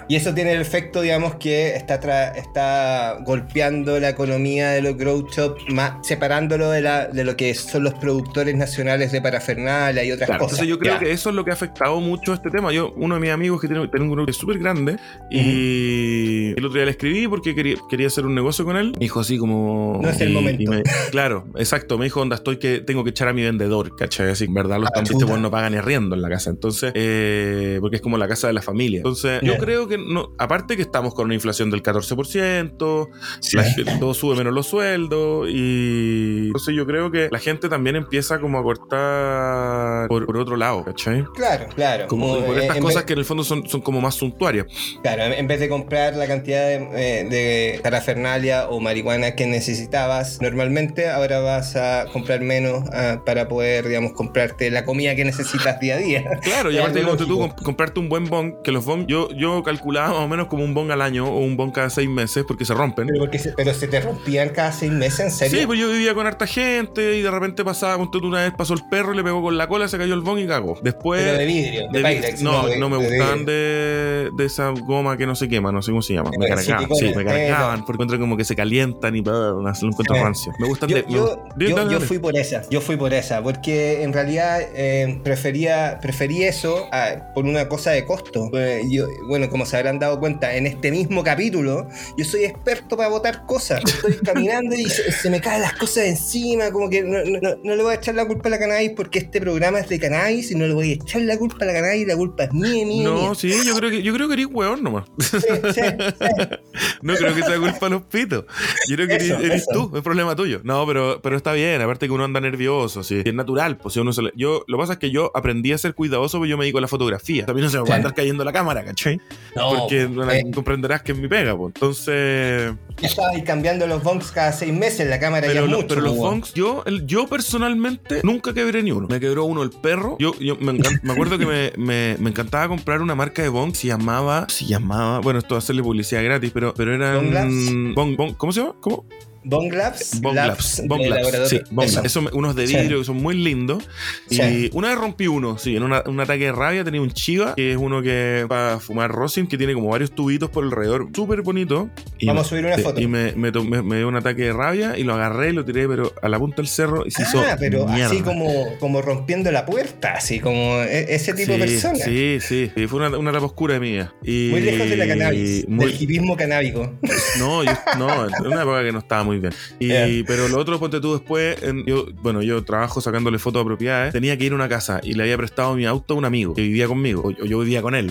Y 0.08 0.16
eso 0.16 0.34
tiene 0.34 0.50
el 0.52 0.60
efecto, 0.60 1.00
digamos, 1.00 1.36
que 1.36 1.76
está, 1.76 2.00
tra- 2.00 2.34
está 2.34 3.18
golpeando 3.24 4.00
la 4.00 4.08
economía 4.08 4.70
de 4.70 4.82
los 4.82 4.96
grow 4.96 5.28
shops, 5.30 5.62
más, 5.72 6.04
separándolo 6.04 6.70
de, 6.70 6.80
la, 6.80 7.06
de 7.06 7.22
lo 7.22 7.36
que 7.36 7.54
son 7.54 7.84
los 7.84 7.94
productores 7.94 8.56
nacionales 8.56 9.12
de 9.12 9.20
parafernalia 9.22 10.02
y 10.02 10.10
otras 10.10 10.26
Claro, 10.26 10.40
cosas. 10.44 10.58
entonces 10.58 10.68
yo 10.70 10.78
creo 10.80 10.94
Ya. 10.94 10.98
que 10.98 11.12
eso 11.12 11.28
es 11.28 11.36
lo 11.36 11.44
que 11.44 11.52
ha 11.52 11.54
afectado 11.54 12.00
mucho 12.00 12.34
este 12.34 12.50
tema. 12.50 12.72
Yo, 12.72 12.92
uno 12.96 13.14
de 13.14 13.20
mis 13.20 13.30
amigos 13.30 13.60
que 13.60 13.68
tiene, 13.68 13.86
tiene 13.86 14.06
un 14.06 14.10
grupo 14.10 14.32
súper 14.32 14.58
grande 14.58 14.96
y 15.30 16.50
el 16.56 16.64
otro 16.64 16.74
día 16.78 16.84
le 16.86 16.90
escribí 16.92 17.28
porque 17.28 17.54
quería, 17.54 17.76
quería 17.88 18.06
hacer 18.08 18.26
un 18.26 18.34
negocio 18.34 18.64
con 18.64 18.76
él. 18.76 18.92
Me 18.92 18.98
dijo 18.98 19.20
así 19.20 19.38
como... 19.38 20.00
No 20.02 20.08
es 20.08 20.20
el 20.20 20.30
momento. 20.32 20.70
me- 20.70 20.82
claro, 21.10 21.46
exacto. 21.66 21.98
Me 21.98 22.05
dijo, 22.05 22.20
onda, 22.20 22.37
estoy 22.37 22.59
que 22.59 22.81
tengo 22.81 23.05
que 23.05 23.11
echar 23.11 23.29
a 23.29 23.33
mi 23.33 23.42
vendedor, 23.42 23.94
¿cachai? 23.96 24.31
Así, 24.31 24.44
en 24.44 24.55
verdad, 24.55 24.79
los 24.79 24.88
Ah, 24.88 24.92
también 24.94 25.18
chuta. 25.18 25.37
no 25.37 25.50
pagan 25.50 25.72
ni 25.72 25.79
arriendo 25.79 26.14
en 26.14 26.22
la 26.22 26.29
casa. 26.29 26.50
Entonces, 26.50 26.92
eh, 26.94 27.79
porque 27.81 27.96
es 27.96 28.02
como 28.02 28.16
la 28.18 28.29
casa 28.29 28.46
de 28.46 28.52
la 28.52 28.62
familia. 28.62 28.98
Entonces, 28.98 29.40
yo 29.42 29.57
creo 29.59 29.87
que, 29.88 29.98
no, 29.98 30.33
aparte 30.38 30.76
que 30.76 30.83
estamos 30.83 31.14
con 31.14 31.26
una 31.26 31.35
inflación 31.35 31.70
del 31.70 31.83
14%, 31.83 33.09
Sí. 33.40 33.57
la 33.57 33.64
gente- 33.64 33.96
todo 34.00 34.14
sube 34.14 34.37
menos 34.37 34.52
los 34.55 34.66
sueldos 34.66 35.48
y 35.50 36.46
entonces 36.46 36.74
yo 36.74 36.87
creo 36.87 37.11
que 37.11 37.29
la 37.31 37.38
gente 37.38 37.68
también 37.68 37.96
empieza 37.96 38.38
como 38.40 38.59
a 38.59 38.62
cortar 38.62 40.09
por, 40.09 40.26
por 40.26 40.37
otro 40.37 40.57
lado, 40.57 40.85
¿cachai? 40.85 41.24
Claro, 41.35 41.66
claro. 41.74 42.07
Como, 42.07 42.35
Como, 42.35 42.46
por 42.46 42.59
eh, 42.59 42.62
estas 42.62 42.79
cosas 42.79 42.96
vez- 42.96 43.05
que 43.05 43.12
en 43.14 43.18
el 43.20 43.24
fondo 43.24 43.44
son, 43.44 43.68
son 43.68 43.81
como 43.81 44.00
más 44.00 44.14
suntuarias. 44.14 44.66
Claro, 45.02 45.22
en 45.24 45.46
vez 45.46 45.61
de 45.61 45.68
comprar 45.68 46.14
la 46.16 46.26
cantidad 46.26 46.66
de, 46.66 46.74
eh, 46.94 47.24
de 47.29 47.81
parafernalia 47.83 48.68
o 48.68 48.81
marihuana 48.81 49.35
que 49.35 49.46
necesitabas 49.46 50.40
normalmente, 50.40 51.09
ahora 51.09 51.40
vas 51.40 51.55
a 51.76 52.04
comprar 52.12 52.40
menos 52.40 52.84
ah, 52.92 53.22
para 53.24 53.48
poder, 53.48 53.88
digamos, 53.88 54.12
comprarte 54.12 54.70
la 54.70 54.84
comida 54.84 55.14
que 55.16 55.24
necesitas 55.24 55.80
día 55.80 55.94
a 55.94 55.98
día. 55.98 56.24
Claro, 56.42 56.70
y 56.70 56.78
aparte 56.78 57.00
ponte 57.02 57.24
tú 57.24 57.48
comprarte 57.64 57.98
un 57.98 58.08
buen 58.08 58.26
bong, 58.26 58.62
que 58.62 58.70
los 58.72 58.84
bong, 58.84 59.06
yo, 59.06 59.28
yo 59.30 59.62
calculaba 59.62 60.08
más 60.08 60.18
o 60.18 60.28
menos 60.28 60.46
como 60.46 60.62
un 60.64 60.74
bong 60.74 60.90
al 60.90 61.00
año 61.02 61.26
o 61.26 61.38
un 61.40 61.56
bong 61.56 61.72
cada 61.72 61.90
seis 61.90 62.08
meses 62.08 62.44
porque 62.46 62.64
se 62.64 62.74
rompen. 62.74 63.06
Pero, 63.06 63.18
porque 63.20 63.38
se, 63.38 63.52
pero 63.52 63.72
se 63.74 63.88
te 63.88 64.00
rompían 64.00 64.50
cada 64.50 64.70
seis 64.72 64.92
meses, 64.92 65.20
¿en 65.20 65.30
serio? 65.30 65.58
Sí, 65.60 65.66
pues 65.66 65.78
yo 65.80 65.88
vivía 65.90 66.14
con 66.14 66.26
harta 66.26 66.46
gente 66.46 67.16
y 67.16 67.22
de 67.22 67.30
repente 67.30 67.64
pasaba, 67.64 67.96
una 68.22 68.42
vez 68.42 68.52
pasó 68.56 68.74
el 68.74 68.80
perro, 68.90 69.12
le 69.12 69.22
pegó 69.24 69.42
con 69.42 69.56
la 69.56 69.68
cola, 69.68 69.88
se 69.88 69.98
cayó 69.98 70.14
el 70.14 70.20
bong 70.20 70.38
y 70.40 70.46
cagó. 70.46 70.78
Después... 70.82 71.22
Pero 71.22 71.38
de 71.38 71.44
vidrio, 71.46 71.88
de, 71.90 71.98
de- 72.02 72.04
Pyrex, 72.04 72.42
no, 72.42 72.66
de- 72.66 72.78
no 72.78 72.88
me 72.88 72.96
gustaban 72.96 73.44
de, 73.44 74.30
de 74.36 74.44
esa 74.44 74.70
goma 74.70 75.16
que 75.16 75.26
no 75.26 75.34
se 75.34 75.48
quema, 75.48 75.72
no 75.72 75.82
sé 75.82 75.90
cómo 75.90 76.02
se 76.02 76.14
llama. 76.14 76.30
Me 76.38 76.46
cargaban, 76.48 76.88
sí, 76.94 77.12
me 77.14 77.24
cargaban, 77.24 77.84
porque 77.84 77.94
encuentro 77.96 78.18
como 78.18 78.36
que 78.36 78.44
se 78.44 78.54
calientan 78.56 79.16
y 79.16 79.20
bla, 79.20 79.32
bla, 79.32 79.52
bla, 79.52 79.72
lo 79.80 79.88
encuentro 79.88 80.14
rancio. 80.16 80.52
Me 80.58 80.66
gustan 80.66 80.88
Yo, 80.88 80.96
de. 80.96 81.04
yo- 81.08 81.44
yo- 81.56 81.74
dale, 81.76 81.92
yo 81.92 82.00
fui 82.00 82.18
por 82.18 82.37
esa, 82.37 82.62
yo 82.70 82.80
fui 82.80 82.96
por 82.96 83.12
esa, 83.14 83.42
porque 83.42 84.02
en 84.02 84.12
realidad 84.12 84.61
eh, 84.74 85.18
prefería, 85.24 85.98
preferí 86.02 86.44
eso 86.44 86.88
a- 86.92 87.32
por 87.35 87.44
una 87.44 87.68
cosa 87.68 87.90
de 87.92 88.04
costo. 88.04 88.50
Eh, 88.54 88.82
yo- 88.90 89.06
bueno, 89.28 89.48
como 89.48 89.66
se 89.66 89.76
habrán 89.76 89.98
dado 89.98 90.18
cuenta, 90.20 90.54
en 90.56 90.66
este 90.66 90.90
mismo 90.90 91.22
capítulo, 91.24 91.88
yo 92.16 92.24
soy 92.24 92.44
experto 92.44 92.96
para 92.96 93.09
botar 93.09 93.46
cosas. 93.46 93.80
Estoy 93.85 94.16
caminando 94.24 94.74
y 94.76 94.85
se, 94.85 95.11
se 95.12 95.30
me 95.30 95.40
caen 95.40 95.62
las 95.62 95.74
cosas 95.74 96.04
encima, 96.04 96.70
como 96.70 96.88
que 96.90 97.02
no, 97.02 97.18
no- 97.24 97.56
no- 97.62 97.76
le 97.76 97.82
voy 97.82 97.92
a 97.92 97.96
echar 97.96 98.14
la 98.14 98.26
culpa 98.26 98.48
a 98.48 98.50
la 98.50 98.59
cannabis 98.59 98.90
porque 98.96 99.18
este 99.20 99.40
programa 99.40 99.78
es 99.80 99.88
de 99.88 99.98
cannabis 99.98 100.50
y 100.50 100.54
no 100.54 100.66
le 100.66 100.74
voy 100.74 100.90
a 100.90 100.94
echar 100.94 101.22
la 101.22 101.37
culpa 101.38 101.64
a 101.64 101.66
la 101.66 101.72
cannabis, 101.74 102.06
la 102.06 102.16
culpa 102.16 102.44
es 102.44 102.52
mía, 102.52 102.87
mía, 102.87 103.04
No, 103.04 103.14
mía. 103.22 103.35
sí, 103.35 103.52
yo 103.64 103.74
creo 103.76 103.90
que 103.90 104.02
yo 104.02 104.12
creo 104.14 104.28
que 104.28 104.35
eres 104.35 104.46
hueón 104.50 104.82
nomás. 104.82 105.04
Sí, 105.18 105.38
sí, 105.40 105.46
sí. 105.74 105.80
No 107.02 107.14
creo 107.14 107.35
que 107.35 107.42
sea 107.42 107.59
culpa 107.59 107.87
de 107.87 107.90
los 107.90 108.02
pitos. 108.02 108.44
Yo 108.88 108.96
creo 108.96 109.09
que 109.09 109.16
Eso, 109.16 109.35
eres, 109.37 109.44
eres 109.46 109.66
tú, 109.68 109.90
es 109.96 110.02
problema 110.02 110.35
tuyo. 110.37 110.61
No, 110.64 110.87
pero, 110.87 111.20
pero 111.22 111.36
está 111.37 111.53
bien, 111.53 111.81
aparte 111.81 112.07
que 112.07 112.12
uno 112.12 112.25
anda 112.25 112.40
nervioso, 112.40 113.03
sí. 113.03 113.22
Es 113.25 113.35
natural, 113.35 113.77
pues 113.77 113.94
si 113.94 114.01
uno 114.01 114.12
se 114.12 114.22
le- 114.22 114.33
Yo, 114.37 114.64
lo 114.66 114.77
que 114.77 114.81
pasa 114.83 114.92
es 114.94 114.99
que 114.99 115.11
yo 115.11 115.31
aprendí 115.35 115.72
a 115.72 115.79
ser 115.79 115.94
cuidadoso 115.94 116.38
porque 116.38 116.51
yo 116.51 116.57
me 116.59 116.64
dedico 116.64 116.79
a 116.79 116.81
la 116.83 116.88
fotografía. 116.88 117.46
Mí 117.55 117.61
no 117.61 117.68
se 117.70 117.79
me 117.79 117.88
va 117.88 117.94
a 117.94 117.96
andar 117.96 118.14
cayendo 118.14 118.44
la 118.44 118.53
cámara, 118.53 118.85
¿cachai? 118.85 119.20
No, 119.55 119.70
porque 119.79 120.07
bueno, 120.07 120.31
eh, 120.33 120.44
comprenderás 120.55 121.03
que 121.03 121.12
es 121.12 121.18
mi 121.18 121.29
pega, 121.29 121.57
pues. 121.57 121.72
Entonces. 121.75 122.72
ya 123.01 123.09
estaba 123.09 123.31
ahí 123.31 123.42
cambiando 123.42 123.87
los 123.87 124.03
bonks 124.03 124.31
cada 124.33 124.53
seis 124.53 124.72
meses, 124.72 125.09
la 125.09 125.18
cámara 125.18 125.46
ya 125.46 125.53
Pero, 125.53 125.64
es 125.64 125.70
lo- 125.70 125.77
mucho. 125.79 125.88
pero 125.88 126.01
los 126.03 126.11
pues, 126.16 126.20
bonks, 126.31 126.55
yo, 126.55 126.83
el- 126.87 127.07
yo 127.07 127.27
personalmente 127.27 128.20
nunca 128.22 128.53
quebré 128.55 128.83
ni 128.83 128.92
uno. 128.92 129.07
Me 129.09 129.20
quebró 129.20 129.44
uno 129.44 129.62
el 129.62 129.70
perro. 129.70 130.16
Yo, 130.18 130.33
yo 130.38 130.57
me, 130.57 130.72
me 131.03 131.12
acuerdo 131.12 131.38
que 131.38 131.46
me, 131.46 131.72
me- 131.77 132.16
me 132.18 132.31
encantaba 132.31 132.68
comprar 132.68 133.01
una 133.03 133.14
marca 133.14 133.42
de 133.42 133.49
bonks. 133.49 133.79
Se 133.79 133.88
llamaba. 133.88 134.46
Se 134.49 134.64
llamaba. 134.64 135.20
Bueno, 135.20 135.38
esto 135.38 135.55
va 135.55 135.59
a 135.59 135.61
hacerle 135.61 135.83
publicidad 135.83 136.22
gratis, 136.25 136.51
pero, 136.53 136.72
pero 136.75 136.94
eran. 136.94 137.94
Bong- 137.94 138.35
¿Cómo 138.37 138.53
se 138.53 138.61
llama? 138.61 138.75
¿Cómo? 138.81 139.05
Bong 139.48 139.72
Labs. 139.72 140.20
Bong 140.20 140.35
Labs. 140.35 140.82
de 140.82 140.88
Bong 140.88 141.00
Labs. 141.02 141.11
laboratorio. 141.16 141.46
Sí, 141.48 141.61
Bong 141.70 141.87
Eso. 141.87 141.96
Labs. 141.96 142.06
Eso 142.06 142.22
me- 142.22 142.30
unos 142.32 142.56
de 142.56 142.66
Sí. 142.66 142.76
vidrio 142.76 142.98
que 142.98 143.04
son 143.04 143.16
muy 143.16 143.37
lindos. 143.37 143.85
Y 144.28 144.35
Sí. 144.37 144.70
una 144.72 144.88
vez 144.88 144.98
rompí 144.98 145.28
uno, 145.28 145.56
sí, 145.56 145.76
en 145.76 145.85
una- 145.85 146.02
un 146.06 146.18
ataque 146.20 146.46
de 146.46 146.52
rabia 146.52 146.82
tenía 146.85 147.00
un 147.00 147.11
chiva, 147.12 147.54
que 147.54 147.70
es 147.72 147.76
uno 147.76 148.02
que 148.02 148.44
para 148.48 148.80
fumar 148.80 149.11
rosin, 149.12 149.46
que 149.46 149.56
tiene 149.56 149.72
como 149.74 149.88
varios 149.90 150.11
tubitos 150.11 150.50
por 150.50 150.64
alrededor, 150.64 151.09
súper 151.14 151.42
bonito. 151.42 151.88
Y 152.18 152.26
Vamos 152.26 152.42
me- 152.42 152.46
a 152.46 152.48
subir 152.62 152.66
una 152.74 152.78
foto. 152.82 153.00
Y 153.00 153.06
me, 153.06 153.32
me, 153.32 153.50
me- 153.52 153.82
me 153.82 153.96
dio 153.98 154.09
un 154.09 154.16
ataque 154.16 154.42
de 154.46 154.52
rabia 154.52 154.98
y 154.98 155.04
lo 155.04 155.14
agarré 155.14 155.50
y 155.50 155.52
lo 155.52 155.64
tiré, 155.64 155.87
pero 155.88 156.12
a 156.20 156.28
la 156.28 156.38
punta 156.38 156.56
del 156.56 156.66
cerro 156.68 157.04
y 157.06 157.11
se 157.12 157.22
hizo. 157.22 157.40
Ah, 157.40 157.56
pero 157.59 157.87
mierda. 157.87 158.06
así 158.06 158.20
como, 158.22 158.76
como 158.80 159.00
rompiendo 159.02 159.52
la 159.52 159.64
puerta, 159.64 160.14
así 160.14 160.40
como 160.40 160.80
e- 160.82 161.14
ese 161.14 161.35
tipo 161.35 161.52
de 161.52 161.59
persona. 161.59 162.04
Sí, 162.04 162.38
sí, 162.40 162.70
fue 162.88 162.98
una, 163.06 163.16
una 163.16 163.30
etapa 163.30 163.46
oscura 163.46 163.78
vida. 163.78 164.12
Y 164.24 164.48
Muy 164.50 164.61
lejos 164.62 164.88
de 164.88 164.96
la 164.96 165.06
cannabis, 165.06 165.68
muy- 165.68 165.87
del 165.92 166.02
hipismo 166.02 166.37
canábico. 166.37 166.92
No, 167.38 167.62
yo, 167.62 167.70
no, 167.98 168.26
en 168.26 168.46
una 168.46 168.62
época 168.62 168.82
que 168.82 168.92
no 168.92 168.98
estaba 168.98 169.22
muy 169.24 169.36
bien. 169.40 169.53
Y. 169.79 170.22
Pero 170.25 170.49
lo 170.49 170.59
otro, 170.59 170.79
ponte 170.79 171.01
tú 171.01 171.12
después, 171.14 171.62
en- 171.62 171.85
yo, 171.87 172.07
bueno, 172.22 172.42
yo 172.42 172.62
trabajo 172.64 173.01
sacándole 173.01 173.38
fotos 173.38 173.62
a 173.62 173.64
propiedades, 173.64 174.12
tenía 174.12 174.37
que 174.37 174.44
ir 174.44 174.53
a 174.53 174.55
una 174.55 174.68
casa 174.68 175.01
y 175.03 175.14
le 175.14 175.22
había 175.25 175.37
prestado 175.37 175.75
mi 175.75 175.85
auto 175.87 176.14
a 176.14 176.16
un 176.16 176.25
amigo 176.25 176.55
que 176.55 176.62
vivía 176.62 176.87
conmigo, 176.88 177.22
o, 177.22 177.29
o 177.29 177.44
yo 177.46 177.59
vivía 177.61 177.83
con 177.83 177.94
él. 177.94 178.11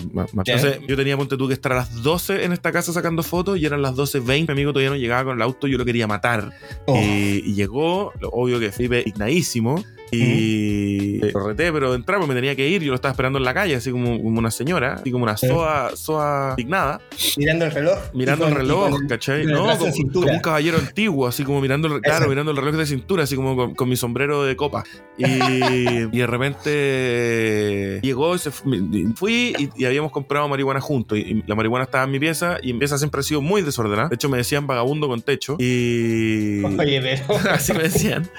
Entonces 0.54 0.80
yo 0.88 0.96
tenía, 0.96 1.18
ponte 1.18 1.38
tú, 1.38 1.48
que 1.48 1.54
estar 1.54 1.72
a 1.72 1.76
las 1.76 2.04
12 2.04 2.44
en 2.46 2.52
esta 2.54 2.72
casa 2.72 2.94
sacando 2.94 3.24
fotos 3.24 3.58
y 3.58 3.66
eran 3.66 3.82
las 3.82 3.96
12.20, 3.96 4.48
mi 4.48 4.52
amigo 4.54 4.72
todavía 4.74 4.90
no 4.90 4.96
llegaba 4.98 5.24
con 5.26 5.36
el 5.38 5.42
auto, 5.42 5.68
yo 5.68 5.78
lo 5.78 5.86
quería 5.86 6.08
matar. 6.08 6.52
Oh, 6.86 6.98
Y, 7.02 7.42
y 7.46 7.54
llegó, 7.56 8.12
lo- 8.20 8.30
obvio 8.30 8.60
que 8.60 8.72
Felipe 8.72 9.04
indignadísimo. 9.06 9.84
Y 10.22 11.20
lo 11.32 11.48
reté, 11.48 11.72
pero 11.72 11.92
de 11.92 11.98
entrada 11.98 12.20
pues, 12.20 12.30
me 12.30 12.36
tenía 12.36 12.56
que 12.56 12.68
ir. 12.68 12.82
Yo 12.84 12.90
lo 12.90 12.96
estaba 12.96 13.12
esperando 13.12 13.38
en 13.40 13.46
la 13.46 13.54
calle, 13.54 13.76
así 13.76 13.92
como, 13.92 14.22
como 14.22 14.40
una 14.40 14.52
señora, 14.52 14.94
así 14.96 15.12
como 15.12 15.24
una 15.24 15.38
soa, 15.38 15.92
soa 15.96 16.56
indignada, 16.58 17.02
mirando 17.38 17.66
el 17.66 17.72
reloj. 17.72 17.98
mirando 18.14 18.48
el 18.48 18.56
reloj, 18.56 18.90
con- 18.92 19.08
¿cachai? 19.08 19.42
el 19.42 19.52
No, 19.52 19.78
como, 19.78 19.92
como 20.14 20.32
un 20.32 20.40
caballero 20.40 20.78
antiguo, 20.78 21.28
así 21.28 21.44
como 21.44 21.62
mirando 21.62 21.88
el, 21.94 22.02
claro, 22.02 22.28
mirando 22.30 22.52
el 22.52 22.58
reloj 22.58 22.76
de 22.76 22.86
cintura, 22.86 23.24
así 23.24 23.36
como 23.36 23.56
con, 23.56 23.76
con 23.76 23.90
mi 23.90 23.96
sombrero 23.96 24.44
de 24.44 24.56
copa. 24.56 24.84
Y, 25.18 25.24
y 26.12 26.18
de 26.18 26.28
repente 26.28 28.00
llegó 28.02 28.36
y 28.36 28.40
se 28.40 28.52
fui 28.52 29.56
y, 29.58 29.70
y 29.76 29.86
habíamos 29.86 30.12
comprado 30.12 30.48
marihuana 30.48 30.82
juntos. 30.82 31.18
Y, 31.18 31.22
y 31.22 31.44
la 31.48 31.56
marihuana 31.56 31.86
estaba 31.86 32.04
en 32.04 32.12
mi 32.12 32.20
pieza 32.20 32.58
y 32.62 32.74
mi 32.74 32.80
pieza 32.80 32.98
siempre 32.98 33.20
ha 33.20 33.24
sido 33.24 33.42
muy 33.42 33.62
desordenada. 33.62 34.10
De 34.10 34.16
hecho, 34.16 34.30
me 34.30 34.38
decían 34.38 34.68
vagabundo 34.68 35.08
con 35.08 35.22
techo. 35.22 35.56
Y. 35.60 36.64
Oye, 36.80 37.02
pero 37.02 37.38
Así 37.52 37.74
me 37.74 37.84
decían. 37.84 38.30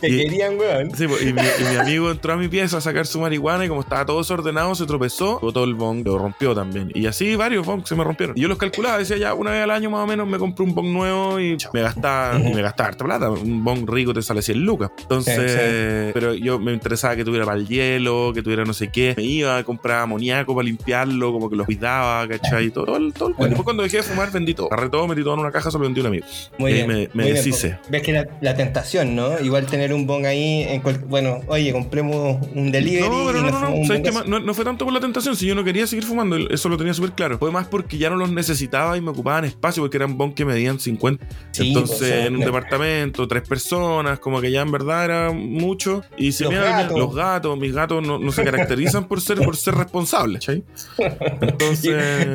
te 0.00 0.08
Y- 0.08 0.16
querían, 0.24 0.58
weón. 0.58 0.94
Sí, 0.94 1.06
pues, 1.06 1.17
y, 1.22 1.32
mi, 1.32 1.40
y 1.42 1.64
mi 1.70 1.76
amigo 1.76 2.10
entró 2.10 2.32
a 2.32 2.36
mi 2.36 2.48
pieza 2.48 2.78
a 2.78 2.80
sacar 2.80 3.06
su 3.06 3.20
marihuana 3.20 3.64
y 3.64 3.68
como 3.68 3.80
estaba 3.80 4.04
todo 4.06 4.18
desordenado, 4.18 4.74
se 4.74 4.86
tropezó, 4.86 5.38
botó 5.40 5.64
el 5.64 5.74
bong, 5.74 6.04
lo 6.06 6.18
rompió 6.18 6.54
también. 6.54 6.90
Y 6.94 7.06
así 7.06 7.36
varios 7.36 7.66
bongs 7.66 7.88
se 7.88 7.94
me 7.96 8.04
rompieron. 8.04 8.36
Y 8.36 8.40
yo 8.42 8.48
los 8.48 8.58
calculaba, 8.58 8.98
decía 8.98 9.16
ya, 9.16 9.34
una 9.34 9.50
vez 9.52 9.62
al 9.62 9.70
año 9.70 9.90
más 9.90 10.04
o 10.04 10.06
menos 10.06 10.26
me 10.28 10.38
compré 10.38 10.64
un 10.64 10.74
bong 10.74 10.88
nuevo 10.92 11.40
y 11.40 11.56
me 11.72 11.82
gastaba, 11.82 12.38
y 12.38 12.52
me 12.54 12.62
gastaba 12.62 12.88
harta 12.90 13.04
plata. 13.04 13.30
Un 13.30 13.64
bong 13.64 13.88
rico 13.88 14.12
te 14.14 14.22
sale 14.22 14.42
100 14.42 14.58
lucas. 14.64 14.90
Entonces, 15.00 15.48
Sí, 16.08 16.10
pero 16.14 16.34
yo 16.34 16.58
me 16.58 16.72
interesaba 16.72 17.16
que 17.16 17.24
tuviera 17.24 17.44
para 17.44 17.58
el 17.58 17.66
hielo, 17.66 18.32
que 18.34 18.42
tuviera 18.42 18.64
no 18.64 18.72
sé 18.72 18.88
qué. 18.88 19.14
Me 19.16 19.22
iba, 19.24 19.62
compraba 19.64 20.02
amoníaco 20.02 20.54
para 20.54 20.64
limpiarlo, 20.66 21.32
como 21.32 21.48
que 21.50 21.56
lo 21.56 21.64
cuidaba, 21.64 22.26
¿cachai? 22.28 22.70
Todo, 22.70 22.96
el- 22.96 23.12
todo 23.12 23.28
el 23.28 23.34
Bueno. 23.34 23.48
Después 23.50 23.64
cuando 23.64 23.82
dejé 23.82 23.98
de 23.98 24.02
fumar, 24.02 24.30
vendí 24.30 24.54
todo. 24.54 24.68
Agarré 24.72 24.90
todo, 24.90 25.06
metí 25.08 25.22
todo 25.22 25.34
en 25.34 25.40
una 25.40 25.50
caja, 25.50 25.70
solo 25.70 25.84
vendí 25.84 26.00
un 26.00 26.06
amigo. 26.06 26.26
Muy 26.58 26.70
Y 26.70 26.74
bien. 26.74 26.86
me- 26.88 27.08
me 27.14 27.22
muy 27.24 27.32
deshice. 27.32 27.70
porque 27.82 27.90
Ves 27.90 28.02
que 28.02 28.12
la, 28.12 28.26
la 28.40 28.54
tentación, 28.54 29.14
¿no? 29.16 29.38
Igual 29.40 29.66
tener 29.66 29.92
un 29.92 30.06
bong 30.06 30.26
ahí 30.26 30.62
en 30.68 30.80
cualquier 30.80 30.98
por, 31.07 31.07
bueno, 31.08 31.40
oye, 31.48 31.72
compremos 31.72 32.38
un 32.54 32.70
delivery. 32.70 33.08
No, 33.08 33.26
pero 33.26 33.38
y 33.38 33.42
no, 33.42 33.50
no, 33.50 33.60
no, 33.60 33.74
un 33.76 33.86
¿sabes 33.86 34.12
más? 34.14 34.26
no, 34.26 34.40
no 34.40 34.54
fue 34.54 34.64
tanto 34.64 34.84
por 34.84 34.92
la 34.92 35.00
tentación, 35.00 35.34
si 35.36 35.46
yo 35.46 35.54
no 35.54 35.64
quería 35.64 35.86
seguir 35.86 36.04
fumando, 36.04 36.36
eso 36.36 36.68
lo 36.68 36.76
tenía 36.76 36.92
súper 36.92 37.12
claro. 37.12 37.38
Fue 37.38 37.50
más 37.50 37.66
porque 37.66 37.96
ya 37.96 38.10
no 38.10 38.16
los 38.16 38.30
necesitaba 38.30 38.96
y 38.96 39.00
me 39.00 39.10
ocupaban 39.10 39.44
espacio, 39.44 39.82
porque 39.82 39.96
eran 39.96 40.18
bon 40.18 40.32
que 40.34 40.44
medían 40.44 40.78
50. 40.78 41.26
Sí, 41.52 41.68
Entonces, 41.68 41.98
pues, 41.98 42.26
en 42.26 42.34
un 42.36 42.40
departamento, 42.40 43.26
tres 43.26 43.48
personas, 43.48 44.18
como 44.18 44.40
que 44.40 44.50
ya 44.50 44.60
en 44.60 44.70
verdad 44.70 45.04
era 45.06 45.32
mucho. 45.32 46.02
Y 46.16 46.32
se 46.32 46.44
Los 46.44 46.52
me 46.52 46.58
gatos. 46.60 46.98
los 46.98 47.14
gatos, 47.14 47.58
mis 47.58 47.72
gatos 47.72 48.06
no, 48.06 48.30
se 48.32 48.44
caracterizan 48.44 49.08
por 49.08 49.20
ser, 49.20 49.38
por 49.38 49.56
ser 49.56 49.74
responsables. 49.76 50.46
Entonces. 51.40 52.26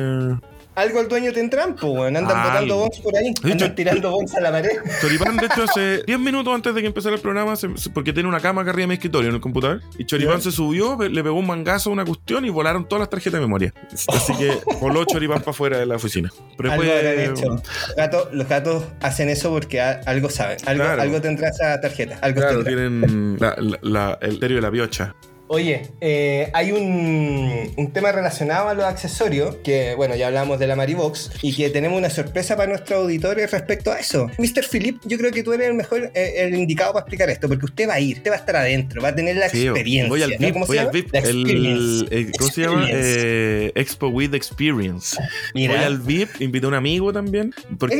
Algo 0.76 1.00
al 1.00 1.08
dueño 1.08 1.32
tendrán, 1.32 1.76
pues. 1.76 2.06
Andan 2.08 2.24
botando 2.24 2.76
bombs 2.78 2.98
por 3.00 3.16
ahí. 3.16 3.28
Hecho- 3.30 3.46
Andan 3.52 3.74
tirando 3.74 4.10
bombs 4.10 4.34
a 4.34 4.40
la 4.40 4.50
pared. 4.50 4.70
Choripán, 5.00 5.36
de 5.36 5.46
hecho, 5.46 5.62
hace 5.64 6.02
10 6.04 6.18
minutos 6.18 6.52
antes 6.54 6.74
de 6.74 6.80
que 6.80 6.86
empezara 6.88 7.14
el 7.14 7.20
programa, 7.20 7.54
se- 7.56 7.68
porque 7.92 8.12
tiene 8.12 8.28
una 8.28 8.40
cama 8.40 8.62
acá 8.62 8.70
arriba 8.70 8.82
de 8.84 8.88
mi 8.88 8.94
escritorio 8.94 9.28
en 9.28 9.36
el 9.36 9.40
computador, 9.40 9.80
y 9.98 10.04
Choripán 10.04 10.40
se 10.42 10.50
subió, 10.50 10.96
le 11.00 11.22
pegó 11.22 11.38
un 11.38 11.46
mangazo 11.46 11.90
a 11.90 11.92
una 11.92 12.04
cuestión 12.04 12.44
y 12.44 12.50
volaron 12.50 12.88
todas 12.88 13.00
las 13.00 13.10
tarjetas 13.10 13.34
de 13.34 13.40
memoria. 13.46 13.72
Así 14.08 14.34
que 14.36 14.52
voló 14.80 15.04
Choripán 15.04 15.38
para 15.40 15.52
afuera 15.52 15.78
de 15.78 15.86
la 15.86 15.96
oficina. 15.96 16.32
Pero 16.56 16.72
Algo 16.72 16.82
después- 16.84 17.40
hecho. 17.40 17.48
Los 17.50 17.96
gatos, 17.96 18.28
los 18.32 18.48
gatos 18.48 18.84
hacen 19.00 19.28
eso 19.28 19.50
porque 19.50 19.80
a- 19.80 20.00
algo 20.06 20.28
saben. 20.28 20.56
Algo, 20.66 20.84
Claro. 20.84 21.02
algo 21.02 21.20
tendrá 21.20 21.48
esa 21.50 21.80
tarjeta. 21.80 22.18
Algo 22.20 22.40
Claro, 22.40 22.64
tendrá. 22.64 22.72
tienen 22.74 23.36
la- 23.38 23.56
la- 23.58 23.78
la- 23.82 24.18
el 24.22 24.38
terio 24.40 24.56
de 24.56 24.62
la 24.62 24.70
piocha. 24.70 25.14
Oye, 25.54 25.82
eh, 26.00 26.50
hay 26.52 26.72
un, 26.72 27.72
un 27.76 27.92
tema 27.92 28.10
relacionado 28.10 28.68
a 28.68 28.74
los 28.74 28.84
accesorios, 28.84 29.54
que 29.62 29.94
bueno, 29.94 30.16
ya 30.16 30.26
hablamos 30.26 30.58
de 30.58 30.66
la 30.66 30.74
Maribox, 30.74 31.30
y 31.42 31.54
que 31.54 31.70
tenemos 31.70 31.96
una 31.96 32.10
sorpresa 32.10 32.56
para 32.56 32.68
nuestros 32.68 32.98
auditores 33.02 33.52
respecto 33.52 33.92
a 33.92 34.00
eso. 34.00 34.28
Mr. 34.38 34.64
Philip, 34.68 35.00
yo 35.04 35.16
creo 35.16 35.30
que 35.30 35.44
tú 35.44 35.52
eres 35.52 35.68
el 35.68 35.74
mejor, 35.74 36.10
eh, 36.14 36.34
el 36.38 36.56
indicado 36.56 36.92
para 36.92 37.02
explicar 37.04 37.30
esto, 37.30 37.46
porque 37.48 37.66
usted 37.66 37.88
va 37.88 37.94
a 37.94 38.00
ir, 38.00 38.16
usted 38.16 38.30
va 38.32 38.34
a 38.34 38.38
estar 38.38 38.56
adentro, 38.56 39.00
va 39.00 39.08
a 39.10 39.14
tener 39.14 39.36
la 39.36 39.48
Sí, 39.48 39.64
experiencia. 39.66 40.08
voy 40.08 40.22
al 40.22 40.30
¿no? 40.30 40.38
VIP, 40.38 40.52
¿Cómo 40.52 40.66
se 40.66 40.70
voy 40.70 40.78
al 40.78 40.84
llama? 40.86 40.92
VIP, 40.92 41.12
La 41.12 41.18
el, 41.20 41.40
experience. 41.40 42.06
el- 42.16 42.32
¿cómo 42.36 42.50
se 42.50 42.60
llama? 42.60 42.86
Eh, 42.90 43.72
Expo 43.76 44.08
with 44.08 44.34
Experience. 44.34 45.16
Mira. 45.54 45.74
Voy 45.76 45.84
al 45.84 45.98
VIP, 45.98 46.40
invité 46.40 46.66
a 46.66 46.68
un 46.70 46.74
amigo 46.74 47.12
también, 47.12 47.54
porque... 47.78 47.96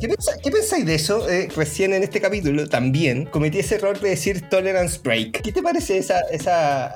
¿Qué, 0.00 0.08
qué 0.44 0.50
pensáis 0.52 0.86
de 0.86 0.94
eso? 0.94 1.28
Eh, 1.28 1.48
recién 1.56 1.92
en 1.94 2.04
este 2.04 2.20
capítulo 2.20 2.68
también 2.68 3.24
cometí 3.26 3.58
ese 3.58 3.74
error 3.74 3.98
de 3.98 4.10
decir 4.10 4.48
tolerance 4.48 5.00
break. 5.02 5.40
¿Qué 5.42 5.50
te 5.52 5.62
parece 5.62 5.98
esa, 5.98 6.20
esa 6.30 6.91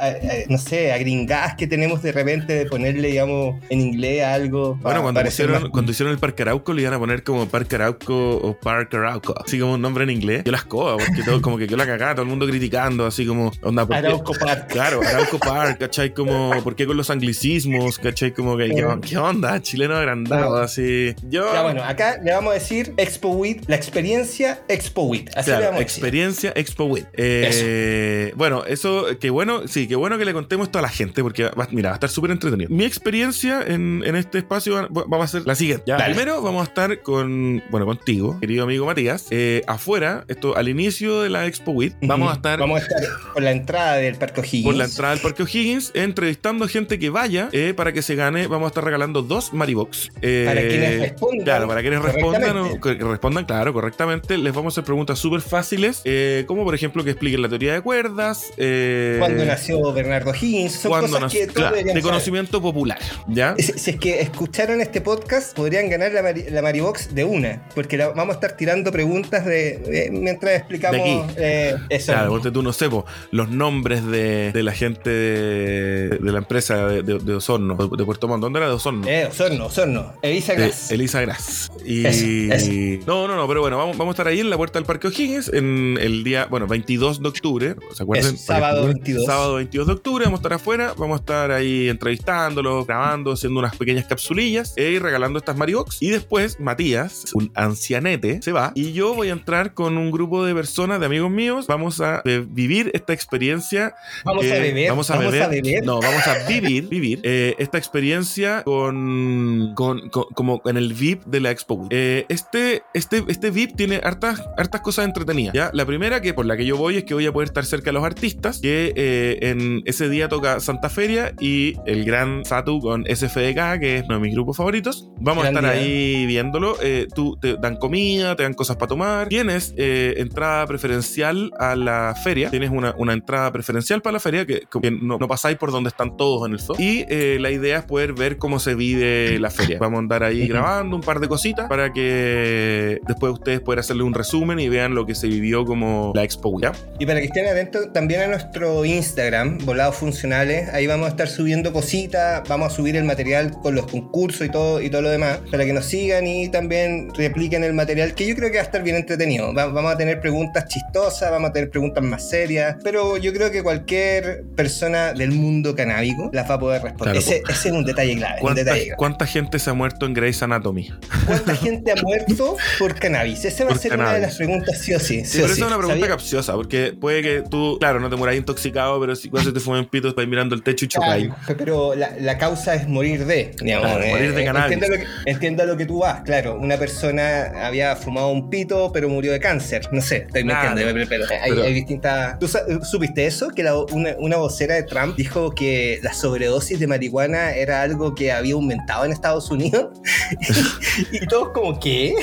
no 0.49 0.59
sé, 0.59 0.93
agringadas 0.93 1.55
que 1.57 1.67
tenemos 1.67 2.03
de 2.03 2.13
repente 2.13 2.55
de 2.55 2.67
ponerle, 2.67 3.09
digamos, 3.09 3.63
en 3.69 3.81
inglés 3.81 4.23
a 4.25 4.35
algo? 4.35 4.77
Bueno, 4.83 5.03
cuando, 5.03 5.21
más- 5.23 5.71
cuando 5.71 5.93
hicieron 5.93 6.13
el 6.13 6.19
Parque 6.19 6.43
Arauco 6.43 6.73
le 6.73 6.83
iban 6.83 6.95
a 6.95 6.99
poner 6.99 7.23
como 7.23 7.47
Parque 7.49 7.77
Arauco 7.77 8.37
o 8.37 8.59
Parque 8.59 8.97
Arauco, 8.97 9.35
así 9.45 9.59
como 9.59 9.75
un 9.75 9.83
nombre 9.83 10.05
en 10.05 10.11
inglés. 10.11 10.43
Yo 10.45 10.53
las 10.53 10.65
coba, 10.65 10.97
porque 10.97 11.23
todo, 11.25 11.41
como 11.43 11.59
que 11.59 11.67
yo 11.67 11.77
la 11.77 11.87
cagaba, 11.87 12.15
todo 12.15 12.23
el 12.23 12.29
mundo 12.29 12.47
criticando, 12.47 13.07
así 13.07 13.27
como, 13.27 13.53
onda, 13.63 13.87
¿por 13.87 13.97
qué? 14.01 14.07
Arauco 14.07 14.33
Park. 14.33 14.67
Claro, 14.69 15.01
Arauco 15.03 15.39
Park, 15.39 15.79
¿cachai? 15.81 16.13
Como, 16.15 16.51
¿por 16.63 16.75
qué 16.77 16.87
con 16.87 16.97
los 16.97 17.11
anglicismos? 17.11 17.99
¿cachai? 17.99 18.33
Como 18.33 18.57
que, 18.57 18.69
¿qué, 18.71 18.87
qué 19.09 19.19
onda? 19.19 19.61
Chileno 19.61 19.95
agrandado, 19.97 20.57
así. 20.57 21.15
Yo. 21.29 21.53
Ya 21.53 21.63
bueno, 21.63 21.83
acá 21.85 22.19
le 22.23 22.33
vamos 22.33 22.51
a 22.53 22.55
decir 22.55 22.93
Expo 22.97 23.31
WIT, 23.31 23.65
la 23.69 23.77
experiencia 23.77 24.61
Expo 24.69 25.03
WIT. 25.05 25.31
Así 25.37 25.51
le 25.51 25.57
vamos 25.57 25.67
a 25.67 25.79
decir. 25.79 25.83
experiencia 25.83 26.53
Expo 26.55 26.85
Wit. 26.85 27.07
Eh, 27.15 28.33
bueno, 28.37 28.65
eso, 28.67 29.07
qué 29.21 29.31
bueno, 29.31 29.67
sí, 29.81 29.87
qué 29.89 29.95
bueno 29.97 30.17
que 30.19 30.25
le 30.25 30.33
contemos 30.33 30.69
esto 30.69 30.79
a 30.79 30.83
la 30.83 30.89
gente, 30.89 31.23
porque 31.23 31.45
va, 31.45 31.69
mira, 31.71 31.91
va 31.91 31.95
a 31.95 31.97
estar 31.97 32.09
súper 32.11 32.31
entretenido. 32.31 32.71
Mi 32.71 32.85
experiencia 32.85 33.63
en, 33.67 34.03
en 34.07 34.17
este 34.17 34.39
espacio 34.39 34.89
va, 34.91 35.05
va 35.05 35.25
a 35.25 35.29
ser 35.29 35.43
la 35.47 35.55
siguiente. 35.55 35.85
Ya, 35.87 35.99
primero 35.99 36.41
vamos 36.41 36.63
a 36.63 36.65
estar 36.65 37.03
con, 37.03 37.63
bueno, 37.71 37.85
contigo, 37.87 38.39
querido 38.41 38.65
amigo 38.65 38.87
Matías, 38.87 39.27
eh, 39.31 39.63
afuera, 39.67 40.25
esto 40.29 40.57
al 40.57 40.69
inicio 40.69 41.21
de 41.21 41.29
la 41.31 41.47
Expo 41.47 41.73
Wit, 41.73 41.95
vamos 42.03 42.31
a 42.31 42.35
estar 42.37 42.59
Vamos 42.59 42.81
a 42.81 42.85
estar 42.85 43.03
por 43.35 43.43
la 43.43 43.51
entrada 43.51 43.97
del 43.97 44.15
Parque 44.17 44.41
O'Higgins. 44.41 44.65
por 44.65 44.75
la 44.77 44.85
entrada 44.85 45.13
del 45.15 45.23
Parque 45.23 45.43
O'Higgins, 45.43 45.91
entrevistando 45.95 46.67
gente 46.69 46.99
que 46.99 47.11
vaya 47.11 47.49
eh, 47.53 47.75
para 47.77 47.93
que 47.93 48.01
se 48.03 48.15
gane. 48.15 48.47
Vamos 48.47 48.67
a 48.67 48.69
estar 48.69 48.85
regalando 48.85 49.21
dos 49.23 49.53
Maribox. 49.53 50.11
Eh, 50.23 50.45
Para 50.47 50.61
quienes 50.63 51.01
respondan 51.01 51.45
Claro, 51.45 51.69
para 51.69 51.81
quienes 51.83 52.01
respondan, 52.03 52.57
o- 52.59 52.81
que 52.81 52.95
respondan, 52.95 53.45
claro, 53.45 53.73
correctamente. 53.73 54.39
Les 54.39 54.55
vamos 54.55 54.73
a 54.73 54.75
hacer 54.75 54.85
preguntas 54.85 55.19
súper 55.19 55.41
fáciles, 55.43 56.01
eh, 56.05 56.45
como 56.47 56.65
por 56.65 56.75
ejemplo 56.75 57.05
que 57.05 57.11
expliquen 57.11 57.43
la 57.43 57.49
teoría 57.49 57.75
de 57.75 57.81
cuerdas. 57.83 58.45
Eh, 58.57 59.17
¿Cuándo 59.19 59.45
nació 59.45 59.66
Bernardo 59.93 60.33
Higgins? 60.35 60.73
Son 60.73 60.91
cosas 61.01 61.21
nació- 61.21 61.41
que 61.41 61.47
claro, 61.53 61.77
de 61.77 62.03
conocimiento 62.03 62.61
popular. 62.63 62.99
¿Ya? 63.29 63.55
Si, 63.59 63.65
si 63.79 63.91
es 63.91 63.97
que 64.01 64.21
escucharon 64.21 64.81
este 64.81 65.01
podcast, 65.01 65.55
podrían 65.57 65.89
ganar 65.89 66.13
la, 66.13 66.23
la 66.23 66.63
Maribox 66.63 67.15
de 67.15 67.25
una, 67.25 67.67
porque 67.75 67.97
la- 67.97 68.09
vamos 68.09 68.35
a 68.35 68.39
estar 68.39 68.57
tirando 68.57 68.91
preguntas 68.93 69.45
de, 69.45 69.79
de- 69.79 70.11
mientras 70.11 70.55
explicamos 70.59 70.97
De 70.97 71.03
aquí. 71.03 71.33
eh, 71.37 71.75
eso. 71.89 72.13
Claro, 72.13 72.31
ponte 72.31 72.51
tú, 72.51 72.63
no 72.63 72.73
sé, 72.73 72.89
po, 72.89 73.05
los 73.31 73.49
nombres 73.51 74.05
de, 74.07 74.53
de 74.53 74.63
la 74.63 74.73
gente 74.73 75.11
de, 75.11 76.19
la 76.21 76.39
empresa 76.39 76.87
de, 76.89 77.35
Osorno, 77.35 77.75
de, 77.77 78.05
Puerto 78.05 78.29
Montt. 78.29 78.43
¿Dónde 78.43 78.59
era 78.59 78.69
de 78.69 78.75
Osorno? 78.75 79.07
Eh, 79.09 79.27
Osorno, 79.27 79.67
Osorno, 79.67 80.15
Elisa 80.23 80.53
de 80.55 80.65
Glass. 80.67 80.91
Elisa 80.91 81.21
Gras. 81.21 81.71
Y 81.85 82.07
Eso, 82.07 82.25
eso. 82.55 82.71
no, 83.07 83.29
no, 83.29 83.37
no, 83.37 83.47
pero 83.49 83.61
bueno, 83.61 83.77
vamos, 83.79 83.97
vamos 83.97 84.13
a 84.13 84.15
estar 84.15 84.29
ahí 84.29 84.41
en 84.41 84.51
la 84.51 84.57
puerta 84.57 84.79
del 84.79 84.87
Parque 84.87 85.09
O'Higgins 85.09 85.49
en 85.53 85.99
el 86.01 86.25
día, 86.25 86.47
bueno, 86.47 86.67
22 86.67 87.23
de 87.23 87.29
octubre, 87.29 87.77
¿se 87.95 88.03
acuerdan? 88.03 88.35
Eso, 88.35 88.45
sábado 88.45 88.87
22. 88.87 89.25
Sábado 89.25 89.56
22 89.57 89.87
de 89.87 89.93
octubre, 89.93 90.25
vamos 90.25 90.39
a 90.39 90.41
estar 90.41 90.53
afuera, 90.55 90.95
vamos 90.97 91.19
a 91.19 91.21
estar 91.21 91.51
ahí 91.51 91.89
entrevistándolos, 91.89 92.87
grabando, 92.87 93.33
haciendo 93.33 93.61
unas 93.61 93.77
pequeñas 93.77 94.07
capsulillas 94.07 94.73
eh, 94.77 94.91
y 94.93 94.99
regalando 94.99 95.39
estas 95.39 95.57
Maribox. 95.57 96.03
Y 96.03 96.11
después 96.11 96.61
Matías, 96.61 97.25
un 97.35 97.51
ancianete, 97.55 98.41
se 98.43 98.53
va 98.53 98.73
y 98.75 98.93
yo 98.93 99.15
voy 99.15 99.29
a 99.29 99.33
entrar 99.33 99.75
con 99.75 99.99
un 99.99 100.11
grupo 100.11 100.45
de 100.45 100.55
personas, 100.55 101.01
de 101.01 101.07
amigos 101.07 101.31
míos, 101.31 101.67
vamos 101.67 102.01
a 102.01 102.23
eh, 102.25 102.45
vivir 102.49 102.91
esta 102.95 103.13
experiencia 103.13 103.95
Vamos 104.25 104.45
a 104.45 104.57
eh, 104.57 104.61
beber. 104.61 104.91
Vamos 104.91 105.11
a 105.11 105.19
beber. 105.19 105.85
No, 105.85 106.01
vamos 106.01 106.27
a 106.27 106.47
vivir, 106.49 106.89
vivir 106.89 107.21
esta 107.23 107.79
experiencia 107.79 108.63
con, 108.65 109.73
con, 109.75 110.09
con- 110.11 110.27
como 110.35 110.63
en 110.65 110.77
el 110.77 110.95
VIP 110.95 111.25
de 111.25 111.41
la 111.41 111.51
Expo. 111.51 111.87
Este, 111.91 112.83
este, 112.95 113.25
este 113.29 113.51
VIP 113.51 113.77
tiene 113.77 114.01
hartas, 114.03 114.43
hartas 114.57 114.81
cosas 114.81 115.05
entretenidas. 115.05 115.55
¿ya? 115.55 115.71
La 115.73 115.85
primera 115.87 116.21
que 116.21 116.35
por 116.35 116.47
la 116.47 116.57
que 116.57 116.65
yo 116.65 116.77
voy 116.77 116.97
es 116.99 117.05
que 117.05 117.15
voy 117.15 117.27
a 117.27 117.33
poder 117.33 117.49
estar 117.49 117.65
cerca 117.65 117.87
de 117.87 117.93
los 117.93 118.05
artistas, 118.05 118.61
que 118.61 119.39
en 119.51 119.83
ese 119.85 120.09
día 120.09 120.29
toca 120.29 120.61
Santa 120.61 120.89
Feria 120.89 121.33
y 121.41 121.75
el 121.87 122.05
gran 122.05 122.45
Satu 122.45 122.81
con 122.81 123.05
SFDK, 123.05 123.79
que 123.81 123.97
es 123.99 124.05
uno 124.05 124.15
de 124.15 124.21
mis 124.21 124.35
grupos 124.35 124.57
favoritos. 124.57 125.11
Vamos 125.21 125.45
Gran 125.45 125.57
a 125.57 125.61
estar 125.61 125.75
día. 125.75 125.83
ahí 125.83 126.27
viéndolo. 126.27 126.77
Eh, 126.83 127.07
tú 127.15 127.37
te 127.41 127.57
dan 127.57 127.77
comida, 127.77 128.37
te 128.37 128.43
dan 128.43 128.55
cosas 128.55 128.77
para 128.77 128.89
tomar. 128.89 129.29
Tienes 129.29 129.75
eh, 129.77 130.15
entrada 130.19 130.67
preferencial 130.67 131.51
a 131.59 131.77
la 131.77 132.15
feria. 132.23 132.51
Tienes 132.51 132.71
una, 132.71 132.95
una 132.99 133.13
entrada 133.13 133.53
preferencial 133.53 134.03
para 134.03 134.15
la 134.15 134.21
feria 134.21 134.47
que, 134.47 134.63
que 134.83 134.91
no, 134.91 135.19
no 135.19 135.29
pasáis 135.29 135.57
por 135.57 135.71
donde 135.73 135.89
están 135.89 136.17
todos 136.17 136.47
en 136.47 136.53
el 136.53 136.61
zoo. 136.61 136.77
Y 136.79 137.05
eh, 137.09 137.39
la 137.41 137.51
idea 137.51 137.79
es 137.79 137.85
poder 137.85 138.13
ver 138.13 138.39
cómo 138.39 138.59
se 138.59 138.75
vive 138.75 139.39
la 139.39 139.51
feria. 139.51 139.79
Vamos 139.79 139.99
a 139.99 140.01
andar 140.01 140.23
ahí 140.23 140.47
grabando 140.47 140.97
un 140.97 141.03
par 141.03 141.21
de 141.21 141.29
cositas 141.29 141.69
para 141.69 141.93
que 141.93 143.01
después 143.07 143.33
ustedes 143.33 143.61
puedan 143.61 143.81
hacerle 143.81 144.03
un 144.03 144.15
resumen 144.15 144.59
y 144.61 144.69
vean 144.69 144.95
lo 144.95 145.07
que 145.07 145.15
se 145.15 145.29
vivió 145.29 145.65
como 145.65 146.13
la 146.15 146.25
Expo. 146.25 146.61
¿ya? 146.61 146.73
Y 146.99 147.07
para 147.07 147.21
que 147.21 147.27
estén 147.27 147.47
atentos 147.47 147.93
también 147.93 148.23
a 148.23 148.27
nuestro 148.29 148.85
Instagram, 148.85 149.36
Volados 149.45 149.97
Funcionales, 149.97 150.69
ahí 150.73 150.87
vamos 150.87 151.07
a 151.07 151.11
estar 151.11 151.29
subiendo 151.29 151.73
cositas, 151.73 152.43
vamos 152.49 152.73
a 152.73 152.77
subir 152.77 152.97
el 152.97 153.05
material 153.05 153.51
con 153.51 153.75
los 153.75 153.87
concursos 153.87 154.47
y 154.47 154.51
todo, 154.51 154.81
y 154.81 154.91
todo 154.91 155.03
lo 155.03 155.11
demás, 155.11 155.41
para 155.51 155.65
que 155.65 155.73
nos 155.73 155.87
sigan 155.87 156.27
y 156.27 156.49
también 156.49 157.09
repliquen 157.15 157.65
el 157.65 157.73
material, 157.73 158.15
que 158.15 158.27
yo 158.27 158.35
creo 158.35 158.51
que 158.51 158.57
va 158.57 158.63
a 158.63 158.67
estar 158.67 158.83
bien 158.83 158.97
entretenido. 158.97 159.53
Va- 159.55 159.67
vamos 159.67 159.93
a 159.93 159.97
tener 159.97 160.21
preguntas 160.21 160.67
chistosas, 160.69 161.31
vamos 161.31 161.51
a 161.51 161.53
tener 161.53 161.71
preguntas 161.71 162.03
más 162.03 162.29
serias, 162.29 162.77
pero 162.83 163.17
yo 163.17 163.33
creo 163.33 163.51
que 163.51 163.63
cualquier 163.63 164.45
persona 164.57 165.13
del 165.13 165.33
mundo 165.33 165.75
canábico 165.75 166.31
las 166.33 166.49
va 166.51 166.55
a 166.55 166.59
poder 166.61 166.83
responder. 166.83 167.15
Claro, 167.17 167.19
ese, 167.19 167.43
ese 167.49 167.69
es 167.69 167.75
un 167.75 167.85
detalle 167.85 168.17
clave. 168.17 168.35
Un 168.37 168.41
¿Cuánta, 168.41 168.61
detalle 168.65 168.85
clave. 168.85 168.97
cuánta 168.97 169.27
gente 169.27 169.59
se 169.59 169.71
ha 169.71 169.75
muerto 169.75 170.07
en 170.07 170.15
Grey's 170.15 170.43
Anatomy? 170.43 170.91
¿Cuánta 171.27 171.55
gente 171.57 171.93
ha 171.93 171.97
muerto 172.03 172.57
por 172.79 172.95
cannabis? 172.99 173.45
Esa 173.45 173.65
va 173.65 173.71
a 173.71 173.73
Por 173.75 173.83
ser 173.83 173.95
una 173.95 174.03
de 174.05 174.07
cannabis. 174.07 174.27
las 174.29 174.37
preguntas 174.37 174.79
sí 174.79 174.95
o 174.95 175.01
sí. 175.01 175.25
Sí, 175.25 175.25
sí 175.25 175.39
o 175.39 175.43
pero 175.43 175.47
sí. 175.49 175.53
esa 175.55 175.65
es 175.65 175.67
una 175.69 175.77
pregunta 175.79 175.95
¿Sabía? 176.01 176.09
capciosa, 176.09 176.53
porque 176.55 176.93
puede 176.99 177.23
que 177.23 177.43
tú, 177.49 177.77
claro, 177.79 178.01
no 178.01 178.11
te 178.11 178.17
mueras 178.17 178.37
intoxicado, 178.37 179.01
pero 179.01 179.15
si 179.17 179.26
cuando 179.31 179.51
se 179.51 179.55
te 179.55 179.61
fumen 179.61 179.85
pito, 179.87 180.09
estás 180.09 180.27
mirando 180.27 180.55
el 180.55 180.63
techo 180.63 180.85
y 180.85 180.89
chocáis. 180.89 181.27
Claro, 181.29 181.55
pero 181.59 181.95
la, 181.95 182.11
la 182.21 182.39
causa 182.39 182.75
es 182.75 182.89
morir 182.89 183.25
de, 183.27 183.53
digamos. 183.61 183.87
Claro, 183.91 184.07
morir 184.07 184.35
de 184.35 184.45
cannabis. 184.45 184.73
Entiendo 184.75 184.97
lo, 184.97 185.03
que, 185.03 185.31
entiendo 185.31 185.63
a 185.63 185.67
lo 185.67 185.77
que 185.77 185.87
tú 185.87 185.99
vas, 186.01 186.21
claro. 186.23 186.57
Una 186.59 186.77
persona 186.77 187.67
había 187.67 187.95
fumado 187.97 188.29
un 188.31 188.51
pito, 188.51 188.91
pero 188.93 189.09
murió 189.09 189.33
de 189.33 189.41
cáncer. 189.41 189.89
No 189.93 190.01
sé, 190.01 190.25
estoy 190.27 190.43
Claro. 190.45 190.75
mintiendo, 190.75 190.95
pero, 191.09 191.25
pero 191.29 191.41
hay, 191.43 191.51
Pero- 191.51 191.63
hay 191.65 191.75
distintas. 191.75 192.39
¿Tú 192.39 192.49
supiste 192.85 193.27
eso? 193.27 193.49
Que 193.51 193.63
la- 193.63 193.77
una, 193.77 194.15
una 194.19 194.37
vocera 194.37 194.75
de 194.75 194.83
Trump 194.85 195.17
dijo 195.17 195.51
que 195.55 196.01
la 196.03 196.13
sobredosis 196.13 196.79
de 196.81 196.87
marihuana 196.87 197.53
era 197.53 197.83
algo 197.83 198.15
que 198.15 198.33
había 198.33 198.55
aumentado 198.55 199.05
en 199.05 199.13
Estados 199.13 199.51
Unidos. 199.51 199.89
y 201.13 201.27
todos, 201.27 201.51
como, 201.51 201.79
¿qué? 201.81 202.15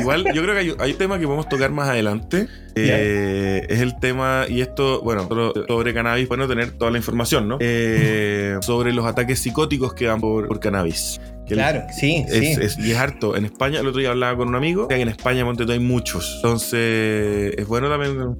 Igual, 0.00 0.24
yo 0.34 0.42
creo 0.42 0.54
que 0.54 0.60
hay, 0.60 0.74
hay 0.78 0.92
un 0.92 0.98
tema 0.98 1.18
que 1.18 1.24
podemos 1.24 1.48
tocar 1.48 1.70
más 1.70 1.88
adelante. 1.88 2.46
Eh, 2.86 3.66
es 3.68 3.80
el 3.80 3.98
tema, 3.98 4.44
y 4.48 4.60
esto, 4.60 5.00
bueno, 5.02 5.28
sobre 5.66 5.94
cannabis, 5.94 6.28
bueno, 6.28 6.46
tener 6.46 6.72
toda 6.72 6.90
la 6.90 6.98
información, 6.98 7.48
¿no? 7.48 7.58
Eh, 7.60 8.56
sobre 8.60 8.92
los 8.92 9.06
ataques 9.06 9.38
psicóticos 9.38 9.94
que 9.94 10.06
dan 10.06 10.20
por, 10.20 10.48
por 10.48 10.60
cannabis. 10.60 11.20
El- 11.50 11.56
Claro, 11.56 11.84
sí, 11.92 12.24
es, 12.28 12.32
sí. 12.38 12.56
es- 12.60 12.78
y 12.78 12.92
es 12.92 12.96
harto. 12.98 13.36
En 13.36 13.44
España, 13.44 13.80
el 13.80 13.86
otro 13.86 14.00
día 14.00 14.10
hablaba 14.10 14.36
con 14.36 14.48
un 14.48 14.54
amigo, 14.54 14.88
que 14.88 14.96
en 14.96 15.08
España, 15.08 15.44
Monte 15.44 15.64
hay 15.70 15.78
muchos. 15.78 16.34
Entonces, 16.36 17.54
es 17.56 17.66
bueno 17.66 17.88
también. 17.88 18.36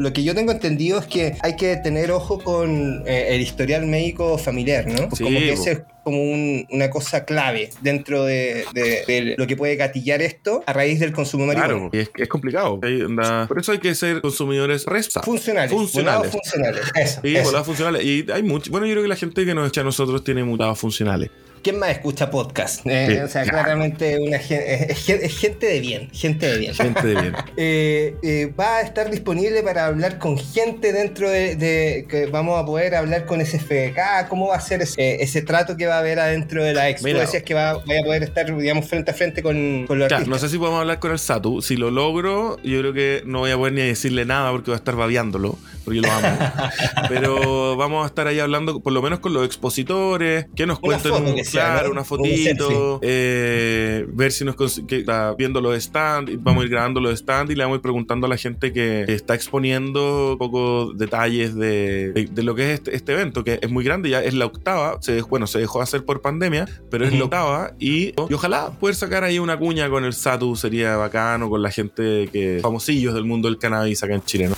Lo 0.00 0.12
que 0.12 0.22
yo 0.24 0.34
tengo 0.34 0.52
entendido 0.52 0.98
es 0.98 1.06
que 1.06 1.34
hay 1.42 1.56
que 1.56 1.76
tener 1.76 2.10
ojo 2.10 2.38
con 2.38 3.02
eh, 3.06 3.26
el 3.34 3.40
historial 3.40 3.86
médico 3.86 4.38
familiar, 4.38 4.86
¿no? 4.86 5.08
Sí, 5.14 5.24
como 5.24 5.38
que 5.38 5.52
ese 5.52 5.72
es 5.72 5.82
como 6.04 6.20
un- 6.20 6.66
una 6.70 6.90
cosa 6.90 7.24
clave 7.24 7.70
dentro 7.80 8.24
de, 8.24 8.64
de- 8.74 9.04
de 9.06 9.34
lo 9.38 9.46
que 9.46 9.56
puede 9.56 9.76
gatillar 9.76 10.20
esto 10.20 10.62
a 10.66 10.72
raíz 10.72 10.98
del 10.98 11.12
consumo 11.12 11.44
de 11.44 11.48
marihuana. 11.56 11.74
Claro, 11.74 11.90
y 11.92 11.98
es, 11.98 12.10
es 12.16 12.28
complicado. 12.28 12.80
Por 12.80 13.58
eso 13.58 13.72
hay 13.72 13.78
que 13.78 13.94
ser 13.94 14.20
consumidores 14.20 14.84
responsables. 14.86 15.26
Funcionales. 15.26 15.70
Funcionales. 15.72 16.30
funcionales. 16.32 16.80
Eso, 16.94 17.20
Sí, 17.22 17.36
eso. 17.36 17.64
funcionales. 17.64 18.04
Y 18.04 18.26
hay 18.32 18.42
mucho. 18.42 18.70
Bueno, 18.72 18.86
yo 18.86 18.92
creo 18.94 19.02
que 19.04 19.08
la 19.08 19.16
gente 19.16 19.44
que 19.44 19.54
nos 19.54 19.68
echa 19.68 19.82
a 19.82 19.84
nosotros 19.84 20.24
tiene 20.24 20.42
mutados 20.42 20.78
funcionales. 20.78 21.30
¿Quién 21.62 21.78
más 21.78 21.90
escucha 21.90 22.28
podcast? 22.30 22.84
Eh, 22.86 23.06
Sí, 23.08 23.16
o 23.18 23.28
sea, 23.28 23.44
claramente 23.44 24.18
una 24.20 24.38
gen- 24.38 24.62
es, 24.66 24.90
es 24.90 25.04
gen- 25.04 25.20
es 25.22 25.38
gente 25.38 25.66
de 25.66 25.80
bien, 25.80 26.10
gente 26.12 26.46
de 26.48 26.58
bien. 26.58 26.74
Gente 26.74 27.06
de 27.06 27.14
bien. 27.20 27.32
Eh, 27.56 28.16
eh, 28.22 28.52
va 28.58 28.78
a 28.78 28.80
estar 28.80 29.10
disponible 29.10 29.62
para 29.62 29.86
hablar 29.86 30.18
con 30.18 30.38
gente 30.38 30.92
dentro 30.92 31.30
de, 31.30 31.54
de- 31.56 32.06
que 32.08 32.26
vamos 32.26 32.60
a 32.60 32.64
poder 32.66 32.94
hablar 32.96 33.26
con 33.26 33.40
SFK, 33.44 34.26
cómo 34.28 34.48
va 34.48 34.56
a 34.56 34.60
ser 34.60 34.82
ese, 34.82 35.22
ese 35.22 35.42
trato 35.42 35.76
que 35.76 35.86
va 35.86 35.96
a 35.96 35.98
haber 35.98 36.18
adentro 36.18 36.64
de 36.64 36.72
la 36.74 36.88
expo. 36.88 37.06
Mira. 37.06 37.20
Decías 37.20 37.42
que 37.44 37.54
va, 37.54 37.74
vaya 37.74 38.00
a 38.00 38.04
poder 38.04 38.22
estar, 38.24 38.56
digamos, 38.56 38.88
frente 38.88 39.10
a 39.10 39.14
frente 39.14 39.42
con, 39.42 39.84
con 39.86 39.98
los 39.98 40.08
Claro, 40.08 40.26
no 40.26 40.38
sé 40.38 40.48
si 40.48 40.58
podemos 40.58 40.80
hablar 40.80 40.98
con 40.98 41.12
el 41.12 41.18
Satu. 41.18 41.62
Si 41.62 41.76
lo 41.76 41.90
logro, 41.90 42.56
yo 42.64 42.80
creo 42.80 42.92
que 42.92 43.22
no 43.24 43.40
voy 43.40 43.50
a 43.52 43.56
poder 43.56 43.72
ni 43.74 43.82
decirle 43.82 44.24
nada 44.24 44.50
porque 44.50 44.70
va 44.72 44.76
a 44.76 44.78
estar 44.78 44.96
babeándolo, 44.96 45.58
porque 45.84 46.00
yo 46.00 46.06
lo 46.06 46.12
amo. 46.12 46.38
Pero 47.08 47.76
vamos 47.76 48.04
a 48.04 48.06
estar 48.06 48.26
ahí 48.26 48.40
hablando, 48.40 48.80
por 48.80 48.92
lo 48.92 49.02
menos 49.02 49.20
con 49.20 49.32
los 49.34 49.44
expositores, 49.44 50.46
que 50.56 50.66
nos 50.66 50.78
Una 50.78 50.86
cuenten 50.98 51.12
foto 51.12 51.24
un- 51.30 51.34
que 51.36 51.44
claro, 51.52 51.86
¿no? 51.86 51.92
una 51.92 52.00
Un 52.00 52.06
fotito, 52.06 52.98
eh, 53.02 54.06
ver 54.08 54.32
si 54.32 54.44
nos 54.44 54.56
que 54.86 54.98
está 54.98 55.34
viendo 55.34 55.60
los 55.60 55.82
stands, 55.82 56.32
vamos 56.42 56.62
a 56.62 56.64
ir 56.64 56.70
grabando 56.70 57.00
los 57.00 57.18
stands 57.18 57.52
y 57.52 57.54
le 57.56 57.62
vamos 57.64 57.76
a 57.76 57.78
ir 57.78 57.82
preguntando 57.82 58.26
a 58.26 58.30
la 58.30 58.36
gente 58.36 58.72
que 58.72 59.04
está 59.08 59.34
exponiendo 59.34 60.32
un 60.32 60.38
poco 60.38 60.92
detalles 60.94 61.54
de, 61.54 62.12
de- 62.12 62.26
de 62.30 62.42
lo 62.42 62.54
que 62.54 62.64
es 62.72 62.74
este, 62.80 62.96
este 62.96 63.12
evento, 63.12 63.44
que 63.44 63.58
es 63.62 63.70
muy 63.70 63.84
grande, 63.84 64.10
ya 64.10 64.22
es 64.22 64.34
la 64.34 64.46
octava, 64.46 64.98
se, 65.00 65.12
dejó- 65.12 65.28
bueno, 65.28 65.46
se 65.46 65.58
dejó 65.58 65.80
hacer 65.82 66.04
por 66.04 66.20
pandemia, 66.20 66.66
pero 66.90 67.04
es 67.04 67.12
la 67.12 67.24
octava 67.24 67.72
y, 67.78 68.08
y 68.28 68.34
ojalá 68.34 68.70
poder 68.78 68.94
sacar 68.96 69.24
ahí 69.24 69.38
una 69.38 69.58
cuña 69.58 69.88
con 69.90 70.04
el 70.04 70.12
Satu 70.12 70.56
sería 70.56 70.96
bacano, 70.96 71.48
con 71.50 71.62
la 71.62 71.70
gente 71.70 72.28
que 72.32 72.58
famosillos 72.62 73.14
del 73.14 73.24
mundo 73.24 73.48
del 73.48 73.58
cannabis 73.58 74.02
acá 74.02 74.14
en 74.14 74.22
Chile, 74.24 74.48
¿no? 74.48 74.54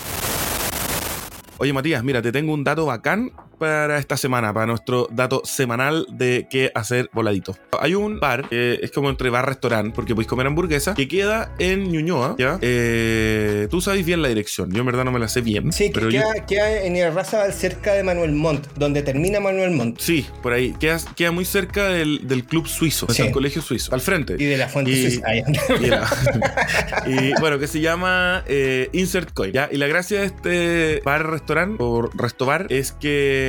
Oye 1.59 1.73
Matías, 1.73 2.03
mira, 2.03 2.21
te 2.21 2.33
tengo 2.33 2.53
un 2.53 2.65
dato 2.65 2.87
bacán 2.87 3.31
para 3.59 3.99
esta 3.99 4.17
semana, 4.17 4.53
para 4.53 4.67
nuestro 4.67 5.09
dato 5.11 5.43
semanal 5.45 6.07
de 6.11 6.47
qué 6.51 6.71
hacer 6.75 7.09
voladito. 7.13 7.57
Hay 7.81 7.95
un 7.95 8.21
bar 8.21 8.49
que 8.49 8.79
es 8.83 8.91
como 8.91 9.11
entre 9.11 9.31
bar-restaurante, 9.31 9.93
porque 9.95 10.15
podéis 10.15 10.29
comer 10.29 10.47
hamburguesa, 10.47 10.95
que 10.95 11.09
queda 11.09 11.53
en 11.59 11.91
Ñuñoa, 11.91 12.37
¿ya? 12.39 12.59
Eh, 12.61 13.69
tú 13.71 13.81
sabes 13.81 14.05
bien 14.05 14.23
la 14.23 14.29
dirección, 14.29 14.71
yo 14.73 14.81
en 14.81 14.87
verdad 14.87 15.05
no 15.05 15.13
me 15.13 15.19
la 15.19 15.29
sé 15.29 15.41
bien, 15.41 15.73
Sí, 15.73 15.91
que 15.91 16.01
yo- 16.11 16.23
queda, 16.47 16.83
en 16.83 16.97
Irarrázaval 16.97 17.53
cerca 17.53 17.93
de 17.95 18.03
Manuel 18.03 18.33
Montt, 18.33 18.67
donde 18.77 19.03
termina 19.03 19.41
Manuel 19.41 19.71
Montt. 19.73 20.01
Sí, 20.01 20.27
por 20.43 20.53
ahí. 20.53 20.75
Queda, 20.81 20.99
queda 21.17 21.31
muy 21.31 21.45
cerca 21.45 21.89
del, 21.89 22.27
del 22.27 22.45
club 22.45 22.67
suizo, 22.67 23.07
Sí. 23.11 23.23
del 23.23 23.33
colegio 23.33 23.63
suizo, 23.63 23.95
al 23.95 24.01
frente. 24.01 24.35
Y 24.39 24.45
de 24.45 24.57
la 24.57 24.69
fuente 24.69 24.91
Y- 24.93 25.03
suiza. 25.11 25.27
Y, 27.07 27.33
bueno, 27.41 27.59
que 27.59 27.67
se 27.67 27.81
llama 27.81 28.43
eh, 28.47 28.89
Insert 28.93 29.33
Coin. 29.33 29.53
¿ya? 29.53 29.69
Y 29.71 29.77
la 29.77 29.87
gracia 29.87 30.21
de 30.21 30.27
este 30.27 31.03
bar-restaurante 31.05 31.77
o 31.81 32.11
restobar 32.15 32.67
es 32.71 32.93
que 32.93 33.44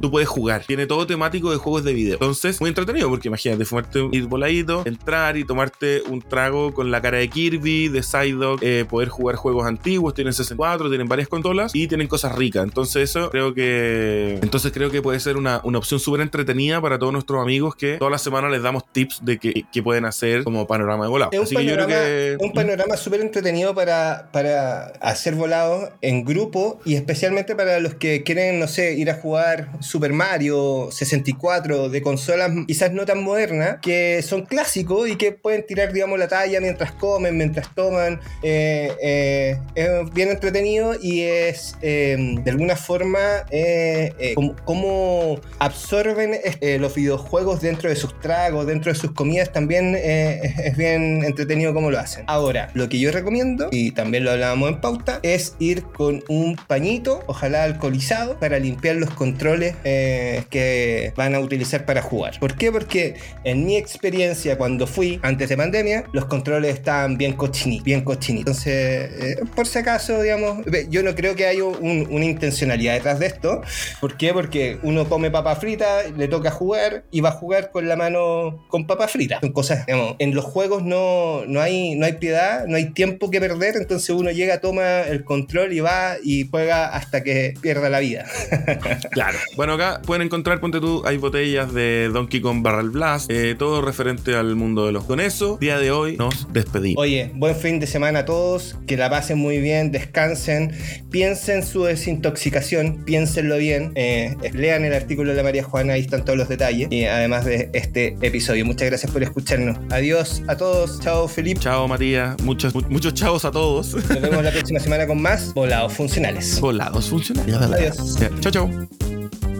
tú 0.00 0.10
puedes 0.10 0.28
jugar. 0.28 0.64
Tiene 0.66 0.86
todo 0.86 1.06
temático 1.06 1.50
de 1.50 1.56
juegos 1.56 1.84
de 1.84 1.92
video. 1.92 2.14
Entonces, 2.14 2.60
muy 2.60 2.68
entretenido 2.68 3.08
porque 3.08 3.28
imagínate, 3.28 3.64
fumarte 3.64 4.00
un 4.00 4.28
voladito, 4.28 4.82
entrar 4.84 5.36
y 5.36 5.44
tomarte 5.44 6.02
un 6.08 6.20
trago 6.22 6.72
con 6.72 6.90
la 6.90 7.00
cara 7.00 7.18
de 7.18 7.28
Kirby, 7.28 7.88
de 7.88 8.02
Psyduck, 8.02 8.62
eh, 8.62 8.84
poder 8.88 9.08
jugar 9.08 9.36
juegos 9.36 9.66
antiguos. 9.66 10.14
Tienen 10.14 10.32
64, 10.32 10.88
tienen 10.88 11.08
varias 11.08 11.28
consolas 11.28 11.74
y 11.74 11.86
tienen 11.86 12.08
cosas 12.08 12.34
ricas. 12.34 12.64
Entonces, 12.64 13.10
eso 13.10 13.30
creo 13.30 13.54
que. 13.54 14.38
Entonces, 14.42 14.72
creo 14.72 14.90
que 14.90 15.02
puede 15.02 15.20
ser 15.20 15.36
una, 15.36 15.60
una 15.64 15.78
opción 15.78 16.00
súper 16.00 16.20
entretenida 16.20 16.80
para 16.80 16.98
todos 16.98 17.12
nuestros 17.12 17.42
amigos 17.42 17.76
que 17.76 17.96
toda 17.98 18.10
la 18.10 18.18
semana 18.18 18.48
les 18.48 18.62
damos 18.62 18.84
tips 18.92 19.24
de 19.24 19.38
qué, 19.38 19.64
qué 19.72 19.82
pueden 19.82 20.04
hacer 20.04 20.44
como 20.44 20.66
panorama 20.66 21.04
de 21.04 21.10
volado. 21.10 21.30
Es 21.32 21.38
un 21.38 21.44
Así 21.44 21.56
que 21.56 21.64
yo 21.64 21.74
creo 21.74 21.86
panorama, 21.86 22.06
que. 22.06 22.36
un 22.40 22.52
panorama 22.52 22.96
súper 22.96 23.20
entretenido 23.20 23.74
para, 23.74 24.28
para 24.32 24.86
hacer 25.00 25.34
volados 25.34 25.90
en 26.00 26.24
grupo 26.24 26.80
y 26.84 26.94
especialmente 26.94 27.54
para 27.54 27.80
los 27.80 27.94
que 27.94 28.22
quieren, 28.22 28.58
no 28.58 28.68
sé, 28.68 28.94
ir 28.94 29.10
a 29.10 29.14
jugar 29.14 29.37
Super 29.80 30.12
Mario 30.12 30.88
64 30.90 31.88
de 31.88 32.02
consolas 32.02 32.50
quizás 32.66 32.92
no 32.92 33.04
tan 33.06 33.22
modernas, 33.22 33.78
que 33.80 34.22
son 34.22 34.44
clásicos 34.44 35.08
y 35.08 35.16
que 35.16 35.32
pueden 35.32 35.66
tirar, 35.66 35.92
digamos, 35.92 36.18
la 36.18 36.28
talla 36.28 36.60
mientras 36.60 36.92
comen, 36.92 37.36
mientras 37.36 37.74
toman. 37.74 38.20
Eh, 38.42 38.92
eh, 39.00 39.58
es 39.74 40.12
bien 40.12 40.30
entretenido 40.30 40.94
y 41.00 41.22
es 41.22 41.76
eh, 41.82 42.16
de 42.42 42.50
alguna 42.50 42.76
forma 42.76 43.18
eh, 43.50 44.34
como, 44.64 45.40
absorben 45.58 46.38
los 46.80 46.94
videojuegos 46.94 47.60
dentro 47.60 47.88
de 47.88 47.96
sus 47.96 48.18
tragos, 48.20 48.66
dentro 48.66 48.92
de 48.92 48.98
sus 48.98 49.12
comidas, 49.12 49.52
también 49.52 49.96
es, 49.96 50.76
bien 50.76 51.24
entretenido 51.24 51.74
cómo 51.74 51.90
lo 51.90 51.98
hacen. 51.98 52.24
Ahora, 52.26 52.70
lo 52.74 52.88
que 52.88 52.98
yo 52.98 53.10
recomiendo, 53.10 53.68
y 53.70 53.92
también 53.92 54.24
lo 54.24 54.30
hablábamos 54.30 54.70
en 54.70 54.80
pauta, 54.80 55.20
es 55.22 55.54
ir 55.58 55.82
con 55.84 56.22
un 56.28 56.56
pañito, 56.56 57.22
ojalá 57.26 57.64
alcoholizado, 57.64 58.38
para 58.38 58.58
limpiar 58.58 58.96
los 58.96 59.10
controles 59.32 59.74
eh, 59.84 60.44
que 60.50 61.12
van 61.16 61.34
a 61.34 61.40
utilizar 61.40 61.84
para 61.84 62.02
jugar. 62.02 62.38
¿Por 62.40 62.56
qué? 62.56 62.72
Porque 62.72 63.14
en 63.44 63.64
mi 63.66 63.76
experiencia 63.76 64.56
cuando 64.56 64.86
fui 64.86 65.20
antes 65.22 65.48
de 65.48 65.56
pandemia, 65.56 66.04
los 66.12 66.24
controles 66.26 66.74
estaban 66.74 67.18
bien 67.18 67.32
cochinitos, 67.34 67.84
bien 67.84 68.02
cochinitos. 68.02 68.38
Entonces, 68.66 69.10
eh, 69.22 69.36
por 69.54 69.66
si 69.66 69.78
acaso, 69.78 70.22
digamos, 70.22 70.64
yo 70.90 71.02
no 71.02 71.14
creo 71.14 71.34
que 71.36 71.46
haya 71.46 71.64
un- 71.64 72.06
una 72.10 72.24
intencionalidad 72.24 72.94
detrás 72.94 73.18
de 73.18 73.26
esto. 73.26 73.60
¿Por 74.00 74.16
qué? 74.16 74.32
Porque 74.32 74.78
uno 74.82 75.08
come 75.08 75.30
papa 75.30 75.54
frita, 75.56 76.04
le 76.16 76.28
toca 76.28 76.50
jugar 76.50 77.04
y 77.10 77.20
va 77.20 77.28
a 77.30 77.32
jugar 77.32 77.70
con 77.70 77.86
la 77.88 77.96
mano 77.96 78.64
con 78.68 78.86
papa 78.86 79.08
frita. 79.08 79.40
Son 79.40 79.52
cosas, 79.52 79.84
digamos, 79.86 80.16
en 80.18 80.34
los 80.34 80.44
juegos 80.44 80.82
no, 80.84 81.44
no, 81.46 81.60
hay, 81.60 81.94
no 81.96 82.06
hay 82.06 82.14
piedad, 82.14 82.64
no 82.66 82.76
hay 82.76 82.86
tiempo 82.90 83.30
que 83.30 83.40
perder, 83.40 83.76
entonces 83.76 84.10
uno 84.10 84.30
llega, 84.30 84.60
toma 84.60 85.00
el 85.02 85.24
control 85.24 85.72
y 85.72 85.80
va 85.80 86.16
y 86.22 86.48
juega 86.50 86.88
hasta 86.88 87.22
que 87.22 87.54
pierda 87.60 87.88
la 87.90 87.98
vida. 88.00 88.24
Claro. 89.18 89.38
Bueno, 89.56 89.72
acá 89.72 90.00
pueden 90.06 90.22
encontrar, 90.22 90.60
ponte 90.60 90.78
tú, 90.78 91.02
hay 91.04 91.16
botellas 91.16 91.74
de 91.74 92.08
Donkey 92.12 92.40
Kong 92.40 92.62
Barrel 92.62 92.90
Blast, 92.90 93.28
eh, 93.32 93.56
todo 93.58 93.82
referente 93.82 94.36
al 94.36 94.54
mundo 94.54 94.86
de 94.86 94.92
los. 94.92 95.02
Con 95.04 95.18
eso, 95.18 95.58
día 95.60 95.76
de 95.80 95.90
hoy 95.90 96.16
nos 96.16 96.46
despedimos. 96.52 97.02
Oye, 97.02 97.32
buen 97.34 97.56
fin 97.56 97.80
de 97.80 97.88
semana 97.88 98.20
a 98.20 98.24
todos, 98.24 98.76
que 98.86 98.96
la 98.96 99.10
pasen 99.10 99.38
muy 99.38 99.58
bien, 99.60 99.90
descansen, 99.90 100.70
piensen 101.10 101.64
su 101.66 101.82
desintoxicación, 101.82 103.04
piénsenlo 103.04 103.56
bien, 103.56 103.90
eh, 103.96 104.36
lean 104.52 104.84
el 104.84 104.94
artículo 104.94 105.30
de 105.30 105.36
la 105.38 105.42
María 105.42 105.64
Juana, 105.64 105.94
ahí 105.94 106.02
están 106.02 106.24
todos 106.24 106.38
los 106.38 106.48
detalles, 106.48 106.86
y 106.92 107.04
además 107.04 107.44
de 107.44 107.70
este 107.72 108.16
episodio. 108.22 108.64
Muchas 108.66 108.88
gracias 108.88 109.10
por 109.10 109.24
escucharnos. 109.24 109.78
Adiós 109.90 110.42
a 110.46 110.56
todos, 110.56 111.00
chao 111.00 111.26
Felipe. 111.26 111.58
Chao, 111.60 111.88
Matías. 111.88 112.40
Muchos, 112.44 112.72
mu- 112.72 112.82
muchos 112.88 113.14
chavos 113.14 113.44
a 113.44 113.50
todos. 113.50 113.94
Nos 113.94 114.20
vemos 114.20 114.44
la 114.44 114.52
próxima 114.52 114.78
semana 114.78 115.08
con 115.08 115.20
más 115.20 115.52
volados 115.54 115.92
funcionales. 115.92 116.60
Volados 116.60 117.08
funcionales. 117.08 117.56
Adiós. 117.56 118.16
Chao, 118.40 118.52
chao. 118.52 119.07
you 119.08 119.57